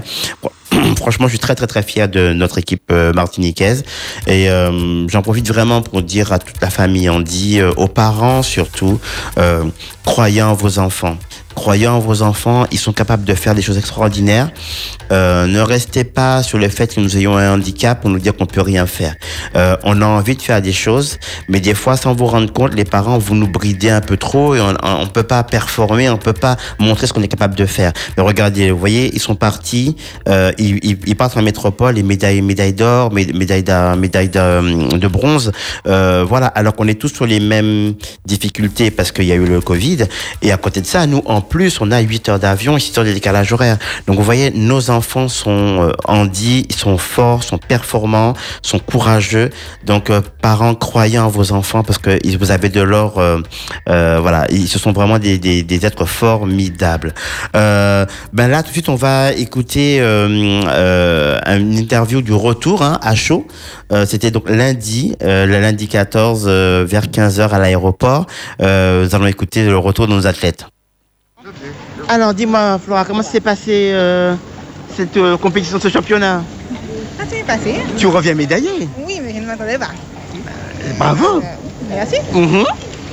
Franchement, 0.96 1.26
je 1.26 1.30
suis 1.30 1.38
très 1.38 1.54
très 1.54 1.66
très 1.66 1.82
fier 1.82 2.08
de 2.08 2.32
notre 2.32 2.58
équipe 2.58 2.90
euh, 2.90 3.12
martiniquaise 3.12 3.84
et 4.26 4.50
euh, 4.50 5.06
j'en 5.08 5.22
profite 5.22 5.48
vraiment 5.48 5.82
pour 5.82 6.02
dire 6.02 6.32
à 6.32 6.38
toute 6.38 6.60
la 6.60 6.70
famille 6.70 7.08
Andy, 7.08 7.60
euh, 7.60 7.72
aux 7.76 7.88
parents 7.88 8.42
surtout, 8.42 9.00
euh, 9.38 9.64
croyez 10.04 10.42
en 10.42 10.54
vos 10.54 10.78
enfants. 10.78 11.16
Croyez 11.56 11.88
en 11.88 11.98
vos 11.98 12.22
enfants, 12.22 12.66
ils 12.70 12.78
sont 12.78 12.92
capables 12.92 13.24
de 13.24 13.34
faire 13.34 13.54
des 13.54 13.62
choses 13.62 13.78
extraordinaires. 13.78 14.50
Euh, 15.10 15.46
ne 15.46 15.60
restez 15.60 16.04
pas 16.04 16.42
sur 16.42 16.58
le 16.58 16.68
fait 16.68 16.94
que 16.94 17.00
nous 17.00 17.16
ayons 17.16 17.36
un 17.36 17.54
handicap 17.54 18.00
pour 18.00 18.10
nous 18.10 18.18
dire 18.18 18.36
qu'on 18.36 18.46
peut 18.46 18.60
rien 18.60 18.86
faire. 18.86 19.14
Euh, 19.56 19.76
on 19.82 20.00
a 20.02 20.06
envie 20.06 20.36
de 20.36 20.42
faire 20.42 20.60
des 20.62 20.72
choses, 20.72 21.18
mais 21.48 21.58
des 21.60 21.74
fois, 21.74 21.96
sans 21.96 22.14
vous 22.14 22.26
rendre 22.26 22.52
compte, 22.52 22.74
les 22.74 22.84
parents, 22.84 23.18
vous 23.18 23.34
nous 23.34 23.48
bridez 23.48 23.90
un 23.90 24.00
peu 24.00 24.16
trop 24.16 24.54
et 24.54 24.60
on 24.60 24.72
ne 25.02 25.06
peut 25.08 25.22
pas 25.22 25.42
performer, 25.44 26.08
on 26.10 26.18
peut 26.18 26.32
pas 26.32 26.56
montrer 26.78 27.06
ce 27.06 27.12
qu'on 27.12 27.22
est 27.22 27.28
capable 27.28 27.54
de 27.56 27.66
faire. 27.66 27.92
Mais 28.16 28.22
regardez, 28.22 28.70
vous 28.70 28.78
voyez, 28.78 29.10
ils 29.14 29.20
sont 29.20 29.34
partis, 29.34 29.96
euh, 30.28 30.52
ils, 30.58 30.78
ils, 30.84 30.98
ils 31.06 31.16
partent 31.16 31.36
en 31.36 31.42
métropole, 31.42 31.94
les 31.94 32.02
médailles, 32.02 32.42
médailles 32.42 32.74
d'or, 32.74 33.12
mé- 33.14 33.32
médailles 33.34 33.62
de, 33.62 33.96
médailles 33.96 34.28
de 34.28 35.08
bronze, 35.08 35.52
euh, 35.86 36.24
voilà. 36.28 36.48
Alors 36.48 36.74
qu'on 36.76 36.86
est 36.88 37.00
tous 37.00 37.08
sur 37.14 37.26
les 37.26 37.40
mêmes 37.40 37.94
difficultés 38.26 38.90
parce 38.90 39.10
qu'il 39.12 39.24
y 39.24 39.32
a 39.32 39.36
eu 39.36 39.46
le 39.46 39.60
Covid. 39.60 40.04
Et 40.42 40.52
à 40.52 40.56
côté 40.58 40.80
de 40.82 40.86
ça, 40.86 41.06
nous, 41.06 41.22
en 41.24 41.40
plus, 41.48 41.80
on 41.80 41.90
a 41.90 42.00
8 42.00 42.28
heures 42.28 42.38
d'avion 42.38 42.76
et 42.76 42.80
6 42.80 42.98
heures 42.98 43.04
de 43.04 43.12
décalage 43.12 43.52
horaire. 43.52 43.78
Donc, 44.06 44.16
vous 44.16 44.22
voyez, 44.22 44.50
nos 44.50 44.90
enfants 44.90 45.28
sont 45.28 45.82
euh, 45.82 45.92
handi, 46.04 46.66
ils 46.68 46.74
sont 46.74 46.98
forts, 46.98 47.42
sont 47.42 47.58
performants, 47.58 48.34
sont 48.62 48.78
courageux. 48.78 49.50
Donc, 49.84 50.10
euh, 50.10 50.20
parents, 50.42 50.74
croyez 50.74 51.18
en 51.18 51.28
vos 51.28 51.52
enfants 51.52 51.82
parce 51.82 51.98
que 51.98 52.18
vous 52.36 52.50
avez 52.50 52.68
de 52.68 52.80
l'or. 52.80 53.14
euh, 53.18 54.18
voilà, 54.20 54.46
ils 54.50 54.68
ce 54.68 54.78
sont 54.78 54.92
vraiment 54.92 55.18
des, 55.18 55.38
des, 55.38 55.62
des 55.62 55.86
êtres 55.86 56.04
formidables. 56.06 57.14
Ben 57.52 58.48
là, 58.48 58.62
tout 58.62 58.68
de 58.68 58.72
suite, 58.72 58.88
on 58.88 58.94
va 58.94 59.32
écouter 59.32 60.00
une 60.00 61.76
interview 61.78 62.20
du 62.22 62.32
retour 62.32 62.82
hein, 62.82 62.98
à 63.02 63.14
chaud. 63.14 63.46
Euh, 63.92 64.04
C'était 64.06 64.30
donc 64.30 64.48
lundi, 64.48 65.14
euh, 65.22 65.46
le 65.46 65.60
lundi 65.60 65.88
14 65.88 66.44
euh, 66.46 66.84
vers 66.86 67.06
15h 67.06 67.48
à 67.50 67.58
l'aéroport. 67.58 68.26
Nous 68.60 69.14
allons 69.14 69.26
écouter 69.26 69.64
le 69.66 69.78
retour 69.78 70.06
de 70.06 70.12
nos 70.12 70.26
athlètes. 70.26 70.66
Alors, 72.08 72.34
dis-moi, 72.34 72.78
Flora, 72.84 73.04
comment 73.04 73.22
s'est 73.22 73.40
passé 73.40 73.90
euh, 73.92 74.34
cette 74.96 75.16
euh, 75.16 75.36
compétition, 75.36 75.78
ce 75.80 75.88
championnat? 75.88 76.42
Ça 77.18 77.24
s'est 77.28 77.42
passé 77.44 77.76
Tu 77.96 78.06
reviens 78.06 78.34
médaillé. 78.34 78.88
Oui, 78.98 79.20
mais 79.22 79.34
je 79.34 79.40
ne 79.40 79.46
m'attendais 79.46 79.78
pas. 79.78 79.90
Bravo. 80.98 81.42
Merci. 81.88 82.16
Mhm. 82.32 82.64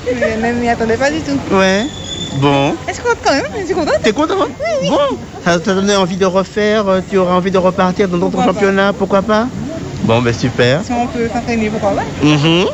Je 0.08 0.46
ne 0.48 0.54
m'y 0.60 0.70
attendais 0.70 0.98
pas 0.98 1.10
du 1.10 1.22
tout. 1.22 1.40
Ouais. 1.52 1.86
Bon. 2.36 2.76
Est-ce 2.88 3.02
qu'on 3.02 3.10
quand 3.24 3.34
même 3.34 3.44
Je 3.62 3.66
suis 3.66 3.76
contente. 3.76 3.96
T'es 4.04 4.12
content 4.12 4.36
Bon. 4.38 4.98
Ça 5.44 5.60
t'a 5.60 5.74
donné 5.74 5.96
envie 5.96 6.18
de 6.18 6.26
refaire 6.26 6.88
euh, 6.88 7.02
Tu 7.10 7.18
auras 7.18 7.34
envie 7.36 7.52
de 7.52 7.58
repartir 7.58 8.08
dans 8.08 8.18
d'autres 8.18 8.32
Pourquoi 8.32 8.54
pas? 8.54 8.60
championnats 8.60 8.94
Pourquoi 8.94 9.22
pas? 9.22 9.48
Bon, 10.04 10.22
ben 10.22 10.34
super. 10.34 10.84
Si 10.84 10.92
on 10.92 11.08
peut 11.08 11.30
s'entraîner, 11.32 11.70
pourquoi 11.70 11.92
pas? 11.92 12.04
Mhm. 12.26 12.66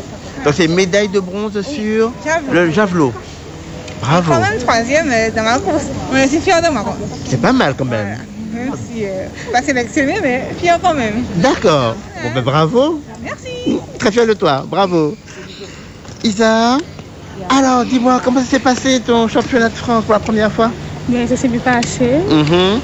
Donc 0.45 0.53
c'est 0.53 0.67
médaille 0.67 1.09
de 1.09 1.19
bronze 1.19 1.61
sur 1.61 2.11
Javelot. 2.25 2.53
le 2.53 2.71
javelot. 2.71 3.13
Bravo. 4.01 4.31
Quand 4.33 4.39
même 4.39 4.59
troisième 4.59 5.11
euh, 5.11 5.29
dans 5.35 5.43
ma 5.43 5.59
course. 5.59 5.85
Mais 6.13 6.23
je 6.23 6.29
suis 6.29 6.39
fière 6.39 6.61
de 6.61 6.69
moi. 6.69 6.83
quoi. 6.83 6.95
C'est 7.27 7.41
pas 7.41 7.51
mal 7.53 7.75
quand 7.77 7.85
même. 7.85 8.17
Même 8.53 8.71
si 8.89 9.05
euh, 9.05 9.27
pas 9.51 9.61
sélectionnée, 9.61 10.15
mais 10.21 10.47
fière 10.59 10.79
quand 10.81 10.93
même. 10.93 11.23
D'accord. 11.35 11.95
Bon 12.23 12.29
ben 12.33 12.41
bravo. 12.43 13.01
Merci. 13.23 13.79
Très 13.99 14.11
fier 14.11 14.25
de 14.27 14.33
toi. 14.33 14.63
Bravo. 14.67 15.15
Isa, 16.23 16.77
alors 17.49 17.85
dis-moi 17.85 18.19
comment 18.23 18.41
ça 18.41 18.45
s'est 18.47 18.59
passé 18.59 18.99
ton 19.05 19.27
championnat 19.27 19.69
de 19.69 19.75
France 19.75 20.03
pour 20.05 20.13
la 20.13 20.19
première 20.19 20.51
fois? 20.51 20.71
Ben, 21.07 21.27
ça 21.27 21.35
s'est 21.37 21.47
bien 21.47 21.59
passé. 21.61 22.11
Mhm. 22.29 22.79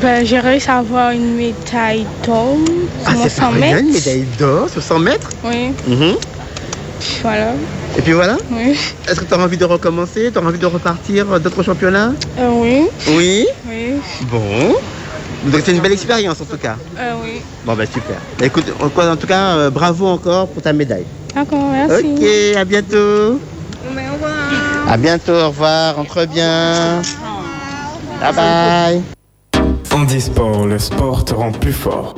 Ben, 0.00 0.24
j'ai 0.24 0.38
réussi 0.40 0.70
à 0.70 0.78
avoir 0.78 1.10
une 1.10 1.34
médaille 1.36 2.06
d'or 2.26 2.56
Ah, 3.04 3.12
sur 3.14 3.22
pas 3.22 3.28
100 3.28 3.50
rien, 3.50 3.60
mètres. 3.60 3.78
une 3.80 3.92
médaille 3.92 4.26
d'or 4.38 4.68
sur 4.68 4.82
100 4.82 4.98
mètres? 4.98 5.30
Oui, 5.44 5.72
Mhm. 5.86 6.14
Voilà. 7.22 7.52
Et 7.96 8.02
puis 8.02 8.12
voilà 8.12 8.36
Oui. 8.50 8.78
Est-ce 9.08 9.20
que 9.20 9.24
tu 9.24 9.34
as 9.34 9.38
envie 9.38 9.56
de 9.56 9.64
recommencer? 9.64 10.30
Tu 10.32 10.38
as 10.38 10.42
envie 10.42 10.58
de 10.58 10.66
repartir 10.66 11.40
d'autres 11.40 11.62
championnats? 11.62 12.12
Euh, 12.38 12.48
oui. 12.52 12.88
Oui? 13.08 13.46
Oui. 13.68 13.94
Bon. 14.30 14.74
Donc 15.44 15.60
c'est 15.64 15.72
une 15.72 15.80
belle 15.80 15.92
expérience 15.92 16.40
en 16.40 16.44
tout 16.44 16.56
cas. 16.56 16.76
Euh, 16.98 17.14
oui. 17.22 17.40
Bon 17.64 17.74
ben 17.74 17.86
super. 17.86 18.16
Écoute, 18.40 18.66
en 18.80 19.16
tout 19.16 19.26
cas, 19.26 19.56
euh, 19.56 19.70
bravo 19.70 20.06
encore 20.06 20.48
pour 20.48 20.62
ta 20.62 20.72
médaille. 20.72 21.06
D'accord, 21.34 21.70
merci. 21.72 22.14
Ok, 22.16 22.56
à 22.56 22.64
bientôt. 22.64 23.40
Mais 23.94 24.04
au 24.08 24.14
revoir. 24.14 24.32
À 24.88 24.96
bientôt, 24.96 25.32
au 25.32 25.48
revoir, 25.48 25.96
rentre 25.96 26.26
bien. 26.26 27.02
Bye 28.20 28.34
bye. 28.34 29.02
Handisport, 29.90 30.66
le 30.66 30.78
sport 30.78 31.24
te 31.24 31.34
rend 31.34 31.50
plus 31.52 31.72
fort. 31.72 32.14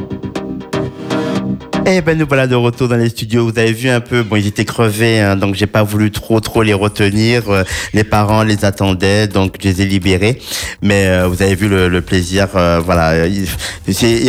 Eh 1.86 2.00
ben 2.00 2.16
nous 2.16 2.26
voilà 2.26 2.46
de 2.46 2.54
retour 2.54 2.88
dans 2.88 2.96
les 2.96 3.10
studios. 3.10 3.44
Vous 3.44 3.58
avez 3.58 3.72
vu 3.72 3.90
un 3.90 4.00
peu, 4.00 4.22
bon 4.22 4.36
ils 4.36 4.46
étaient 4.46 4.64
crevés, 4.64 5.20
hein, 5.20 5.36
donc 5.36 5.54
j'ai 5.54 5.66
pas 5.66 5.82
voulu 5.82 6.10
trop 6.10 6.40
trop 6.40 6.62
les 6.62 6.72
retenir. 6.72 7.50
Euh, 7.50 7.62
Les 7.92 8.04
parents 8.04 8.42
les 8.42 8.64
attendaient, 8.64 9.26
donc 9.28 9.56
je 9.62 9.68
les 9.68 9.82
ai 9.82 9.84
libérés. 9.84 10.40
Mais 10.80 11.06
euh, 11.08 11.28
vous 11.28 11.42
avez 11.42 11.54
vu 11.54 11.68
le, 11.68 11.88
le 11.88 12.00
plaisir, 12.00 12.48
euh, 12.56 12.80
voilà. 12.82 13.26
Il, 13.26 13.46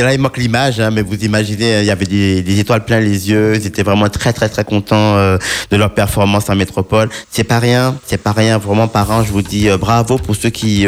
là 0.04 0.14
il 0.14 0.20
manque 0.20 0.38
l'image, 0.38 0.82
hein, 0.82 0.92
mais 0.92 1.02
vous 1.02 1.16
imaginez, 1.24 1.80
il 1.80 1.86
y 1.86 1.92
avait 1.92 2.06
des, 2.06 2.60
étoiles 2.60 2.84
plein 2.84 3.00
les 3.00 3.30
yeux. 3.30 3.56
Ils 3.56 3.66
étaient 3.66 3.84
vraiment 3.84 4.10
très 4.10 4.34
très 4.34 4.50
très 4.50 4.66
contents 4.66 5.16
euh, 5.16 5.38
de 5.72 5.78
leur 5.78 5.94
performance 5.94 6.50
en 6.50 6.56
métropole. 6.56 7.08
C'est 7.32 7.46
pas 7.46 7.60
rien, 7.60 7.96
c'est 8.06 8.22
pas 8.22 8.34
rien. 8.34 8.58
Vraiment 8.58 8.90
parents, 8.90 9.24
je 9.24 9.32
vous 9.32 9.42
dis 9.42 9.70
euh, 9.70 9.78
bravo 9.78 10.18
pour 10.18 10.36
ceux 10.36 10.50
qui 10.50 10.88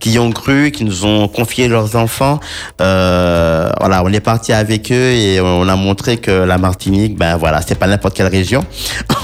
qui 0.00 0.18
ont 0.18 0.30
cru, 0.32 0.70
qui 0.70 0.84
nous 0.84 1.04
ont 1.04 1.28
confié 1.28 1.68
leurs 1.68 1.96
enfants. 1.96 2.40
Voilà, 2.78 4.02
on 4.04 4.12
est 4.12 4.20
parti 4.20 4.54
avec 4.54 4.90
eux 4.90 5.12
et 5.12 5.38
on 5.40 5.68
a 5.68 5.76
montré 5.98 6.16
que 6.16 6.30
la 6.30 6.58
Martinique, 6.58 7.16
ben 7.16 7.36
voilà, 7.36 7.60
c'est 7.66 7.74
pas 7.74 7.88
n'importe 7.88 8.16
quelle 8.16 8.28
région. 8.28 8.64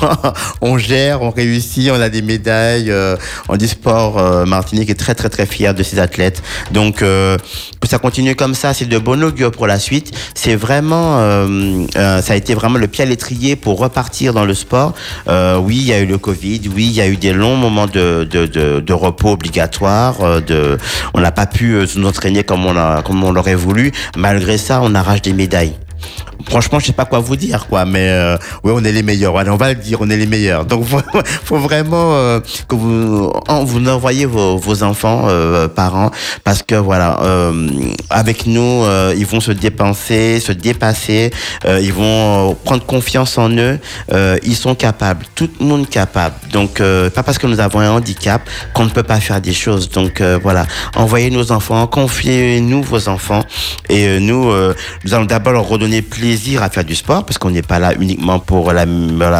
on 0.60 0.76
gère, 0.76 1.22
on 1.22 1.30
réussit, 1.30 1.88
on 1.92 2.00
a 2.00 2.08
des 2.08 2.20
médailles. 2.20 2.90
Euh, 2.90 3.16
on 3.48 3.56
dit 3.56 3.68
sport 3.68 4.18
euh, 4.18 4.44
Martinique 4.44 4.90
est 4.90 4.96
très 4.96 5.14
très 5.14 5.28
très 5.28 5.46
fier 5.46 5.72
de 5.72 5.84
ses 5.84 6.00
athlètes. 6.00 6.42
Donc 6.72 7.00
euh, 7.00 7.38
que 7.80 7.86
ça 7.88 7.98
continue 7.98 8.34
comme 8.34 8.54
ça, 8.54 8.74
c'est 8.74 8.86
de 8.86 8.98
bon 8.98 9.22
augure 9.22 9.52
pour 9.52 9.68
la 9.68 9.78
suite. 9.78 10.10
C'est 10.34 10.56
vraiment, 10.56 11.20
euh, 11.20 11.86
euh, 11.96 12.20
ça 12.22 12.32
a 12.32 12.36
été 12.36 12.54
vraiment 12.54 12.78
le 12.78 12.88
pied 12.88 13.04
à 13.04 13.06
l'étrier 13.06 13.54
pour 13.54 13.78
repartir 13.78 14.34
dans 14.34 14.44
le 14.44 14.54
sport. 14.54 14.94
Oui, 15.28 15.76
il 15.76 15.86
y 15.86 15.92
a 15.92 16.00
eu 16.00 16.06
le 16.06 16.18
Covid, 16.18 16.62
oui, 16.74 16.86
il 16.86 16.96
y 16.96 17.00
a 17.00 17.06
eu 17.06 17.16
des 17.16 17.32
longs 17.32 17.56
moments 17.56 17.86
de, 17.86 18.24
de, 18.24 18.92
repos 18.92 19.30
obligatoire. 19.30 20.16
on 21.14 21.20
n'a 21.20 21.32
pas 21.32 21.46
pu 21.46 21.76
nous 21.94 22.08
entraîner 22.08 22.42
comme 22.42 22.66
on, 22.66 22.76
a, 22.76 23.02
comme 23.02 23.22
on 23.22 23.30
l'aurait 23.30 23.54
voulu. 23.54 23.92
Malgré 24.16 24.58
ça, 24.58 24.80
on 24.82 24.92
arrache 24.96 25.22
des 25.22 25.32
médailles. 25.32 25.74
Franchement, 26.48 26.78
je 26.78 26.86
sais 26.86 26.92
pas 26.92 27.04
quoi 27.06 27.20
vous 27.20 27.36
dire, 27.36 27.66
quoi, 27.68 27.84
mais 27.86 28.08
euh, 28.10 28.36
oui, 28.64 28.72
on 28.74 28.84
est 28.84 28.92
les 28.92 29.02
meilleurs. 29.02 29.36
Allez, 29.38 29.50
on 29.50 29.56
va 29.56 29.70
le 29.72 29.76
dire, 29.80 29.98
on 30.00 30.10
est 30.10 30.16
les 30.16 30.26
meilleurs. 30.26 30.64
Donc, 30.66 30.84
faut, 30.86 31.00
faut 31.44 31.56
vraiment 31.58 32.14
euh, 32.14 32.40
que 32.68 32.74
vous 32.74 33.32
en- 33.48 33.64
vous 33.64 33.88
envoyez 33.88 34.26
vos, 34.26 34.58
vos 34.58 34.82
enfants, 34.82 35.22
euh, 35.28 35.68
parents, 35.68 36.10
parce 36.44 36.62
que 36.62 36.74
voilà, 36.74 37.18
euh, 37.22 37.68
avec 38.10 38.46
nous, 38.46 38.60
euh, 38.84 39.14
ils 39.16 39.24
vont 39.26 39.40
se 39.40 39.52
dépenser, 39.52 40.38
se 40.40 40.52
dépasser, 40.52 41.30
euh, 41.64 41.80
ils 41.82 41.92
vont 41.92 42.54
prendre 42.64 42.84
confiance 42.84 43.38
en 43.38 43.48
eux. 43.50 43.78
ils 44.44 44.56
sont 44.56 44.74
capables, 44.74 45.24
tout 45.34 45.48
le 45.60 45.66
monde 45.66 45.88
capable. 45.88 46.34
Donc, 46.52 46.80
pas 47.14 47.22
parce 47.22 47.38
que 47.38 47.46
nous 47.46 47.60
avons 47.60 47.80
un 47.80 47.90
handicap 47.90 48.42
qu'on 48.74 48.84
ne 48.84 48.90
peut 48.90 49.02
pas 49.02 49.20
faire 49.20 49.40
des 49.40 49.54
choses. 49.54 49.88
Donc, 49.88 50.20
voilà, 50.42 50.66
envoyez 50.94 51.30
nos 51.30 51.52
enfants, 51.52 51.86
confiez-nous 51.86 52.82
vos 52.82 53.08
enfants, 53.08 53.42
et 53.88 54.20
nous, 54.20 54.50
nous 55.04 55.14
allons 55.14 55.24
d'abord 55.24 55.52
leur 55.54 55.66
redonner 55.68 55.93
plaisir 56.02 56.62
à 56.62 56.70
faire 56.70 56.84
du 56.84 56.94
sport, 56.94 57.24
parce 57.24 57.38
qu'on 57.38 57.50
n'est 57.50 57.62
pas 57.62 57.78
là 57.78 57.92
uniquement 57.98 58.38
pour 58.38 58.72
la, 58.72 58.82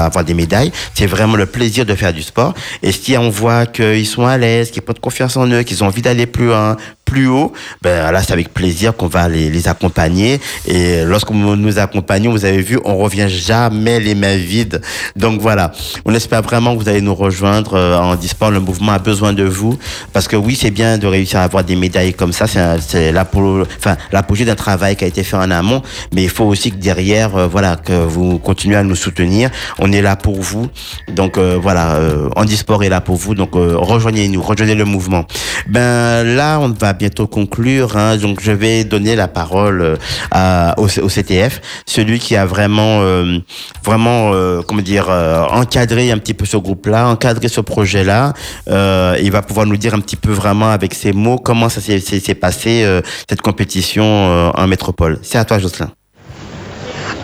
avoir 0.04 0.24
des 0.24 0.34
médailles. 0.34 0.72
C'est 0.94 1.06
vraiment 1.06 1.36
le 1.36 1.46
plaisir 1.46 1.86
de 1.86 1.94
faire 1.94 2.12
du 2.12 2.22
sport. 2.22 2.54
Et 2.82 2.92
si 2.92 3.16
on 3.16 3.30
voit 3.30 3.66
qu'ils 3.66 4.06
sont 4.06 4.26
à 4.26 4.36
l'aise, 4.38 4.70
qu'ils 4.70 4.82
prennent 4.82 4.98
confiance 4.98 5.36
en 5.36 5.46
eux, 5.48 5.62
qu'ils 5.62 5.82
ont 5.82 5.86
envie 5.86 6.02
d'aller 6.02 6.26
plus 6.26 6.46
loin, 6.46 6.76
plus 7.04 7.28
haut, 7.28 7.52
ben 7.82 8.10
là 8.12 8.22
c'est 8.22 8.32
avec 8.32 8.54
plaisir 8.54 8.96
qu'on 8.96 9.08
va 9.08 9.28
les, 9.28 9.50
les 9.50 9.68
accompagner. 9.68 10.40
Et 10.66 11.04
lorsque 11.04 11.30
nous 11.30 11.54
nous 11.54 11.78
accompagnons, 11.78 12.30
vous 12.32 12.46
avez 12.46 12.62
vu, 12.62 12.78
on 12.84 12.96
revient 12.96 13.28
jamais 13.28 14.00
les 14.00 14.14
mains 14.14 14.36
vides. 14.36 14.80
Donc 15.14 15.40
voilà, 15.40 15.72
on 16.06 16.14
espère 16.14 16.40
vraiment 16.42 16.74
que 16.74 16.82
vous 16.82 16.88
allez 16.88 17.02
nous 17.02 17.14
rejoindre 17.14 17.74
euh, 17.74 17.98
en 17.98 18.12
Handisport. 18.12 18.50
Le 18.50 18.60
mouvement 18.60 18.92
a 18.92 18.98
besoin 18.98 19.32
de 19.34 19.44
vous 19.44 19.78
parce 20.14 20.26
que 20.28 20.36
oui, 20.36 20.56
c'est 20.56 20.70
bien 20.70 20.96
de 20.96 21.06
réussir 21.06 21.40
à 21.40 21.42
avoir 21.42 21.62
des 21.62 21.76
médailles 21.76 22.14
comme 22.14 22.32
ça. 22.32 22.46
C'est 22.46 23.12
l'apolo- 23.12 23.66
enfin, 23.78 23.96
l'apogée 24.10 24.46
d'un 24.46 24.54
travail 24.54 24.96
qui 24.96 25.04
a 25.04 25.06
été 25.06 25.22
fait 25.22 25.36
en 25.36 25.50
amont, 25.50 25.82
mais 26.14 26.22
il 26.22 26.30
faut 26.30 26.43
aussi 26.46 26.70
que 26.70 26.76
derrière, 26.76 27.36
euh, 27.36 27.46
voilà, 27.46 27.76
que 27.76 27.92
vous 27.92 28.38
continuez 28.38 28.76
à 28.76 28.82
nous 28.82 28.96
soutenir. 28.96 29.50
On 29.78 29.92
est 29.92 30.02
là 30.02 30.16
pour 30.16 30.40
vous. 30.40 30.68
Donc 31.08 31.38
euh, 31.38 31.58
voilà, 31.60 31.94
euh, 31.96 32.28
Handisport 32.36 32.84
est 32.84 32.88
là 32.88 33.00
pour 33.00 33.16
vous. 33.16 33.34
Donc 33.34 33.56
euh, 33.56 33.74
rejoignez-nous, 33.76 34.42
rejoignez 34.42 34.74
le 34.74 34.84
mouvement. 34.84 35.24
Ben 35.68 36.22
là, 36.24 36.58
on 36.60 36.68
va 36.68 36.92
bientôt 36.92 37.26
conclure. 37.26 37.96
hein. 37.96 38.16
donc 38.16 38.40
je 38.42 38.52
vais 38.52 38.84
donner 38.84 39.16
la 39.16 39.28
parole 39.28 39.96
euh, 40.34 40.72
au, 40.76 40.84
au 40.86 41.08
CTF, 41.08 41.60
celui 41.86 42.18
qui 42.18 42.36
a 42.36 42.46
vraiment, 42.46 43.00
euh, 43.02 43.38
vraiment, 43.84 44.32
euh, 44.32 44.62
comment 44.66 44.82
dire, 44.82 45.06
euh, 45.08 45.42
encadré 45.50 46.10
un 46.10 46.18
petit 46.18 46.34
peu 46.34 46.44
ce 46.46 46.56
groupe-là, 46.56 47.08
encadré 47.08 47.48
ce 47.48 47.60
projet-là. 47.60 48.32
Euh, 48.68 49.16
il 49.22 49.30
va 49.30 49.42
pouvoir 49.42 49.66
nous 49.66 49.76
dire 49.76 49.94
un 49.94 50.00
petit 50.00 50.16
peu 50.16 50.30
vraiment 50.32 50.70
avec 50.70 50.94
ses 50.94 51.12
mots 51.12 51.38
comment 51.38 51.68
ça 51.68 51.80
s'est 51.80 52.34
passé 52.34 52.82
euh, 52.84 53.00
cette 53.28 53.40
compétition 53.42 54.04
euh, 54.04 54.50
en 54.54 54.66
métropole. 54.66 55.18
C'est 55.22 55.38
à 55.38 55.44
toi, 55.44 55.58
Jocelyn. 55.58 56.03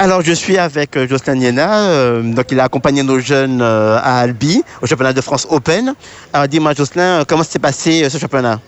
Alors, 0.02 0.22
je 0.22 0.32
suis 0.32 0.56
avec 0.56 0.96
euh, 0.96 1.06
Jocelyn 1.06 1.34
Niena. 1.34 1.90
euh, 1.90 2.22
donc, 2.22 2.46
il 2.50 2.58
a 2.58 2.64
accompagné 2.64 3.02
nos 3.02 3.18
jeunes 3.18 3.60
euh, 3.60 3.98
à 3.98 4.20
Albi, 4.20 4.62
au 4.80 4.86
championnat 4.86 5.12
de 5.12 5.20
France 5.20 5.46
Open. 5.50 5.92
Alors, 6.32 6.48
dis-moi, 6.48 6.72
Jocelyn, 6.72 7.22
comment 7.28 7.44
s'est 7.44 7.58
passé 7.58 8.08
ce 8.08 8.16
championnat? 8.16 8.58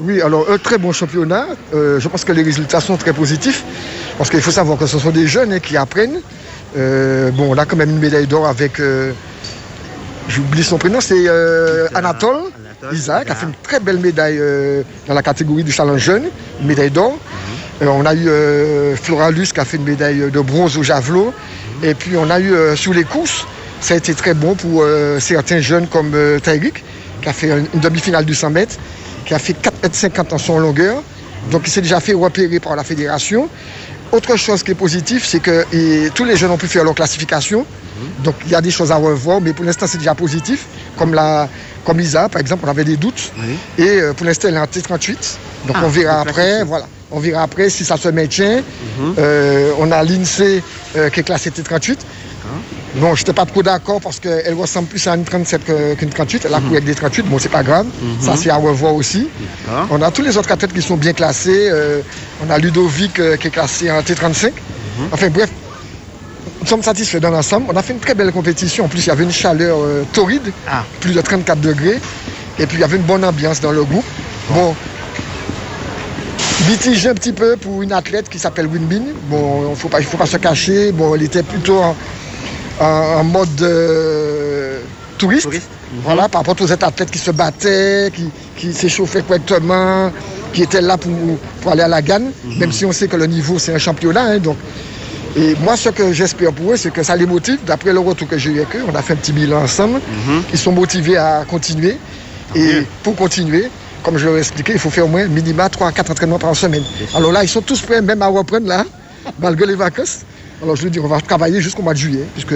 Oui, 0.00 0.20
alors 0.20 0.50
un 0.50 0.58
très 0.58 0.78
bon 0.78 0.90
championnat. 0.90 1.46
Je 1.72 2.08
pense 2.08 2.24
que 2.24 2.32
les 2.32 2.42
résultats 2.42 2.80
sont 2.80 2.96
très 2.96 3.12
positifs. 3.12 3.62
Parce 4.18 4.30
qu'il 4.30 4.42
faut 4.42 4.50
savoir 4.50 4.78
que 4.78 4.86
ce 4.86 4.98
sont 4.98 5.10
des 5.10 5.28
jeunes 5.28 5.52
hein, 5.52 5.60
qui 5.60 5.76
apprennent. 5.76 6.20
Bon, 6.74 7.46
on 7.50 7.56
a 7.56 7.66
quand 7.66 7.76
même 7.76 7.90
une 7.90 8.00
médaille 8.00 8.26
d'or 8.26 8.48
avec. 8.48 8.80
J'oublie 10.30 10.62
son 10.62 10.78
prénom, 10.78 11.00
c'est 11.00 11.26
euh, 11.26 11.88
Anatole. 11.92 12.44
Isaac 12.92 13.28
a 13.30 13.34
fait 13.34 13.46
une 13.46 13.52
très 13.62 13.80
belle 13.80 13.98
médaille 13.98 14.38
euh, 14.38 14.82
dans 15.08 15.14
la 15.14 15.22
catégorie 15.22 15.64
du 15.64 15.72
challenge 15.72 16.00
jeune, 16.00 16.24
une 16.60 16.66
médaille 16.66 16.90
d'or. 16.90 17.18
Euh, 17.18 17.59
on 17.88 18.04
a 18.04 18.14
eu 18.14 18.28
euh, 18.28 18.96
Flora 18.96 19.30
Luce 19.30 19.52
qui 19.52 19.60
a 19.60 19.64
fait 19.64 19.76
une 19.76 19.84
médaille 19.84 20.30
de 20.30 20.40
bronze 20.40 20.76
au 20.76 20.82
javelot. 20.82 21.32
Et 21.82 21.94
puis 21.94 22.16
on 22.16 22.28
a 22.30 22.38
eu 22.38 22.52
euh, 22.52 22.76
sur 22.76 22.92
les 22.92 23.04
courses, 23.04 23.46
ça 23.80 23.94
a 23.94 23.96
été 23.96 24.14
très 24.14 24.34
bon 24.34 24.54
pour 24.54 24.82
euh, 24.82 25.18
certains 25.18 25.60
jeunes 25.60 25.86
comme 25.86 26.14
Taïrik, 26.42 26.84
qui 27.22 27.28
a 27.28 27.32
fait 27.32 27.48
une, 27.48 27.80
demi-finale 27.80 28.24
du 28.24 28.34
100 28.34 28.50
mètres, 28.50 28.76
qui 29.24 29.34
a 29.34 29.38
fait 29.38 29.54
4,50 29.54 30.18
mètres 30.18 30.34
en 30.34 30.38
son 30.38 30.58
longueur. 30.58 31.02
Donc 31.50 31.62
il 31.66 31.70
s'est 31.70 31.80
déjà 31.80 32.00
fait 32.00 32.12
repérer 32.12 32.60
par 32.60 32.76
la 32.76 32.84
fédération. 32.84 33.48
Autre 34.12 34.36
chose 34.36 34.62
qui 34.62 34.72
est 34.72 34.74
positive, 34.74 35.24
c'est 35.24 35.40
que 35.40 35.64
et, 35.72 36.10
tous 36.14 36.24
les 36.24 36.36
jeunes 36.36 36.50
ont 36.50 36.56
pu 36.56 36.66
faire 36.66 36.84
leur 36.84 36.94
classification. 36.94 37.64
Donc 38.24 38.34
il 38.46 38.52
y 38.52 38.54
a 38.54 38.60
des 38.60 38.70
choses 38.70 38.90
à 38.90 38.96
revoir, 38.96 39.40
mais 39.40 39.52
pour 39.52 39.64
l'instant 39.64 39.86
c'est 39.86 39.98
déjà 39.98 40.14
positif. 40.14 40.66
Comme, 40.96 41.14
la, 41.14 41.48
comme 41.84 42.00
Isa, 42.00 42.28
par 42.28 42.40
exemple, 42.40 42.64
on 42.66 42.70
avait 42.70 42.84
des 42.84 42.96
doutes. 42.96 43.32
Et 43.78 43.82
euh, 43.82 44.12
pour 44.12 44.26
l'instant 44.26 44.48
elle 44.48 44.54
est 44.54 44.58
en 44.58 44.64
T38. 44.64 45.36
Donc 45.66 45.76
Ah, 45.78 45.82
on 45.84 45.88
verra 45.88 46.20
après, 46.20 46.64
voilà. 46.64 46.86
On 47.12 47.18
verra 47.20 47.42
après 47.42 47.70
si 47.70 47.84
ça 47.84 47.96
se 47.96 48.08
maintient. 48.08 48.62
Euh, 49.18 49.72
on 49.78 49.90
a 49.92 50.02
l'INSEE 50.02 50.62
euh, 50.96 51.10
qui 51.10 51.20
est 51.20 51.24
classée 51.24 51.50
T38. 51.50 51.98
Bon, 52.96 53.14
je 53.14 53.20
n'étais 53.20 53.32
pas 53.32 53.46
trop 53.46 53.62
d'accord 53.62 54.00
parce 54.00 54.18
qu'elle 54.18 54.54
ressemble 54.54 54.88
plus 54.88 55.06
à 55.06 55.14
une 55.14 55.24
37 55.24 55.64
que- 55.64 55.94
qu'une 55.94 56.10
38. 56.10 56.44
Elle 56.46 56.54
a 56.54 56.58
couru 56.60 56.72
avec 56.72 56.84
des 56.84 56.94
38, 56.94 57.22
bon, 57.26 57.38
c'est 57.38 57.48
pas 57.48 57.62
grave. 57.62 57.86
Ça, 58.20 58.36
c'est 58.36 58.50
à 58.50 58.56
revoir 58.56 58.94
aussi. 58.94 59.28
On 59.90 60.02
a 60.02 60.10
tous 60.10 60.22
les 60.22 60.36
autres 60.36 60.50
athlètes 60.50 60.72
qui 60.72 60.82
sont 60.82 60.96
bien 60.96 61.12
classés. 61.12 61.68
Euh, 61.70 62.00
on 62.44 62.50
a 62.50 62.58
Ludovic 62.58 63.18
euh, 63.20 63.36
qui 63.36 63.46
est 63.48 63.50
classé 63.50 63.90
en 63.90 64.00
T35. 64.00 64.52
Enfin, 65.12 65.28
bref, 65.28 65.50
nous 66.60 66.66
sommes 66.66 66.82
satisfaits 66.82 67.18
dans 67.18 67.30
l'ensemble. 67.30 67.66
On 67.72 67.76
a 67.76 67.82
fait 67.82 67.92
une 67.92 68.00
très 68.00 68.14
belle 68.14 68.32
compétition. 68.32 68.84
En 68.84 68.88
plus, 68.88 69.04
il 69.04 69.08
y 69.08 69.12
avait 69.12 69.24
une 69.24 69.32
chaleur 69.32 69.78
euh, 69.80 70.02
torride, 70.12 70.52
plus 71.00 71.12
de 71.12 71.20
34 71.20 71.60
degrés. 71.60 72.00
Et 72.58 72.66
puis, 72.66 72.76
il 72.76 72.80
y 72.80 72.84
avait 72.84 72.96
une 72.96 73.04
bonne 73.04 73.24
ambiance 73.24 73.60
dans 73.60 73.72
le 73.72 73.84
groupe. 73.84 74.04
Bon, 74.50 74.74
mitigé 76.68 77.08
un 77.08 77.14
petit 77.14 77.32
peu 77.32 77.56
pour 77.56 77.82
une 77.82 77.92
athlète 77.92 78.28
qui 78.28 78.38
s'appelle 78.38 78.66
Winbin. 78.66 79.02
Bon, 79.28 79.66
il 79.66 79.70
ne 79.70 79.74
faut 79.76 79.88
pas, 79.88 80.00
il 80.00 80.06
faut 80.06 80.16
pas 80.16 80.26
se 80.26 80.36
cacher. 80.36 80.92
Bon, 80.92 81.14
elle 81.14 81.22
était 81.22 81.42
plutôt 81.42 81.78
en, 81.78 81.96
en- 82.80 83.20
en 83.20 83.24
mode 83.24 83.62
euh, 83.62 84.80
touriste. 85.18 85.44
Voilà, 86.04 86.28
par 86.28 86.42
rapport 86.44 86.56
aux 86.64 86.72
athlètes 86.72 87.10
qui 87.10 87.18
se 87.18 87.30
battaient, 87.32 88.10
qui, 88.14 88.30
qui 88.56 88.72
s'échauffaient 88.72 89.22
correctement, 89.22 90.10
qui 90.52 90.62
étaient 90.62 90.80
là 90.80 90.96
pour, 90.96 91.10
pour 91.60 91.72
aller 91.72 91.82
à 91.82 91.88
la 91.88 92.00
gagne, 92.00 92.30
même 92.58 92.70
si 92.72 92.84
on 92.84 92.92
sait 92.92 93.08
que 93.08 93.16
le 93.16 93.26
niveau, 93.26 93.58
c'est 93.58 93.74
un 93.74 93.78
championnat. 93.78 94.22
hein, 94.22 94.38
donc. 94.38 94.56
Et 95.36 95.54
moi, 95.62 95.76
ce 95.76 95.90
que 95.90 96.12
j'espère 96.12 96.52
pour 96.52 96.72
eux, 96.72 96.76
c'est 96.76 96.92
que 96.92 97.02
ça 97.04 97.14
les 97.16 97.26
motive. 97.26 97.58
D'après 97.64 97.92
le 97.92 98.00
retour 98.00 98.26
que 98.28 98.36
j'ai 98.38 98.50
eu 98.50 98.56
avec 98.60 98.74
eux, 98.76 98.82
on 98.90 98.94
a 98.96 99.02
fait 99.02 99.12
un 99.12 99.16
petit 99.16 99.32
bilan 99.32 99.62
ensemble. 99.62 100.00
Ils 100.52 100.58
sont 100.58 100.72
motivés 100.72 101.16
à 101.16 101.44
continuer. 101.48 101.96
Et 102.56 102.82
pour 103.04 103.14
continuer, 103.14 103.70
comme 104.02 104.16
je 104.18 104.26
leur 104.26 104.36
ai 104.36 104.40
expliqué, 104.40 104.72
il 104.72 104.78
faut 104.80 104.90
faire 104.90 105.04
au 105.04 105.08
moins 105.08 105.26
minima 105.28 105.68
3 105.68 105.88
à 105.88 105.92
4 105.92 106.10
entraînements 106.10 106.38
par 106.40 106.54
semaine. 106.56 106.82
Alors 107.14 107.30
là, 107.30 107.44
ils 107.44 107.48
sont 107.48 107.62
tous 107.62 107.80
prêts 107.80 108.02
même 108.02 108.22
à 108.22 108.26
reprendre 108.26 108.66
là, 108.66 108.84
malgré 109.40 109.66
les 109.66 109.76
vacances. 109.76 110.20
Alors 110.62 110.76
je 110.76 110.82
veux 110.82 110.90
dire, 110.90 111.02
on 111.04 111.08
va 111.08 111.20
travailler 111.20 111.60
jusqu'au 111.62 111.82
mois 111.82 111.94
de 111.94 111.98
juillet, 111.98 112.26
puisque 112.34 112.54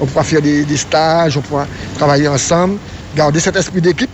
on 0.00 0.06
pourra 0.06 0.22
faire 0.22 0.40
des, 0.40 0.76
stages, 0.76 1.36
on 1.36 1.40
pourra 1.40 1.66
travailler 1.98 2.28
ensemble, 2.28 2.78
garder 3.16 3.40
cet 3.40 3.56
esprit 3.56 3.80
d'équipe. 3.80 4.10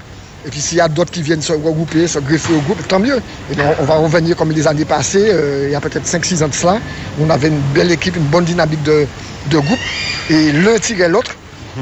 Et 0.46 0.50
puis 0.50 0.60
s'il 0.60 0.78
y 0.78 0.80
a 0.80 0.88
d'autres 0.88 1.10
qui 1.10 1.20
viennent 1.20 1.42
se 1.42 1.52
regrouper, 1.52 2.06
se 2.06 2.20
greffer 2.20 2.54
au 2.54 2.60
groupe, 2.60 2.86
tant 2.88 2.98
mieux. 2.98 3.20
Et 3.52 3.54
donc, 3.54 3.66
on 3.80 3.84
va 3.84 3.96
revenir 3.96 4.34
comme 4.34 4.50
les 4.52 4.66
années 4.66 4.86
passées, 4.86 5.28
euh, 5.30 5.64
il 5.66 5.72
y 5.72 5.74
a 5.74 5.80
peut-être 5.80 6.06
5-6 6.06 6.42
ans 6.44 6.48
de 6.48 6.54
cela. 6.54 6.78
On 7.20 7.28
avait 7.28 7.48
une 7.48 7.60
belle 7.74 7.90
équipe, 7.90 8.16
une 8.16 8.24
bonne 8.24 8.44
dynamique 8.44 8.82
de, 8.82 9.06
de 9.50 9.58
groupe. 9.58 9.78
Et 10.30 10.52
l'un 10.52 10.78
tirait 10.78 11.08
l'autre. 11.08 11.32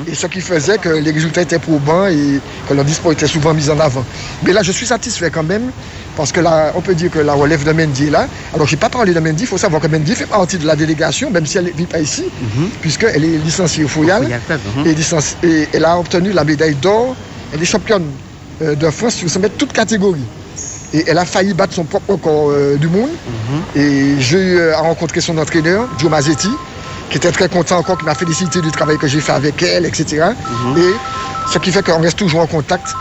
Et 0.06 0.14
ce 0.14 0.26
qui 0.26 0.40
faisait 0.40 0.78
que 0.78 0.88
les 0.88 1.10
résultats 1.10 1.42
étaient 1.42 1.58
probants 1.58 2.06
et 2.06 2.40
que 2.68 2.74
le 2.74 2.84
dispo 2.84 3.12
était 3.12 3.26
souvent 3.26 3.54
mis 3.54 3.68
en 3.70 3.78
avant. 3.80 4.04
Mais 4.44 4.52
là, 4.52 4.62
je 4.62 4.72
suis 4.72 4.86
satisfait 4.86 5.30
quand 5.30 5.42
même, 5.42 5.70
parce 6.16 6.32
que 6.32 6.40
là, 6.40 6.72
on 6.74 6.80
peut 6.80 6.94
dire 6.94 7.10
que 7.10 7.18
la 7.18 7.34
relève 7.34 7.64
de 7.64 7.72
Mendy 7.72 8.06
est 8.06 8.10
là. 8.10 8.26
Alors, 8.54 8.66
je 8.66 8.74
n'ai 8.74 8.80
pas 8.80 8.88
parlé 8.88 9.12
de 9.14 9.20
Mendy, 9.20 9.42
il 9.42 9.46
faut 9.46 9.58
savoir 9.58 9.80
que 9.82 9.86
Mendy 9.88 10.14
fait 10.14 10.26
partie 10.26 10.58
de 10.58 10.66
la 10.66 10.76
délégation, 10.76 11.30
même 11.30 11.46
si 11.46 11.58
elle 11.58 11.64
ne 11.66 11.70
vit 11.70 11.86
pas 11.86 12.00
ici, 12.00 12.24
puisqu'elle 12.80 13.24
est 13.24 13.38
licenciée 13.38 13.84
au 13.84 13.88
Foyal. 13.88 14.22
et, 14.86 14.94
licenci- 14.94 15.36
et 15.42 15.68
elle 15.72 15.84
a 15.84 15.98
obtenu 15.98 16.32
la 16.32 16.44
médaille 16.44 16.74
d'or. 16.76 17.14
Elle 17.52 17.62
est 17.62 17.66
championne 17.66 18.04
euh, 18.62 18.74
de 18.74 18.90
France 18.90 19.14
sur 19.16 19.28
se 19.30 19.38
mettre 19.38 19.56
toutes 19.56 19.72
catégories. 19.72 20.24
Et 20.94 21.04
elle 21.08 21.18
a 21.18 21.24
failli 21.24 21.52
battre 21.52 21.74
son 21.74 21.84
propre 21.84 22.12
record 22.12 22.50
euh, 22.50 22.76
du 22.76 22.88
monde. 22.88 23.10
Et 23.74 24.16
j'ai 24.18 24.38
eu 24.38 24.56
euh, 24.58 24.74
à 24.76 24.80
rencontrer 24.80 25.20
son 25.20 25.36
entraîneur, 25.38 25.86
Joe 25.98 26.10
Mazzetti, 26.10 26.48
qui 27.10 27.16
était 27.18 27.30
très 27.32 27.48
content 27.48 27.78
encore, 27.78 27.98
qui 27.98 28.04
m'a 28.04 28.14
félicité 28.14 28.60
du 28.60 28.70
travail 28.70 28.98
que 28.98 29.06
j'ai 29.06 29.20
fait 29.20 29.32
avec 29.32 29.62
elle, 29.62 29.86
etc. 29.86 30.26
Et 30.76 30.92
ce 31.52 31.58
qui 31.58 31.70
fait 31.72 31.82
qu'on 31.82 32.00
reste 32.00 32.18
toujours 32.18 32.40
en 32.40 32.46
contact 32.46 32.94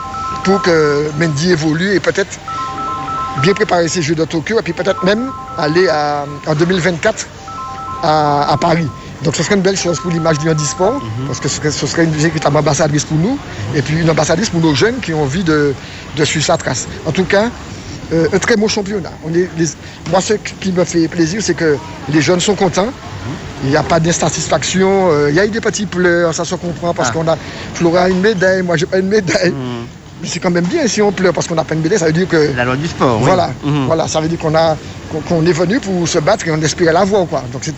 pour 0.43 0.61
que 0.61 1.09
Mendy 1.19 1.51
évolue 1.51 1.93
et 1.95 1.99
peut-être 1.99 2.37
bien 3.41 3.53
préparer 3.53 3.87
ses 3.87 4.01
Jeux 4.01 4.15
de 4.15 4.23
Tokyo 4.25 4.59
et 4.59 4.61
puis 4.61 4.73
peut-être 4.73 5.03
même 5.03 5.29
aller 5.57 5.87
à- 5.89 6.25
en 6.47 6.53
2024 6.55 7.27
à, 8.03 8.51
à 8.51 8.57
Paris. 8.57 8.87
Donc 9.23 9.35
ce 9.35 9.43
serait 9.43 9.55
une 9.55 9.61
belle 9.61 9.77
chose 9.77 9.99
pour 9.99 10.11
l'image 10.11 10.37
du 10.37 10.49
handisport, 10.49 11.01
parce 11.25 11.39
que 11.39 11.47
ce 11.47 11.55
serait, 11.55 11.71
ce 11.71 11.87
serait 11.87 12.03
une 12.03 12.11
véritable 12.11 12.57
ambassadrice 12.57 13.05
pour 13.05 13.17
nous, 13.17 13.39
et 13.73 13.81
puis 13.81 13.95
une 13.99 14.09
ambassadrice 14.09 14.49
pour 14.49 14.61
nos 14.61 14.75
jeunes 14.75 14.99
qui 14.99 15.13
ont 15.13 15.23
envie 15.23 15.43
de, 15.43 15.73
de 16.15 16.25
suivre 16.25 16.45
sa 16.45 16.57
trace. 16.57 16.85
En 17.05 17.11
tout 17.11 17.23
cas, 17.23 17.45
euh, 18.13 18.27
un 18.33 18.37
très 18.39 18.55
beau 18.55 18.67
championnat. 18.67 19.09
On 19.25 19.33
est, 19.33 19.49
les- 19.57 19.69
moi, 20.11 20.21
ce 20.21 20.33
qui 20.33 20.71
me 20.73 20.83
fait 20.83 21.07
plaisir, 21.07 21.41
c'est 21.41 21.55
que 21.55 21.77
les 22.09 22.21
jeunes 22.21 22.39
sont 22.41 22.55
contents. 22.55 22.89
Il 23.65 23.71
n'y 23.71 23.77
a 23.77 23.83
pas 23.83 23.99
d'insatisfaction. 23.99 25.09
euh, 25.11 25.29
il 25.29 25.35
y 25.35 25.39
a 25.39 25.45
eu 25.45 25.49
des 25.49 25.59
petits 25.61 25.85
pleurs, 25.85 26.33
ça 26.33 26.45
se 26.45 26.55
comprend, 26.55 26.93
parce 26.93 27.11
qu'on 27.11 27.27
a 27.27 27.35
Flora 27.73 28.03
a 28.03 28.09
une 28.09 28.21
médaille, 28.21 28.61
moi 28.61 28.77
j'ai 28.77 28.85
pas 28.85 28.99
une 28.99 29.07
médaille. 29.07 29.53
Mais 30.21 30.27
c'est 30.27 30.39
quand 30.39 30.51
même 30.51 30.63
bien 30.65 30.87
si 30.87 31.01
on 31.01 31.11
pleure 31.11 31.33
parce 31.33 31.45
qu'on 31.47 31.55
n'a 31.55 31.63
pas 31.65 31.73
une 31.75 31.81
médaille, 31.81 31.99
ça 31.99 32.05
veut 32.05 32.13
dire 32.13 32.27
que. 32.27 32.51
La 32.55 32.63
loi 32.63 32.75
du 32.77 32.87
sport, 32.87 33.17
oui. 33.17 33.25
Voilà, 33.25 33.49
Mhm. 33.63 33.85
voilà, 33.87 34.07
ça 34.07 34.21
veut 34.21 34.27
dire 34.27 34.39
qu'on 34.39 34.55
a 34.55 34.77
qu'on 35.29 35.45
est 35.45 35.51
venu 35.51 35.79
pour 35.79 36.07
se 36.07 36.19
battre 36.19 36.47
et 36.47 36.51
on 36.51 36.61
espérait 36.61 36.93
l'avoir, 36.93 37.25
quoi. 37.27 37.43
Donc 37.51 37.63
c'est- 37.65 37.73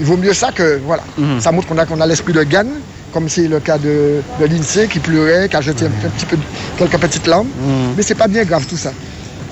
il 0.00 0.06
vaut 0.06 0.16
mieux 0.16 0.32
ça 0.34 0.50
que 0.52 0.80
voilà. 0.84 1.02
Mhm. 1.18 1.40
Ça 1.40 1.52
montre 1.52 1.68
qu'on 1.68 1.78
a 1.78 1.86
qu'on 1.86 2.00
a 2.00 2.06
l'esprit 2.06 2.32
de 2.32 2.42
gagne, 2.42 2.72
comme 3.12 3.28
c'est 3.28 3.46
le 3.48 3.60
cas 3.60 3.78
de, 3.78 4.20
de 4.40 4.44
l'INSEE 4.46 4.88
qui 4.88 4.98
pleurait, 5.00 5.48
qui 5.48 5.56
a 5.56 5.60
jeté 5.60 5.84
un, 5.86 5.90
petit 6.10 6.26
peu 6.26 6.36
quelques 6.78 6.98
petites 6.98 7.26
larmes. 7.26 7.48
Mais 7.96 8.02
c'est 8.02 8.14
pas 8.14 8.28
bien 8.28 8.44
grave 8.44 8.66
tout 8.66 8.76
ça. 8.76 8.92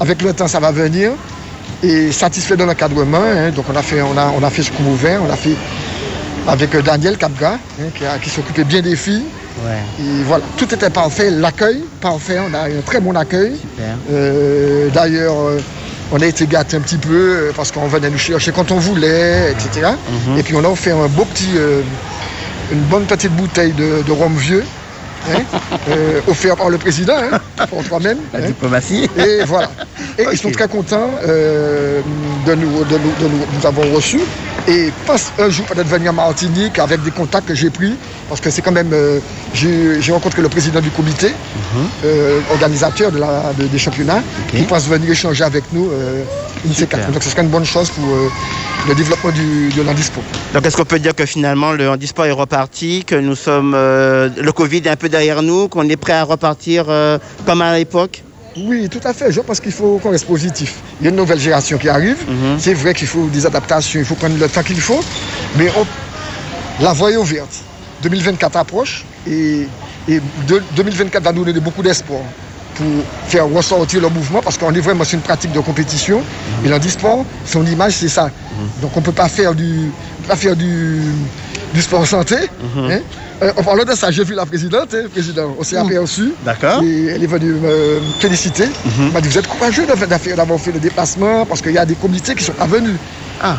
Avec 0.01 0.23
le 0.23 0.33
temps, 0.33 0.49
ça 0.49 0.61
va 0.61 0.73
venir. 0.73 1.13
Et 1.83 2.13
satisfait 2.13 2.57
de 2.57 2.65
l'encadrement, 2.65 3.19
hein, 3.23 3.51
donc 3.51 3.67
on 3.73 3.77
a 3.77 3.83
fait 3.83 4.01
on 4.01 4.17
a 4.17 4.33
on 4.39 4.43
a 4.43 4.51
fait 4.51 4.63
ce 4.63 4.71
qu'on 4.73 4.85
ouvert, 4.85 5.21
on 5.23 5.31
a 5.31 5.37
fait 5.37 5.57
avec 6.47 6.75
euh, 6.75 6.83
Daniel 6.83 7.17
Capgra, 7.17 7.59
hein, 7.81 8.19
qui, 8.23 8.31
s'occupait 8.31 8.65
bien 8.65 8.83
des 8.83 8.97
filles. 8.97 9.25
Et 10.01 10.23
voilà, 10.25 10.45
tout 10.57 10.73
était 10.75 10.91
parfait, 10.91 11.31
l'accueil 11.31 11.85
parfait, 12.01 12.39
on 12.39 12.53
a 12.55 12.69
eu 12.69 12.79
un 12.79 12.83
très 12.83 13.01
bon 13.01 13.17
accueil. 13.17 13.57
Euh, 14.13 14.89
D'ailleurs, 14.91 15.35
euh, 15.39 15.61
on 16.13 16.21
a 16.21 16.27
été 16.27 16.47
gâtés 16.47 16.77
un 16.77 16.81
petit 16.81 16.99
peu 16.99 17.51
parce 17.57 17.71
qu'on 17.71 17.87
venait 17.87 18.11
nous 18.11 18.19
chercher 18.19 18.53
quand 18.53 18.71
on 18.73 18.79
voulait, 18.79 19.53
etc. 19.53 19.93
Mhm. 20.29 20.39
Et 20.39 20.43
puis 20.43 20.55
on 20.57 20.65
a 20.65 20.69
offert 20.69 20.99
un 20.99 21.09
beau 21.09 21.25
petit, 21.25 21.51
euh, 21.57 21.83
une 22.73 22.83
bonne 22.83 23.05
petite 23.05 23.33
bouteille 23.33 23.73
de, 23.73 24.03
de 24.03 24.13
rhum 24.13 24.37
vieux, 24.37 24.65
hein, 25.29 25.43
euh, 25.89 26.21
offert 26.29 26.57
par 26.57 26.71
le 26.71 26.79
président, 26.79 27.15
hein, 27.17 27.67
pour 27.69 27.83
toi-même. 27.85 28.19
La 28.33 28.41
hein. 28.41 28.47
diplomatie. 28.47 29.09
Et 29.17 29.45
voilà. 29.45 29.71
Et 30.19 30.25
ils 30.33 30.39
sont 30.39 30.51
très 30.51 30.69
contents 30.69 31.11
euh, 31.27 32.01
de, 32.47 32.55
nous, 32.55 32.85
de, 32.85 32.99
nous, 32.99 33.13
de 33.21 33.29
nous, 33.29 33.47
nous 33.59 33.67
avons 33.67 33.95
reçus. 33.95 34.23
Et 34.67 34.93
pense 35.05 35.33
un 35.39 35.51
jour 35.51 35.67
peut-être 35.67 35.89
venir 35.89 36.11
en 36.11 36.15
Martinique 36.15 36.79
avec 36.79 37.03
des 37.03 37.11
contacts 37.11 37.47
que 37.49 37.55
j'ai 37.55 37.71
pris, 37.71 37.99
parce 38.29 38.41
que 38.41 38.51
c'est 38.51 38.63
quand 38.63 38.73
même. 38.73 38.93
euh, 38.95 39.21
j'ai 39.53 40.11
rencontré 40.13 40.41
le 40.41 40.49
président 40.49 40.81
du 40.81 40.91
comité, 40.91 41.35
euh, 42.05 42.43
organisateur 42.49 43.13
de 43.13 43.19
la, 43.19 43.53
de- 43.53 43.67
des 43.67 43.79
championnats, 43.79 44.25
qui 44.49 44.65
pense 44.65 44.87
venir 44.89 45.11
échanger 45.11 45.45
avec 45.45 45.71
nous 45.73 45.91
euh, 45.91 46.25
une 46.65 46.71
de 46.71 46.75
ces 46.75 46.87
quatre. 46.87 47.11
Donc 47.13 47.23
ce 47.23 47.29
serait 47.31 47.43
une 47.43 47.51
bonne 47.51 47.65
chose 47.67 47.91
pour 47.91 48.15
euh, 48.15 48.31
le 48.89 48.95
développement 48.95 49.33
du, 49.33 49.69
de 49.71 49.83
l'handisport. 49.83 50.25
Donc, 50.55 50.65
est-ce 50.67 50.77
qu'on 50.77 50.85
peut 50.85 50.99
dire 50.99 51.15
que 51.15 51.27
finalement, 51.27 51.73
le 51.73 51.89
handisport 51.91 52.25
est 52.27 52.31
reparti, 52.31 53.05
que 53.05 53.17
nous 53.17 53.37
sommes. 53.37 53.75
euh, 53.75 54.31
le 54.41 54.53
Covid 54.53 54.79
est 54.79 54.89
un 54.89 54.97
peu 54.97 55.09
derrière 55.11 55.43
nous, 55.43 55.69
qu'on 55.69 55.87
est 55.91 55.97
prêt 55.97 56.13
à 56.15 56.23
repartir 56.25 56.87
euh, 56.89 57.19
comme 57.45 57.61
à 57.61 57.77
l'époque? 57.77 58.23
Oui, 58.57 58.89
tout 58.89 59.01
à 59.05 59.13
fait. 59.13 59.33
Je 59.33 59.41
pense 59.41 59.61
qu'il 59.61 59.73
faut 59.73 59.99
qu'on 59.99 60.11
reste 60.11 60.27
positif. 60.27 60.83
Il 61.01 61.05
y 61.05 61.07
a 61.07 61.11
une 61.11 61.17
nouvelle 61.17 61.41
génération 61.41 61.77
qui 61.79 61.89
arrive. 61.89 62.19
C'est 62.59 62.75
vrai 62.75 62.95
qu'il 62.95 63.09
faut 63.09 63.29
des 63.29 63.47
adaptations, 63.47 63.99
il 64.01 64.07
faut 64.07 64.15
prendre 64.15 64.39
le 64.39 64.49
temps 64.49 64.63
qu'il 64.63 64.81
faut. 64.81 65.01
Mais 65.57 65.69
on- 65.77 65.87
la 66.83 66.93
voie 66.93 67.11
est 67.11 67.17
ouverte. 67.17 67.65
2024 68.01 68.57
approche 68.57 69.07
et, 69.27 69.69
et 70.09 70.21
de- 70.21 70.63
2024 70.73 71.23
va 71.25 71.33
nous 71.33 71.45
donner 71.45 71.61
beaucoup 71.61 71.83
d'espoir. 71.83 72.23
Pour 72.75 72.87
faire 73.29 73.49
ressortir 73.49 74.01
le 74.01 74.09
mouvement 74.09 74.41
parce 74.43 74.59
qu'on 74.59 74.75
est 74.75 74.81
vraiment 74.81 75.05
sur 75.05 75.17
une 75.17 75.23
pratique 75.23 75.53
de 75.53 75.61
compétition. 75.61 76.23
Et 76.65 76.69
l'handisport, 76.69 77.25
son 77.45 77.65
image, 77.67 77.93
c'est 77.95 78.09
ça. 78.09 78.31
Donc 78.81 78.93
on 78.97 79.01
ne 79.01 79.05
peut 79.05 79.13
pas 79.13 79.29
faire 79.29 79.55
du, 79.55 79.91
pas 80.29 80.37
faire 80.37 80.57
du, 80.57 81.01
du 81.73 81.83
sport 81.83 82.07
santé. 82.07 82.37
hein. 82.77 82.99
Euh, 83.43 83.51
en 83.57 83.65
parlant 83.65 83.85
de 83.85 83.93
ça, 83.97 84.13
j'ai 84.13 84.23
vu 84.23 84.35
la 84.35 84.47
présidente, 84.47 84.95
hein, 84.95 85.01
le 85.03 85.09
président, 85.09 85.57
on 85.59 85.65
s'est 85.65 85.77
aperçu. 85.77 86.33
D'accord. 86.45 86.83
Et 86.85 87.07
elle 87.07 87.23
est 87.25 87.27
venue 87.27 87.55
me 87.55 88.01
féliciter. 88.21 88.67
Elle 88.99 89.13
m'a 89.13 89.21
dit, 89.21 89.29
vous 89.29 89.39
êtes 89.39 89.49
courageux 89.49 89.85
d'avoir- 89.87 90.61
fait 90.61 90.71
le 90.73 90.79
déplacement 90.79 91.45
parce 91.45 91.61
qu'il 91.61 91.73
y 91.73 91.79
a 91.79 91.85
des 91.85 91.97
comités 91.97 92.35
qui 92.37 92.45
sont 92.45 92.53
pas 92.53 92.67
venus, 92.67 92.97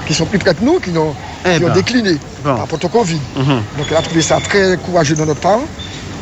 qui 0.07 0.13
sont 0.13 0.25
plus 0.25 0.39
près 0.39 0.53
que 0.55 0.63
nous, 0.63 0.79
qui, 0.79 0.91
Eh 0.91 1.57
qui 1.57 1.63
ont 1.65 1.67
ben. 1.67 1.73
décliné 1.73 2.17
par 2.41 2.59
rapport 2.59 2.79
au 2.81 2.87
Covid. 2.87 3.19
Donc 3.35 3.87
elle 3.91 3.97
a 3.97 4.01
trouvé 4.01 4.21
ça 4.21 4.39
très 4.39 4.77
courageux 4.77 5.15
de 5.15 5.25
notre 5.25 5.41
part. 5.41 5.59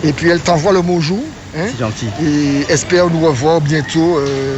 Et 0.04 0.12
puis 0.14 0.30
elle 0.30 0.40
t'envoie 0.42 0.74
le 0.74 0.82
bonjour. 0.82 1.24
Hein, 1.56 1.68
C'est 1.72 1.80
gentil. 1.80 2.08
Et 2.22 2.72
espère 2.72 3.10
nous 3.10 3.20
revoir 3.22 3.62
bientôt 3.62 4.18
euh, 4.18 4.58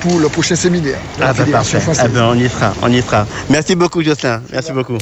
pour 0.00 0.18
le 0.18 0.28
prochain 0.28 0.56
séminaire 0.56 0.98
de 1.16 1.20
la 1.20 1.28
Ah 1.28 1.32
ben 1.32 1.44
Fédération 1.44 1.78
parfait. 1.78 1.84
française. 1.92 2.04
Ah 2.06 2.14
ben 2.14 2.24
on 2.30 2.34
y 2.38 2.48
sera, 2.48 2.72
on 2.82 2.92
y 2.92 3.02
sera. 3.02 3.26
Merci 3.50 3.74
beaucoup 3.74 4.02
Jocelyn, 4.02 4.40
merci 4.52 4.72
beaucoup. 4.72 4.98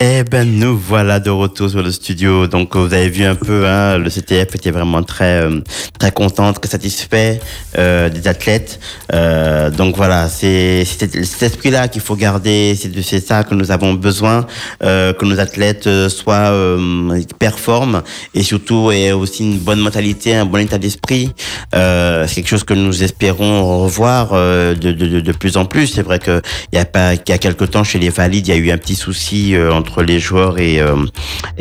Eh 0.00 0.24
ben 0.24 0.58
nous 0.58 0.76
voilà 0.76 1.20
de 1.20 1.30
retour 1.30 1.70
sur 1.70 1.80
le 1.80 1.92
studio. 1.92 2.48
Donc 2.48 2.74
vous 2.76 2.92
avez 2.92 3.08
vu 3.08 3.24
un 3.24 3.36
peu, 3.36 3.64
hein, 3.68 3.96
le 3.96 4.10
CTF 4.10 4.56
était 4.56 4.72
vraiment 4.72 5.04
très 5.04 5.42
euh, 5.44 5.60
très 6.00 6.10
content, 6.10 6.52
très 6.52 6.68
satisfait 6.68 7.40
euh, 7.78 8.08
des 8.08 8.26
athlètes. 8.26 8.80
Euh, 9.12 9.70
donc 9.70 9.96
voilà, 9.96 10.28
c'est 10.28 10.84
cet 10.84 11.42
esprit-là 11.42 11.86
qu'il 11.86 12.02
faut 12.02 12.16
garder. 12.16 12.76
C'est 12.76 12.90
c'est 13.02 13.24
ça 13.24 13.44
que 13.44 13.54
nous 13.54 13.70
avons 13.70 13.94
besoin, 13.94 14.46
euh, 14.82 15.12
que 15.12 15.24
nos 15.24 15.38
athlètes 15.38 15.86
euh, 15.86 16.08
soient 16.08 16.50
euh, 16.50 17.22
performent 17.38 18.02
et 18.34 18.42
surtout 18.42 18.90
aient 18.90 19.12
aussi 19.12 19.44
une 19.44 19.58
bonne 19.58 19.80
mentalité, 19.80 20.34
un 20.34 20.44
bon 20.44 20.58
état 20.58 20.78
d'esprit. 20.78 21.30
C'est 21.72 22.26
quelque 22.34 22.48
chose 22.48 22.64
que 22.64 22.74
nous 22.74 23.04
espérons 23.04 23.82
revoir 23.84 24.32
de, 24.32 24.74
de, 24.74 24.92
de, 24.92 25.20
de 25.20 25.32
plus 25.32 25.56
en 25.56 25.66
plus. 25.66 25.86
C'est 25.86 26.02
vrai 26.02 26.18
que 26.18 26.42
il 26.72 26.76
y 26.76 26.78
a 26.78 26.84
pas 26.84 27.16
qu'il 27.16 27.32
y 27.32 27.36
a 27.36 27.38
quelque 27.38 27.64
temps 27.64 27.84
chez 27.84 28.00
les 28.00 28.10
Valides, 28.10 28.48
il 28.48 28.50
y 28.50 28.56
a 28.56 28.60
eu 28.60 28.70
un 28.70 28.78
petit 28.78 28.96
souci 28.96 29.54
entre 29.84 30.02
les 30.02 30.18
joueurs 30.18 30.58
et 30.58 30.80
euh, 30.80 30.96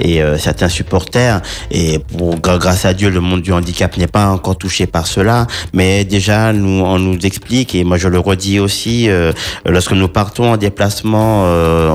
euh, 0.06 0.38
certains 0.38 0.70
supporters. 0.70 1.42
Et 1.72 2.00
pour, 2.00 2.40
grâce 2.40 2.86
à 2.86 2.94
Dieu, 2.94 3.10
le 3.10 3.20
monde 3.20 3.42
du 3.42 3.52
handicap 3.52 3.98
n'est 3.98 4.14
pas 4.20 4.28
encore 4.28 4.58
touché 4.58 4.88
par 4.88 5.08
cela. 5.08 5.46
Mais 5.74 6.06
déjà, 6.06 6.54
nous 6.54 6.82
on 6.94 7.00
nous 7.00 7.20
explique 7.24 7.76
et 7.76 7.84
moi 7.84 7.98
je 7.98 8.08
le 8.08 8.20
redis 8.20 8.60
aussi 8.60 9.10
euh, 9.10 9.34
lorsque 9.66 9.92
nous 9.92 10.08
partons 10.08 10.54
en 10.54 10.58
déplacement 10.58 11.34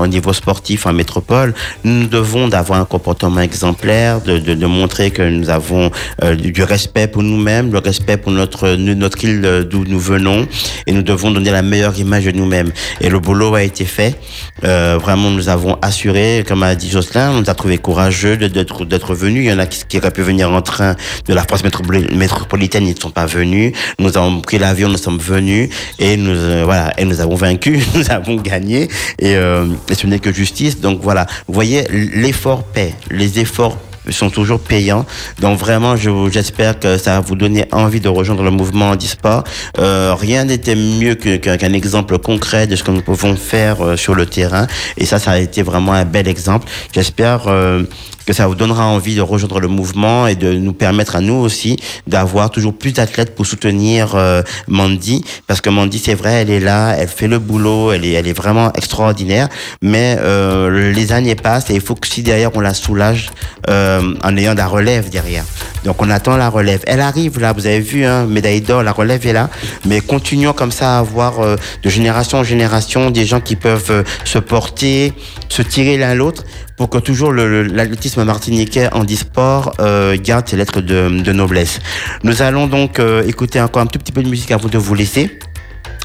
au 0.03 0.07
niveau 0.07 0.33
sportif 0.33 0.85
en 0.85 0.93
métropole, 0.93 1.53
nous 1.83 2.07
devons 2.07 2.47
d'avoir 2.47 2.79
un 2.79 2.85
comportement 2.85 3.41
exemplaire, 3.41 4.21
de, 4.21 4.65
montrer 4.65 5.09
que 5.11 5.23
nous 5.23 5.49
avons 5.49 5.89
du 6.37 6.63
respect 6.63 7.07
pour 7.07 7.23
nous-mêmes, 7.23 7.71
le 7.71 7.79
respect 7.79 8.17
pour 8.17 8.31
notre 8.31 8.75
notre 8.75 9.23
île 9.23 9.67
d'où 9.69 9.83
nous 9.85 9.99
venons, 9.99 10.47
et 10.85 10.91
nous 10.91 11.01
devons 11.01 11.31
donner 11.31 11.51
la 11.51 11.61
meilleure 11.61 11.97
image 11.97 12.25
de 12.25 12.31
nous-mêmes. 12.31 12.71
Et 13.01 13.09
le 13.09 13.19
boulot 13.19 13.55
a 13.55 13.63
été 13.63 13.85
fait. 13.85 14.13
Vraiment, 14.61 15.29
nous 15.31 15.49
avons 15.49 15.75
assuré, 15.81 16.18
comme 16.47 16.63
a 16.63 16.75
dit 16.75 16.89
Jocelyn, 16.89 17.31
on 17.31 17.41
nous 17.41 17.49
a 17.49 17.53
trouvé 17.53 17.77
courageux 17.77 18.37
d'être 18.37 19.13
venus. 19.15 19.43
Il 19.45 19.49
y 19.49 19.53
en 19.53 19.59
a 19.59 19.65
qui, 19.65 19.97
auraient 19.97 20.11
pu 20.11 20.21
venir 20.21 20.51
en 20.51 20.61
train 20.61 20.95
de 21.27 21.33
la 21.33 21.43
France 21.43 21.63
métropoli- 21.63 22.13
métropolitaine, 22.15 22.87
ils 22.87 22.95
ne 22.95 22.99
sont 22.99 23.11
pas 23.11 23.25
venus. 23.25 23.73
Nous 23.99 24.17
avons 24.17 24.41
pris 24.41 24.57
l'avion, 24.57 24.89
nous 24.89 24.97
sommes 24.97 25.19
venus, 25.19 25.69
et 25.97 26.17
nous 26.17 26.35
euh, 26.35 26.63
voilà, 26.65 26.93
et 26.99 27.05
nous 27.05 27.19
avons 27.21 27.35
vaincu, 27.35 27.79
nous 27.95 28.09
avons 28.11 28.35
gagné, 28.35 28.87
et, 29.19 29.35
euh, 29.35 29.65
et 29.89 29.95
ce 29.95 30.07
n'est 30.07 30.19
que 30.19 30.31
justice. 30.33 30.79
Donc 30.79 30.99
voilà, 31.01 31.25
vous 31.47 31.53
voyez, 31.53 31.85
l'effort 31.91 32.63
paie, 32.63 32.93
les 33.11 33.39
efforts 33.39 33.77
sont 34.11 34.29
toujours 34.29 34.59
payants. 34.59 35.05
Donc 35.39 35.57
vraiment, 35.59 35.95
je- 35.95 36.29
j'espère 36.31 36.79
que 36.79 36.97
ça 36.97 37.13
va 37.15 37.19
vous 37.21 37.35
donner 37.35 37.65
envie 37.71 37.99
de 37.99 38.09
rejoindre 38.09 38.43
le 38.43 38.51
mouvement 38.51 38.89
handisport. 38.91 39.43
Euh, 39.77 40.15
rien 40.19 40.45
n'était 40.45 40.75
mieux 40.75 41.15
qu'un 41.15 41.73
exemple 41.73 42.17
concret 42.19 42.67
de 42.67 42.75
ce 42.75 42.83
que 42.83 42.91
nous 42.91 43.01
pouvons 43.01 43.35
faire 43.35 43.85
euh, 43.85 43.95
sur 43.97 44.15
le 44.15 44.25
terrain. 44.25 44.67
Et 44.97 45.05
ça, 45.05 45.19
ça 45.19 45.31
a 45.31 45.37
été 45.39 45.61
vraiment 45.61 45.93
un 45.93 46.05
bel 46.05 46.27
exemple. 46.27 46.67
J'espère 46.93 47.47
euh, 47.47 47.83
que 48.29 48.35
ça 48.35 48.45
vous 48.45 48.53
donnera 48.53 48.85
envie 48.85 49.15
de 49.15 49.21
rejoindre 49.21 49.59
le 49.59 49.67
mouvement 49.67 50.27
et 50.27 50.35
de 50.35 50.53
nous 50.53 50.73
permettre 50.73 51.15
à 51.15 51.19
nous 51.19 51.33
aussi 51.33 51.77
d'avoir 52.05 52.51
toujours 52.51 52.75
plus 52.75 52.91
d'athlètes 52.91 53.33
pour 53.33 53.47
soutenir 53.47 54.13
euh, 54.13 54.43
Mandy. 54.67 55.25
Parce 55.47 55.61
que 55.61 55.71
Mandy, 55.71 55.97
c'est 55.97 56.13
vrai, 56.13 56.33
elle 56.43 56.51
est 56.51 56.59
là, 56.59 56.93
elle 56.95 57.07
fait 57.07 57.27
le 57.27 57.39
boulot, 57.39 57.91
elle 57.91 58.05
est, 58.05 58.11
elle 58.11 58.27
est 58.27 58.37
vraiment 58.37 58.71
extraordinaire. 58.73 59.49
Mais 59.81 60.15
euh, 60.19 60.91
les 60.91 61.11
années 61.11 61.33
passent 61.33 61.71
et 61.71 61.73
il 61.73 61.81
faut 61.81 61.95
que 61.95 62.07
si 62.07 62.21
derrière 62.21 62.55
on 62.55 62.59
la 62.59 62.75
soulage 62.75 63.31
euh, 63.67 64.13
en 64.23 64.37
ayant 64.37 64.53
la 64.53 64.67
relève 64.67 65.09
derrière. 65.09 65.43
Donc 65.83 65.99
on 65.99 66.11
attend 66.11 66.37
la 66.37 66.49
relève. 66.49 66.83
Elle 66.85 67.01
arrive 67.01 67.39
là, 67.39 67.53
vous 67.53 67.65
avez 67.65 67.79
vu, 67.79 68.05
hein, 68.05 68.27
médaille 68.27 68.61
d'or, 68.61 68.83
la 68.83 68.91
relève 68.91 69.25
est 69.25 69.33
là. 69.33 69.49
Mais 69.87 70.01
continuons 70.01 70.53
comme 70.53 70.71
ça 70.71 70.97
à 70.97 70.99
avoir 70.99 71.39
euh, 71.39 71.55
de 71.81 71.89
génération 71.89 72.37
en 72.37 72.43
génération 72.43 73.09
des 73.09 73.25
gens 73.25 73.41
qui 73.41 73.55
peuvent 73.55 74.03
se 74.23 74.37
porter, 74.37 75.13
se 75.47 75.63
tirer 75.63 75.97
l'un 75.97 76.13
l'autre 76.13 76.43
pour 76.79 76.89
que 76.89 76.97
toujours 76.97 77.33
l'athlétisme 77.33 78.23
martiniquais 78.23 78.87
en 78.93 79.03
e-sport 79.03 79.73
euh, 79.81 80.15
garde 80.17 80.47
ses 80.47 80.55
lettres 80.55 80.79
de, 80.79 81.33
noblesse. 81.33 81.81
Nous 82.23 82.41
allons 82.41 82.67
donc 82.67 82.99
euh, 82.99 83.21
écouter 83.27 83.59
encore 83.59 83.81
un 83.81 83.85
tout 83.85 83.99
petit 83.99 84.13
peu 84.13 84.23
de 84.23 84.29
musique 84.29 84.51
avant 84.51 84.69
de 84.69 84.77
vous 84.77 84.95
laisser. 84.95 85.39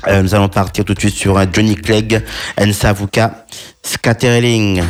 Euh, 0.09 0.21
nous 0.23 0.35
allons 0.35 0.49
partir 0.49 0.85
tout 0.85 0.93
de 0.93 0.99
suite 0.99 1.15
sur 1.15 1.41
Johnny 1.53 1.77
Clegg, 1.77 2.25
Nsavuka, 2.61 3.47
Scatterling. 3.85 4.83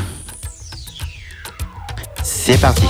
C'est 2.23 2.59
parti. 2.59 2.87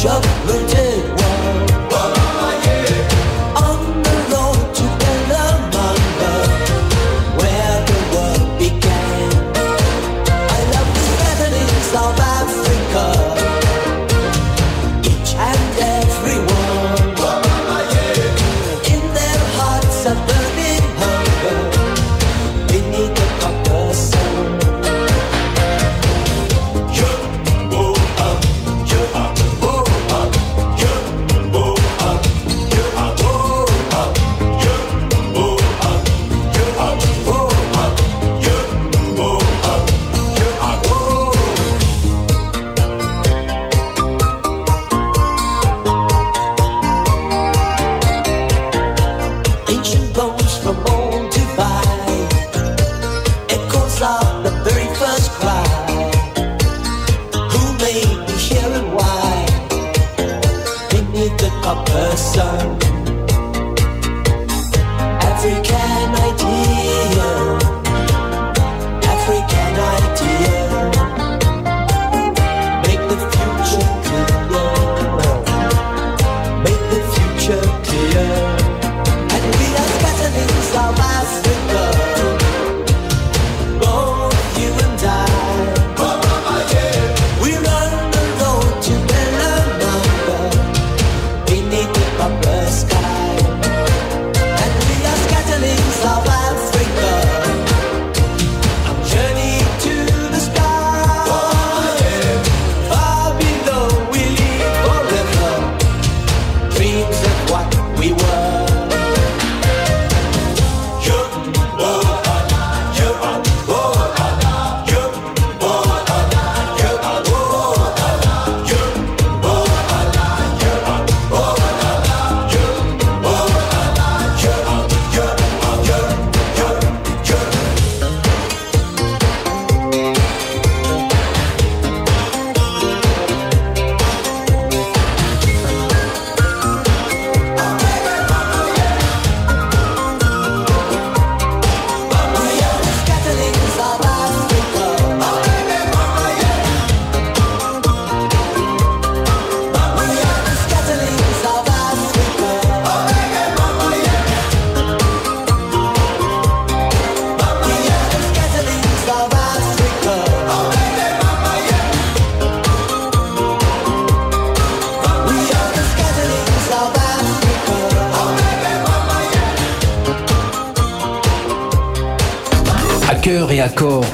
Shut 0.00 0.29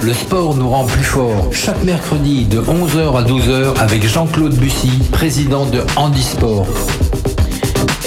le 0.02 0.12
sport 0.12 0.56
nous 0.56 0.68
rend 0.68 0.84
plus 0.84 1.04
fort. 1.04 1.50
Chaque 1.52 1.80
mercredi 1.84 2.46
de 2.46 2.58
11h 2.60 3.16
à 3.16 3.22
12h 3.22 3.78
avec 3.78 4.04
Jean-Claude 4.04 4.54
Bussy, 4.56 4.90
président 5.12 5.66
de 5.66 5.82
Handisport. 5.94 6.66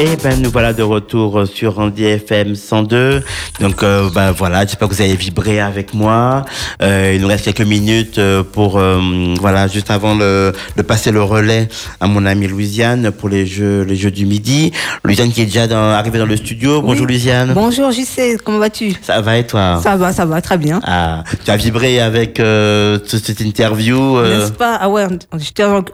Et 0.02 0.16
ben 0.24 0.42
nous 0.42 0.50
voilà 0.50 0.72
de 0.72 0.82
retour 0.82 1.46
sur 1.46 1.78
Andy 1.78 2.06
FM 2.06 2.56
102. 2.56 3.22
Donc 3.60 3.84
euh, 3.84 4.10
ben 4.16 4.32
voilà, 4.32 4.62
j'espère 4.66 4.88
que 4.88 4.94
vous 4.94 5.02
avez 5.02 5.16
vibré 5.18 5.60
avec 5.60 5.94
moi. 5.94 6.46
Euh, 6.82 7.12
il 7.14 7.20
nous 7.22 7.28
reste 7.28 7.44
quelques 7.44 7.68
minutes 7.68 8.18
euh, 8.18 8.42
pour 8.42 8.78
euh, 8.80 8.98
voilà 9.42 9.68
juste 9.68 9.92
avant 9.92 10.16
le, 10.16 10.54
de 10.78 10.82
passer 10.84 11.12
le 11.12 11.22
relais 11.22 11.68
à 12.00 12.08
mon 12.08 12.26
amie 12.26 12.48
Louisiane 12.48 13.12
pour 13.12 13.28
les 13.28 13.46
jeux 13.46 13.82
les 13.84 13.98
jeux 13.98 14.10
du 14.12 14.26
midi. 14.26 14.72
Louisiane 15.04 15.34
qui 15.34 15.42
est 15.42 15.46
déjà 15.48 15.68
dans, 15.68 15.92
arrivée 15.92 16.20
dans 16.20 16.26
le 16.26 16.38
studio. 16.38 16.82
Bonjour 16.82 17.06
Louisiane. 17.06 17.52
Bonjour 17.54 17.92
JC, 17.92 18.38
comment 18.42 18.60
vas-tu? 18.60 18.94
Ça 19.02 19.20
va 19.20 19.38
et 19.38 19.46
toi? 19.46 19.82
Ça 19.84 19.98
va, 19.98 20.14
ça 20.14 20.26
va, 20.26 20.42
très 20.42 20.58
bien. 20.58 20.80
Ah, 20.86 21.26
tu 21.44 21.52
as 21.52 21.58
vibré 21.58 22.00
avec 22.00 22.40
euh, 22.40 23.00
ce- 23.06 23.18
cette 23.18 23.42
interview. 23.42 24.22
N'est-ce 24.22 24.52
pas? 24.54 24.78
Ah 24.80 24.88
ouais, 24.90 25.08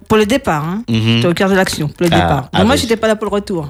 pour 0.07 0.17
le 0.19 0.27
départ, 0.27 0.63
hein. 0.63 0.83
Mhm. 0.87 1.15
J'étais 1.15 1.27
au 1.27 1.33
cœur 1.33 1.49
de 1.49 1.55
l'action, 1.55 1.87
pour 1.87 2.05
le 2.05 2.09
Ah, 2.11 2.15
départ. 2.15 2.49
ah 2.53 2.63
moi, 2.63 2.75
ben, 2.75 2.79
j'étais 2.81 2.97
pas 2.97 3.07
là 3.07 3.15
pour 3.15 3.25
le 3.31 3.33
retour. 3.33 3.69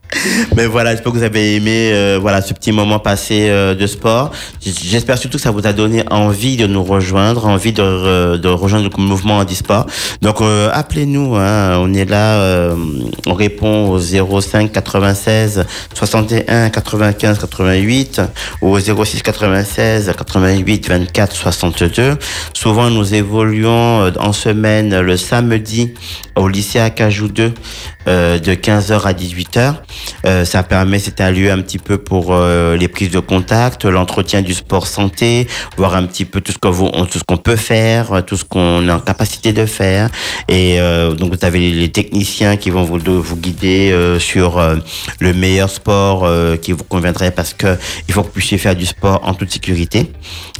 Mais 0.55 0.65
voilà, 0.65 0.91
j'espère 0.91 1.11
que 1.11 1.17
vous 1.17 1.23
avez 1.23 1.55
aimé 1.55 1.91
euh, 1.93 2.17
voilà 2.21 2.41
ce 2.41 2.53
petit 2.53 2.71
moment 2.71 2.99
passé 2.99 3.47
euh, 3.49 3.73
de 3.75 3.87
sport. 3.87 4.31
J'espère 4.61 5.17
surtout 5.17 5.37
que 5.37 5.43
ça 5.43 5.51
vous 5.51 5.65
a 5.65 5.73
donné 5.73 6.03
envie 6.11 6.57
de 6.57 6.67
nous 6.67 6.83
rejoindre, 6.83 7.45
envie 7.45 7.71
de, 7.71 7.81
re- 7.81 8.37
de 8.37 8.47
rejoindre 8.49 8.89
le 8.95 9.03
mouvement 9.03 9.37
handisport. 9.37 9.85
Donc 10.21 10.41
euh, 10.41 10.69
appelez-nous, 10.73 11.35
hein, 11.35 11.77
on 11.79 11.93
est 11.93 12.05
là, 12.09 12.39
euh, 12.41 12.75
on 13.25 13.33
répond 13.33 13.89
au 13.89 13.99
05 13.99 14.71
96 14.71 15.65
61 15.93 16.69
95 16.69 17.39
88 17.39 18.21
ou 18.61 18.75
au 18.75 18.79
06 18.79 19.21
96 19.23 20.13
88 20.17 20.89
24 20.89 21.35
62. 21.35 22.17
Souvent 22.53 22.89
nous 22.89 23.13
évoluons 23.13 24.01
euh, 24.03 24.11
en 24.19 24.33
semaine 24.33 24.99
le 24.99 25.15
samedi 25.17 25.93
au 26.35 26.47
lycée 26.47 26.79
Acajou 26.79 27.27
2 27.27 27.53
euh, 28.07 28.39
de 28.39 28.53
15h 28.53 29.01
à 29.05 29.13
18h. 29.13 29.75
Euh, 30.25 30.45
ça 30.45 30.63
permet, 30.63 30.99
c'est 30.99 31.21
un 31.21 31.31
lieu 31.31 31.51
un 31.51 31.61
petit 31.61 31.77
peu 31.79 31.97
pour 31.97 32.27
euh, 32.33 32.75
les 32.77 32.87
prises 32.87 33.11
de 33.11 33.19
contact, 33.19 33.85
l'entretien 33.85 34.41
du 34.41 34.53
sport 34.53 34.87
santé, 34.87 35.47
voir 35.77 35.95
un 35.95 36.03
petit 36.05 36.25
peu 36.25 36.41
tout 36.41 36.51
ce 36.51 36.57
qu'on 36.59 37.37
peut 37.37 37.55
faire, 37.55 38.23
tout 38.25 38.37
ce 38.37 38.45
qu'on 38.45 38.87
est 38.87 38.91
en 38.91 38.99
capacité 38.99 39.53
de 39.53 39.65
faire. 39.65 40.09
Et 40.47 40.79
euh, 40.79 41.13
donc 41.13 41.33
vous 41.33 41.45
avez 41.45 41.59
les, 41.71 41.89
techniciens 41.89 42.55
qui 42.57 42.69
vont 42.69 42.83
vous, 42.83 42.99
vous 43.21 43.35
guider 43.35 43.91
euh, 43.91 44.19
sur 44.19 44.57
euh, 44.57 44.75
le 45.19 45.33
meilleur 45.33 45.69
sport 45.69 46.27
qui 46.61 46.71
vous 46.71 46.83
conviendrait 46.83 47.31
parce 47.31 47.53
que 47.53 47.77
il 48.07 48.13
faut 48.13 48.21
que 48.21 48.27
vous 48.27 48.33
puissiez 48.33 48.57
faire 48.57 48.75
du 48.75 48.85
sport 48.85 49.21
en 49.23 49.33
toute 49.33 49.51
sécurité. 49.51 50.11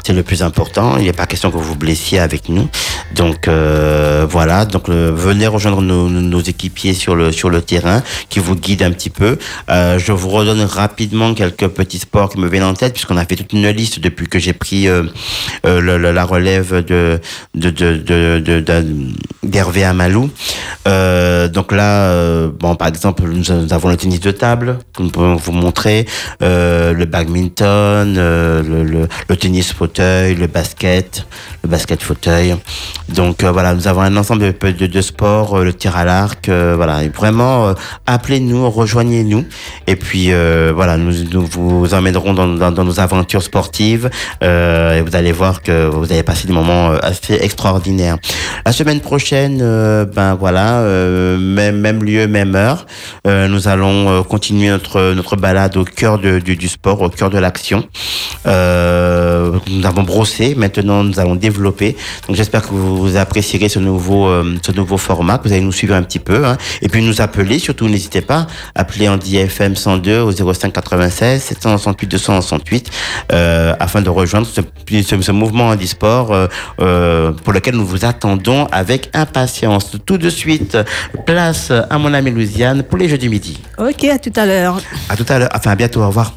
C'est 0.03 0.13
le 0.13 0.23
plus 0.23 0.41
important. 0.41 0.97
Il 0.97 1.05
n'est 1.05 1.13
pas 1.13 1.25
question 1.27 1.51
que 1.51 1.57
vous 1.57 1.63
vous 1.63 1.75
blessiez 1.75 2.19
avec 2.19 2.49
nous. 2.49 2.67
Donc 3.15 3.47
voilà. 3.47 4.65
Donc 4.65 4.89
venez 4.89 5.47
rejoindre 5.47 5.81
nos- 5.81 6.09
nos 6.09 6.41
équipiers 6.41 6.93
sur 6.93 7.15
le 7.15 7.31
sur 7.31 7.49
le 7.49 7.61
terrain 7.61 8.01
qui 8.29 8.39
vous 8.39 8.55
guident 8.55 8.83
un 8.83 8.91
petit 8.91 9.09
peu. 9.09 9.30
Euh, 9.69 9.99
je 9.99 10.11
vous 10.11 10.29
redonne 10.29 10.61
rapidement 10.61 11.33
quelques 11.33 11.67
petits 11.67 11.99
sports 11.99 12.29
qui 12.29 12.39
me 12.39 12.47
viennent 12.47 12.63
en 12.63 12.73
tête 12.73 12.93
puisqu'on 12.93 13.17
a 13.17 13.25
fait 13.25 13.35
toute 13.35 13.53
une 13.53 13.67
liste 13.69 13.99
depuis 13.99 14.27
que 14.27 14.39
j'ai 14.39 14.53
pris 14.53 14.87
euh, 14.87 15.03
euh, 15.65 16.11
la 16.11 16.23
relève 16.23 16.83
de 16.85 17.19
d'Hervé 19.43 19.83
Amalou. 19.83 20.29
Donc 20.85 21.71
là, 21.71 22.47
bon 22.47 22.75
par 22.75 22.87
exemple, 22.87 23.23
nous, 23.23 23.51
avons 23.51 23.89
le 23.89 23.97
tennis 23.97 24.19
de 24.19 24.31
table 24.31 24.79
que 24.95 25.03
nous 25.03 25.09
pouvons 25.09 25.35
vous 25.35 25.51
montrer, 25.51 26.05
le 26.39 27.05
badminton, 27.05 28.15
le, 28.15 29.07
tennis 29.35 29.73
fauteuil, 29.73 30.35
le 30.35 30.47
basket, 30.47 31.25
le 31.63 31.69
basket 31.69 32.01
fauteuil. 32.01 32.55
Donc 33.09 33.43
voilà, 33.43 33.73
nous 33.73 33.87
avons 33.87 34.01
un 34.01 34.15
ensemble 34.15 34.53
de, 34.53 35.01
sports, 35.01 35.59
le 35.59 35.73
tir 35.73 35.95
à 35.95 36.05
l'arc, 36.05 36.49
voilà, 36.49 37.07
vraiment 37.09 37.73
appelez-nous, 38.05 38.69
rejoignez-nous, 39.21 39.45
et 39.87 39.95
puis 39.95 40.31
euh, 40.31 40.71
voilà, 40.73 40.97
nous, 40.97 41.13
nous 41.31 41.45
vous 41.45 41.93
emmènerons 41.93 42.33
dans, 42.33 42.71
dans, 42.71 42.83
nos 42.83 42.99
aventures 42.99 43.43
sportives, 43.43 44.09
euh, 44.43 44.97
et 44.97 45.01
vous 45.01 45.15
allez 45.15 45.31
voir 45.31 45.61
que 45.61 45.87
vous 45.87 46.11
allez 46.11 46.23
passer 46.23 46.47
des 46.47 46.53
moments 46.53 46.91
euh, 46.91 46.97
assez 47.01 47.35
extraordinaires. 47.35 48.17
La 48.65 48.71
semaine 48.71 48.99
prochaine, 48.99 49.59
ben 50.13 50.35
voilà, 50.35 50.81
même 51.37 51.79
même 51.79 52.03
lieu, 52.03 52.27
même 52.27 52.55
heure, 52.55 52.85
nous 53.25 53.67
allons 53.67 54.23
continuer 54.23 54.69
notre 54.69 55.13
notre 55.13 55.35
balade 55.35 55.77
au 55.77 55.83
cœur 55.83 56.19
de, 56.19 56.39
du, 56.39 56.67
sport, 56.67 57.01
au 57.01 57.09
cœur 57.09 57.29
de 57.29 57.37
l'action. 57.37 57.87
Nous 58.45 59.85
avons 59.85 60.03
brossé, 60.03 60.55
maintenant 60.55 61.03
nous 61.03 61.19
allons 61.19 61.35
développer. 61.35 61.95
Donc 62.27 62.35
j'espère 62.35 62.61
que 62.61 62.73
vous 62.73 63.17
apprécierez 63.17 63.69
ce 63.69 63.79
nouveau 63.79 64.29
ce 64.61 64.71
nouveau 64.71 64.97
format, 64.97 65.37
que 65.37 65.47
vous 65.47 65.53
allez 65.53 65.63
nous 65.63 65.71
suivre 65.71 65.95
un 65.95 66.03
petit 66.03 66.19
peu, 66.19 66.45
hein. 66.45 66.57
et 66.81 66.87
puis 66.87 67.01
nous 67.01 67.21
appeler. 67.21 67.59
Surtout 67.59 67.87
n'hésitez 67.87 68.21
pas, 68.21 68.47
appelez 68.75 69.07
en 69.11 69.17
DFM 69.17 69.75
102 69.75 70.19
au 70.21 70.31
05 70.31 70.73
96 70.73 71.41
768 71.41 72.07
268 72.07 72.91
euh, 73.31 73.73
afin 73.79 74.01
de 74.01 74.09
rejoindre 74.09 74.47
ce, 74.47 74.61
ce, 75.01 75.21
ce 75.21 75.31
mouvement 75.31 75.67
handisport 75.67 76.31
euh, 76.31 76.47
euh, 76.79 77.31
pour 77.31 77.53
lequel 77.53 77.75
nous 77.75 77.85
vous 77.85 78.05
attendons 78.05 78.67
avec 78.71 79.09
impatience. 79.13 79.91
Tout 80.05 80.17
de 80.17 80.29
suite, 80.29 80.77
place 81.25 81.71
à 81.71 81.97
mon 81.97 82.13
amie 82.13 82.31
Louisiane 82.31 82.83
pour 82.83 82.97
les 82.97 83.09
Jeux 83.09 83.17
du 83.17 83.29
midi. 83.29 83.59
Ok, 83.77 84.03
à 84.05 84.19
tout 84.19 84.33
à 84.35 84.45
l'heure. 84.45 84.79
À 85.09 85.15
tout 85.15 85.25
à 85.27 85.39
l'heure, 85.39 85.49
enfin 85.53 85.71
à 85.71 85.75
bientôt, 85.75 86.01
au 86.01 86.07
revoir. 86.07 86.33